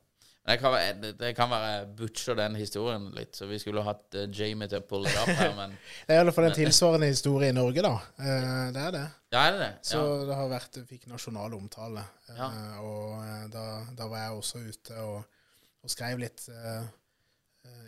Det 0.45 0.59
kan 0.61 0.73
være, 0.75 1.11
det, 1.17 1.29
kan 1.37 1.49
være 1.49 1.87
butcher 1.97 2.35
den 2.37 2.55
historien 2.59 3.07
litt, 3.15 3.33
så 3.33 3.47
vi 3.49 3.57
skulle 3.57 3.81
hatt 3.81 4.13
uh, 4.13 4.27
Jamie 4.29 4.67
til 4.69 4.77
å 4.77 4.85
pulle 4.85 5.09
det 5.09 5.21
opp 5.23 5.31
her, 5.39 5.55
men 5.57 5.71
Det 6.05 6.13
er 6.13 6.19
i 6.19 6.21
alle 6.21 6.33
fall 6.35 6.45
en 6.51 6.53
tilsvarende 6.57 7.09
historie 7.09 7.49
i 7.49 7.55
Norge, 7.57 7.81
da. 7.81 7.93
Uh, 8.19 8.67
det 8.75 8.83
er 8.83 8.93
det. 8.93 9.05
Ja, 9.33 9.39
er 9.47 9.55
det 9.55 9.63
det? 9.63 9.71
Så 9.89 10.03
Ja. 10.03 10.19
det 10.29 10.37
har 10.37 10.51
vært, 10.51 10.77
fikk 10.91 11.07
nasjonal 11.09 11.57
omtale. 11.57 12.05
Uh, 12.29 12.35
Ja. 12.37 12.51
Og 12.85 13.49
da, 13.57 13.65
da 13.97 14.07
var 14.11 14.21
jeg 14.27 14.37
også 14.37 14.61
ute 14.67 15.01
og, 15.01 15.41
og 15.81 15.93
skrev 15.93 16.21
litt 16.21 16.45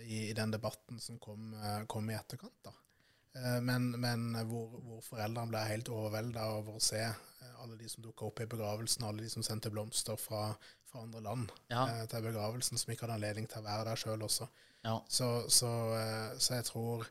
i, 0.07 0.29
i 0.29 0.33
den 0.33 0.51
debatten 0.53 0.97
som 1.03 1.17
kom, 1.21 1.51
kom 1.89 2.09
i 2.09 2.17
etterkant. 2.17 2.57
da. 2.65 2.73
Eh, 3.37 3.59
Men, 3.61 3.91
men 4.01 4.27
hvor, 4.49 4.67
hvor 4.81 5.01
foreldrene 5.05 5.51
ble 5.51 5.63
helt 5.69 5.89
overvelda 5.93 6.45
over 6.57 6.77
å 6.79 6.83
se 6.83 7.01
eh, 7.03 7.53
alle 7.63 7.77
de 7.79 7.89
som 7.91 8.03
dukka 8.05 8.25
opp 8.29 8.41
i 8.43 8.49
begravelsen, 8.49 9.03
alle 9.07 9.25
de 9.25 9.29
som 9.33 9.43
sendte 9.45 9.71
blomster 9.73 10.17
fra, 10.21 10.49
fra 10.89 11.03
andre 11.05 11.21
land 11.25 11.51
Ja. 11.73 11.85
eh, 11.91 12.05
til 12.11 12.25
begravelsen, 12.29 12.77
som 12.81 12.91
ikke 12.93 13.05
hadde 13.07 13.17
anledning 13.19 13.47
til 13.51 13.61
å 13.61 13.67
være 13.67 13.89
der 13.91 14.01
sjøl 14.03 14.25
også. 14.27 14.47
Ja. 14.85 14.97
Så, 15.11 15.27
så, 15.51 15.69
så 16.39 16.53
jeg 16.59 16.65
tror 16.69 17.07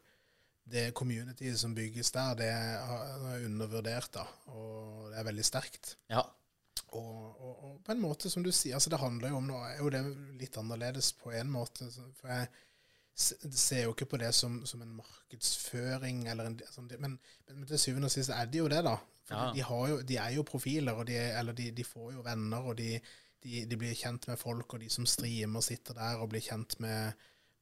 det 0.66 0.88
communityet 0.98 1.58
som 1.60 1.74
bygges 1.76 2.10
der, 2.14 2.34
det 2.38 2.48
er 2.50 3.44
undervurdert, 3.46 4.08
da. 4.16 4.24
Og 4.50 5.10
det 5.12 5.20
er 5.20 5.28
veldig 5.30 5.44
sterkt. 5.46 5.96
ja. 6.10 6.24
Og, 6.96 7.40
og, 7.42 7.54
og 7.66 7.78
på 7.84 7.92
en 7.92 8.00
måte, 8.00 8.30
som 8.30 8.44
du 8.44 8.50
sier, 8.54 8.74
altså 8.76 8.88
det 8.92 8.98
handler 9.02 9.32
jo 9.32 9.38
om 9.40 9.46
noe, 9.48 9.66
er 9.68 9.80
jo 9.82 9.88
det 9.92 10.00
litt 10.40 10.54
annerledes 10.60 11.08
på 11.18 11.32
en 11.34 11.50
måte. 11.50 11.88
For 12.16 12.30
jeg 12.30 12.46
ser 13.16 13.82
jo 13.86 13.92
ikke 13.94 14.06
på 14.12 14.18
det 14.20 14.28
som, 14.36 14.58
som 14.68 14.82
en 14.84 14.90
markedsføring, 14.98 16.26
eller 16.28 16.50
en, 16.50 16.56
sånn, 16.72 16.88
men, 17.00 17.14
men 17.48 17.68
til 17.70 17.80
syvende 17.80 18.10
og 18.10 18.12
sist 18.12 18.32
er 18.34 18.48
det 18.52 18.60
jo 18.60 18.68
det, 18.72 18.82
da. 18.84 18.96
For 19.26 19.34
Ja. 19.34 19.46
de, 19.56 19.62
har 19.66 19.86
jo, 19.90 20.00
de 20.06 20.16
er 20.22 20.34
jo 20.36 20.44
profiler, 20.46 20.92
og 21.00 21.06
de, 21.08 21.16
er- 21.18 21.38
eller 21.40 21.56
de, 21.56 21.70
de 21.74 21.84
får 21.84 22.12
jo 22.14 22.22
venner, 22.26 22.68
og 22.70 22.76
de, 22.78 23.00
de, 23.42 23.64
de 23.66 23.76
blir 23.80 23.94
kjent 23.98 24.28
med 24.28 24.38
folk, 24.38 24.74
og 24.76 24.80
de 24.84 24.90
som 24.92 25.06
streamer, 25.08 25.64
sitter 25.64 25.96
der 25.98 26.20
og 26.22 26.28
blir 26.30 26.44
kjent 26.44 26.76
med, 26.84 27.12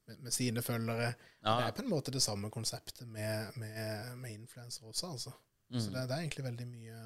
med, 0.08 0.18
med 0.26 0.34
sine 0.34 0.62
følgere. 0.62 1.14
Ja. 1.44 1.54
Det 1.60 1.68
er 1.70 1.76
på 1.78 1.84
en 1.86 1.92
måte 1.94 2.12
det 2.12 2.22
samme 2.24 2.50
konseptet 2.52 3.06
med, 3.08 3.54
med, 3.56 4.16
med 4.20 4.34
influensere 4.34 4.90
også, 4.90 5.12
altså. 5.14 5.32
Mm. 5.70 5.80
Så 5.80 5.90
det, 5.94 6.02
det 6.10 6.12
er 6.18 6.20
egentlig 6.26 6.44
veldig 6.44 6.66
mye 6.68 6.98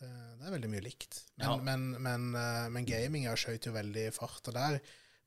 det, 0.00 0.08
det 0.40 0.46
er 0.48 0.52
veldig 0.54 0.68
mye 0.72 0.82
likt. 0.84 1.22
Men, 1.38 1.46
Ja. 1.46 1.56
men, 1.56 1.86
men, 2.02 2.26
eh, 2.36 2.66
men 2.72 2.86
gaminga 2.88 3.32
skjøt 3.36 3.66
jo 3.68 3.72
veldig 3.72 4.04
i 4.08 4.12
fart. 4.16 4.42
Og 4.48 4.54
der, 4.56 4.76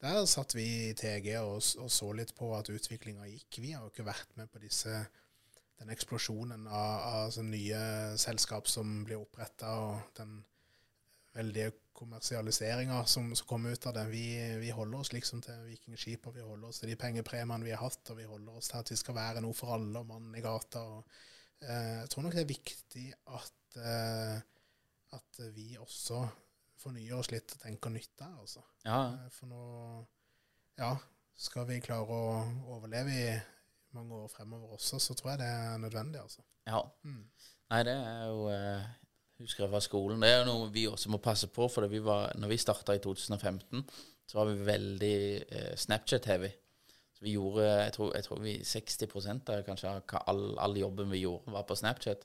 der 0.03 0.25
satt 0.27 0.55
vi 0.57 0.65
i 0.89 0.95
TG 0.99 1.29
og, 1.39 1.59
og 1.79 1.91
så 1.91 2.09
litt 2.15 2.33
på 2.35 2.49
at 2.57 2.71
utviklinga 2.73 3.27
gikk. 3.29 3.61
Vi 3.63 3.71
har 3.71 3.85
jo 3.85 3.93
ikke 3.93 4.07
vært 4.07 4.33
med 4.39 4.51
på 4.51 4.61
disse 4.63 5.05
den 5.79 5.91
eksplosjonen 5.93 6.67
av, 6.67 6.97
av 7.07 7.29
sånne 7.33 7.55
nye 7.55 7.83
selskap 8.21 8.69
som 8.71 9.01
blir 9.07 9.21
oppretta, 9.21 9.71
og 9.83 10.17
den 10.19 10.37
veldige 11.33 11.73
kommersialiseringa 11.97 13.01
som, 13.09 13.31
som 13.35 13.47
kom 13.49 13.65
ut 13.65 13.87
av 13.89 13.95
det. 13.97 14.05
Vi, 14.11 14.25
vi 14.61 14.71
holder 14.75 15.01
oss 15.01 15.13
liksom 15.13 15.41
til 15.45 15.65
Vikingskip, 15.67 16.27
og 16.29 16.37
vi 16.37 16.45
holder 16.45 16.69
oss 16.69 16.81
til 16.81 16.93
de 16.93 16.99
pengepremiene 16.99 17.65
vi 17.65 17.73
har 17.73 17.83
hatt, 17.83 18.03
og 18.11 18.19
vi 18.19 18.29
holder 18.29 18.59
oss 18.59 18.71
til 18.71 18.81
at 18.81 18.93
vi 18.93 18.99
skal 18.99 19.17
være 19.17 19.43
noe 19.45 19.57
for 19.57 19.75
alle 19.75 20.03
og 20.03 20.09
mannen 20.09 20.37
i 20.37 20.43
gata. 20.45 20.83
Og, 20.97 21.19
eh, 21.63 21.99
jeg 22.03 22.13
tror 22.13 22.27
nok 22.27 22.37
det 22.37 22.43
er 22.43 22.53
viktig 22.53 23.05
at, 23.39 23.79
eh, 23.81 24.37
at 25.17 25.43
vi 25.57 25.69
også 25.81 26.23
fornyer 26.83 27.17
oss 27.17 27.31
litt 27.31 27.55
og 27.55 27.63
tenker 27.63 27.93
nytt 27.93 28.11
der, 28.19 28.33
altså. 28.39 28.63
Ja. 28.85 28.99
Eh, 29.15 29.29
For 29.33 29.49
nå 29.51 29.63
Ja, 30.79 30.95
skal 31.37 31.67
vi 31.69 31.81
klare 31.83 32.15
å 32.15 32.41
overleve 32.75 33.13
i 33.13 33.27
mange 33.93 34.23
år 34.23 34.31
fremover 34.31 34.73
også, 34.77 34.99
så 35.01 35.13
tror 35.17 35.33
jeg 35.33 35.43
det 35.43 35.49
er 35.53 35.77
nødvendig, 35.81 36.21
altså. 36.21 36.43
ja. 36.69 36.81
Mm. 37.03 37.23
Nei, 37.73 37.79
det 37.87 37.93
er 37.95 38.27
jo 38.29 38.49
eh, 38.53 38.91
Husker 39.41 39.63
jeg 39.63 39.71
fra 39.73 39.79
skolen. 39.81 40.21
Det 40.21 40.29
er 40.29 40.43
jo 40.43 40.49
noe 40.51 40.67
vi 40.71 40.83
også 40.87 41.09
må 41.09 41.17
passe 41.17 41.47
på, 41.51 41.65
for 41.67 41.89
vi 41.89 41.99
var, 42.05 42.29
når 42.37 42.51
vi 42.51 42.57
starta 42.61 42.93
i 42.95 43.01
2015, 43.01 43.81
så 44.29 44.37
var 44.37 44.45
vi 44.51 44.67
veldig 44.67 45.15
eh, 45.41 45.71
Snapchat-heavy. 45.81 46.51
Så 47.17 47.25
vi 47.25 47.33
gjorde 47.33 47.65
Jeg 47.65 47.93
tror, 47.95 48.11
jeg 48.15 48.27
tror 48.27 48.43
vi 48.43 48.53
60 48.63 49.49
av 49.49 49.63
kanskje 49.65 49.95
all, 50.21 50.43
all 50.61 50.77
jobben 50.77 51.11
vi 51.11 51.23
gjorde, 51.25 51.51
var 51.55 51.65
på 51.67 51.75
Snapchat. 51.75 52.23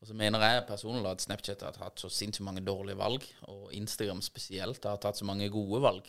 Og 0.00 0.08
så 0.08 0.14
mener 0.16 0.40
jeg 0.40 0.62
personlig 0.68 1.10
at 1.10 1.20
Snapchat 1.20 1.60
har 1.66 1.74
tatt 1.76 2.00
så 2.00 2.08
sinnssykt 2.08 2.46
mange 2.46 2.62
dårlige 2.64 2.96
valg, 2.96 3.24
og 3.52 3.72
Instagram 3.76 4.22
spesielt 4.24 4.84
har 4.88 4.96
tatt 5.02 5.18
så 5.20 5.26
mange 5.28 5.50
gode 5.52 5.82
valg. 5.84 6.06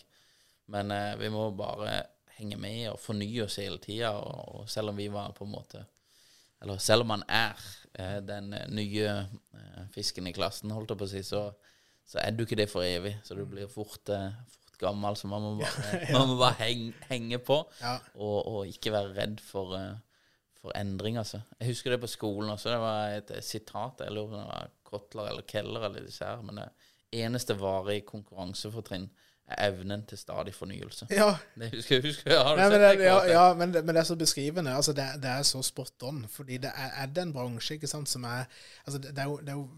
Men 0.72 0.92
eh, 0.96 1.16
vi 1.20 1.28
må 1.34 1.50
bare 1.60 1.98
henge 2.38 2.56
med 2.58 2.86
og 2.94 3.00
fornye 3.04 3.44
oss 3.44 3.58
hele 3.60 3.82
tida, 3.84 4.14
og, 4.16 4.62
og 4.62 4.70
selv 4.72 4.94
om 4.94 5.02
vi 5.02 5.10
var 5.12 5.34
på 5.36 5.44
en 5.46 5.52
måte 5.58 5.84
Eller 6.62 6.78
selv 6.78 7.02
om 7.04 7.08
man 7.10 7.24
er 7.28 7.58
eh, 8.00 8.20
den 8.24 8.54
eh, 8.54 8.68
nye 8.70 9.10
eh, 9.10 9.84
fisken 9.92 10.28
i 10.30 10.34
klassen, 10.34 10.72
holdt 10.72 10.94
jeg 10.94 11.00
på 11.02 11.08
å 11.08 11.12
si, 11.12 11.24
så, 11.26 11.42
så 12.06 12.20
er 12.22 12.32
du 12.38 12.44
ikke 12.46 12.60
det 12.60 12.70
for 12.70 12.86
evig. 12.86 13.16
Så 13.26 13.36
du 13.36 13.44
blir 13.50 13.68
fort, 13.68 14.08
eh, 14.14 14.30
fort 14.54 14.78
gammel, 14.80 15.18
så 15.18 15.28
man 15.28 15.42
må 15.42 15.56
bare, 15.64 16.00
man 16.14 16.30
må 16.30 16.38
bare 16.40 16.60
henge, 16.62 16.94
henge 17.10 17.40
på, 17.44 17.58
Ja. 17.82 17.98
og, 18.16 18.38
og 18.54 18.70
ikke 18.72 18.94
være 18.94 19.16
redd 19.18 19.42
for, 19.44 19.74
eh, 19.76 19.98
for 20.62 20.76
endring, 20.78 21.18
altså. 21.18 21.42
Jeg 21.60 21.74
husker 21.74 21.96
det 21.96 22.02
på 22.04 22.10
skolen 22.12 22.54
også. 22.54 22.70
Det 22.70 22.80
var 22.80 23.18
et 23.18 23.32
sitat, 23.44 24.06
jeg 24.06 24.14
lurer 24.14 24.30
på 24.30 24.36
om 24.36 24.40
det 24.40 24.48
var 24.48 24.70
Kotler 24.92 25.32
eller 25.32 25.48
Keller 25.48 25.88
eller 25.88 26.06
disse 26.06 26.26
her, 26.26 26.42
men 26.46 26.62
det 26.62 26.70
eneste 27.24 27.58
varige 27.60 28.06
konkurransefortrinn 28.08 29.10
er 29.52 29.68
evnen 29.68 30.06
til 30.08 30.18
stadig 30.18 30.54
fornyelse. 30.56 31.08
Ja, 31.10 31.36
Det 31.60 31.72
husker 31.76 31.96
jeg. 31.96 32.04
Husker, 32.06 32.32
jeg. 32.32 32.56
Nei, 32.58 32.70
men, 32.70 32.82
det, 32.82 32.92
det? 33.00 33.06
ja, 33.06 33.18
ja 33.32 33.54
men, 33.54 33.74
det, 33.74 33.86
men 33.86 33.96
det 33.96 34.00
er 34.00 34.10
så 34.12 34.16
beskrivende. 34.16 34.76
Altså, 34.76 34.94
det, 34.94 35.08
det 35.24 35.30
er 35.30 35.42
så 35.44 35.62
spot 35.62 36.04
on. 36.04 36.26
Fordi 36.30 36.58
det 36.58 36.72
er, 36.76 36.92
er 37.04 37.06
det 37.06 37.24
en 37.24 37.34
bransje 37.34 37.74
ikke 37.74 37.88
sant, 37.88 38.10
som 38.10 38.24
er 38.24 38.46
altså, 38.86 39.02
er 39.18 39.24
jo, 39.24 39.38
det, 39.40 39.50
er 39.50 39.54
jo, 39.54 39.70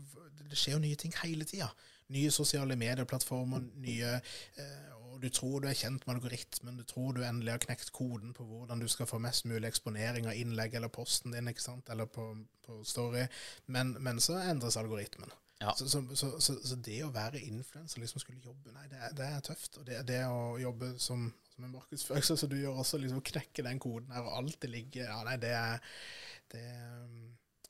det 0.49 0.57
skjer 0.57 0.77
jo 0.77 0.83
nye 0.83 0.95
ting 0.95 1.13
hele 1.23 1.45
tida. 1.45 1.71
Nye 2.13 2.31
sosiale 2.31 2.75
medieplattformer, 2.75 3.63
nye 3.81 4.19
eh, 4.57 4.92
du 5.23 5.29
tror 5.31 5.61
du 5.63 5.69
er 5.69 5.77
kjent 5.77 6.03
med 6.03 6.17
algoritmen, 6.17 6.79
du 6.79 6.83
tror 6.87 7.13
du 7.15 7.21
endelig 7.23 7.53
har 7.53 7.61
knekt 7.63 7.93
koden 7.95 8.33
på 8.35 8.43
hvordan 8.47 8.81
du 8.83 8.89
skal 8.91 9.07
få 9.07 9.21
mest 9.23 9.47
mulig 9.47 9.69
eksponering 9.69 10.27
av 10.27 10.35
innlegg 10.35 10.75
eller 10.75 10.91
posten 10.91 11.31
din, 11.31 11.47
ikke 11.47 11.63
sant, 11.63 11.91
eller 11.93 12.09
på, 12.11 12.25
på 12.65 12.81
Story. 12.87 13.23
Men, 13.71 13.95
men 14.03 14.19
så 14.23 14.41
endres 14.41 14.77
algoritmen. 14.81 15.31
Ja. 15.63 15.71
Så, 15.79 15.87
så, 15.87 16.03
så, 16.15 16.57
så, 16.59 16.75
det 16.83 16.97
å 17.05 17.13
være 17.15 17.39
influenser, 17.39 18.01
liksom 18.03 18.19
skulle 18.19 18.43
jobbe 18.43 18.73
Nei, 18.75 18.83
det 18.91 18.99
er, 18.99 19.13
det 19.15 19.27
er 19.29 19.45
tøft. 19.47 19.77
Og 19.79 19.85
det, 19.87 20.01
det 20.09 20.19
å 20.27 20.57
jobbe 20.59 20.89
som, 20.99 21.29
som 21.53 21.67
en 21.67 21.75
markedsfører, 21.77 22.25
så 22.27 22.49
du 22.51 22.57
gjør 22.59 22.81
også, 22.83 22.99
liksom 22.99 23.23
knekke 23.31 23.63
den 23.63 23.79
koden 23.79 24.11
her 24.11 24.27
og 24.27 24.41
alltid 24.41 24.73
ligge 24.73 25.05
Ja, 25.05 25.21
nei, 25.23 25.37
det 25.39 25.53
er 25.55 25.79
Det, 26.51 26.65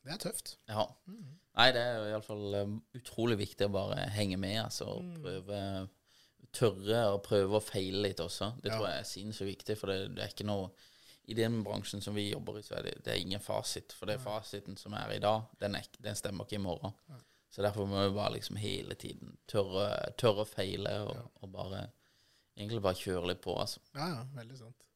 det 0.01 0.15
er 0.15 0.23
tøft. 0.25 0.55
Ja. 0.71 0.87
Nei, 1.05 1.67
det 1.75 1.83
er 1.85 2.07
iallfall 2.15 2.63
um, 2.63 2.79
utrolig 2.97 3.37
viktig 3.43 3.69
å 3.69 3.75
bare 3.75 4.07
henge 4.15 4.41
med, 4.41 4.57
altså. 4.63 4.89
Og 4.97 5.21
prøve 5.21 5.59
Tørre 6.53 7.05
å 7.13 7.21
prøve 7.23 7.57
å 7.57 7.63
feile 7.63 8.03
litt 8.07 8.21
også. 8.21 8.53
Det 8.61 8.71
tror 8.73 8.89
jeg 8.89 9.01
er 9.01 9.07
sinnssykt 9.09 9.49
viktig, 9.49 9.77
for 9.79 9.89
det, 9.89 10.13
det 10.17 10.25
er 10.25 10.33
ikke 10.35 10.47
noe 10.49 10.69
i 11.25 11.33
den 11.37 11.61
bransjen 11.63 12.01
som 12.03 12.15
vi 12.15 12.27
jobber 12.29 12.59
i, 12.59 12.63
så 12.65 12.75
er 12.77 12.87
det, 12.87 12.97
det 13.05 13.13
er 13.13 13.21
ingen 13.21 13.41
fasit. 13.41 13.95
For 13.95 14.09
det 14.11 14.19
fasiten 14.21 14.75
som 14.77 14.95
er 14.97 15.15
i 15.15 15.21
dag, 15.23 15.45
den, 15.61 15.77
er, 15.79 15.87
den 16.03 16.17
stemmer 16.19 16.45
ikke 16.45 16.59
i 16.59 16.63
morgen. 16.63 16.95
Så 17.53 17.61
derfor 17.63 17.87
må 17.87 18.01
vi 18.01 18.15
bare 18.15 18.33
liksom 18.35 18.57
hele 18.57 18.97
tiden 18.99 19.35
tørre, 19.49 19.87
tørre 20.19 20.45
feile 20.49 20.95
og, 21.05 21.19
og, 21.41 21.51
bare 21.53 21.83
egentlig 22.57 22.81
bare 22.83 22.97
kjøre 22.97 23.29
litt 23.29 23.43
på, 23.43 23.55
altså. 23.61 23.79
Ja, 23.95 24.09
ja, 24.09 24.23
veldig 24.35 24.57
sant. 24.57 24.87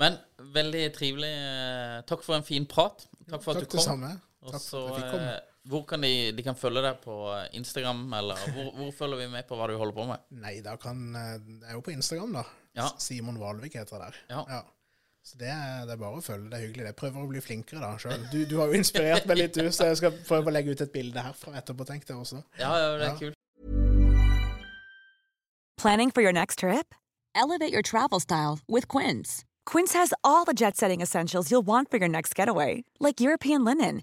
Men 0.00 0.16
veldig 0.52 0.86
trivelig. 0.96 1.30
Eh, 1.32 1.98
takk 2.08 2.24
for 2.24 2.36
en 2.36 2.44
fin 2.44 2.66
prat. 2.68 3.06
Takk 3.30 3.44
for 3.44 3.54
at 3.54 3.62
Takk 3.62 3.68
du 3.68 3.76
kom. 3.76 3.78
det 3.78 3.84
samme. 3.86 4.10
Takk 4.50 4.64
for 4.64 4.88
at 4.88 4.90
jeg 4.90 5.04
fikk 5.04 5.14
komme. 5.14 5.36
Eh, 5.66 5.70
hvor 5.70 5.82
kan 5.90 6.00
de, 6.06 6.12
de 6.32 6.42
kan 6.46 6.54
følge 6.56 6.82
deg 6.86 7.02
på 7.02 7.16
Instagram, 7.58 8.06
eller 8.20 8.46
hvor, 8.54 8.70
hvor 8.78 8.94
følger 9.02 9.24
vi 9.24 9.28
med 9.34 9.46
på 9.48 9.58
hva 9.58 9.66
du 9.68 9.76
holder 9.80 9.96
på 9.98 10.06
med? 10.12 10.24
Nei, 10.46 10.60
da 10.64 10.76
kan 10.80 11.02
Det 11.12 11.66
er 11.68 11.74
jo 11.74 11.82
på 11.82 11.92
Instagram, 11.96 12.38
da. 12.38 12.46
Ja. 12.76 12.90
Simon 13.00 13.38
Valvik 13.40 13.74
heter 13.74 13.98
det 13.98 14.08
der. 14.12 14.16
Ja. 14.52 14.62
Så 15.26 15.38
det 15.40 15.48
er, 15.50 15.86
det 15.88 15.96
er 15.96 15.98
bare 15.98 16.20
å 16.20 16.22
følge. 16.22 16.50
Det 16.52 16.58
er 16.60 16.66
hyggelig. 16.68 16.84
Jeg 16.86 16.96
prøver 17.00 17.24
å 17.24 17.30
bli 17.32 17.40
flinkere 17.42 17.80
da 17.82 17.96
sjøl. 17.98 18.28
Du, 18.30 18.44
du 18.46 18.52
har 18.60 18.70
jo 18.70 18.76
inspirert 18.78 19.26
meg 19.26 19.40
litt, 19.40 19.56
du, 19.58 19.72
så 19.74 19.88
jeg 19.90 19.98
skal 19.98 20.14
prøve 20.28 20.52
å 20.52 20.54
legge 20.54 20.70
ut 20.76 20.84
et 20.84 20.92
bilde 20.94 21.18
herfra 21.24 21.56
etterpå, 21.58 21.86
tenkte 21.88 22.14
jeg 22.14 22.20
også. 22.22 22.42
Ja, 22.60 22.70
ja, 22.78 22.92
det 22.94 23.08
er 23.08 23.10
Ja. 23.10 23.16
kult. 23.18 23.34
Planning 25.76 26.10
for 26.12 26.22
your 26.22 26.32
next 26.32 26.60
trip? 26.60 26.94
Elevate 27.34 27.72
your 27.72 27.82
travel 27.82 28.20
style 28.20 28.60
with 28.68 28.86
Quince. 28.88 29.44
Quince 29.66 29.92
has 29.94 30.14
all 30.22 30.44
the 30.44 30.54
jet 30.54 30.76
setting 30.76 31.00
essentials 31.02 31.50
you'll 31.50 31.66
want 31.66 31.90
for 31.90 31.98
your 31.98 32.08
next 32.08 32.34
getaway, 32.34 32.84
like 33.00 33.20
European 33.20 33.64
linen, 33.64 34.02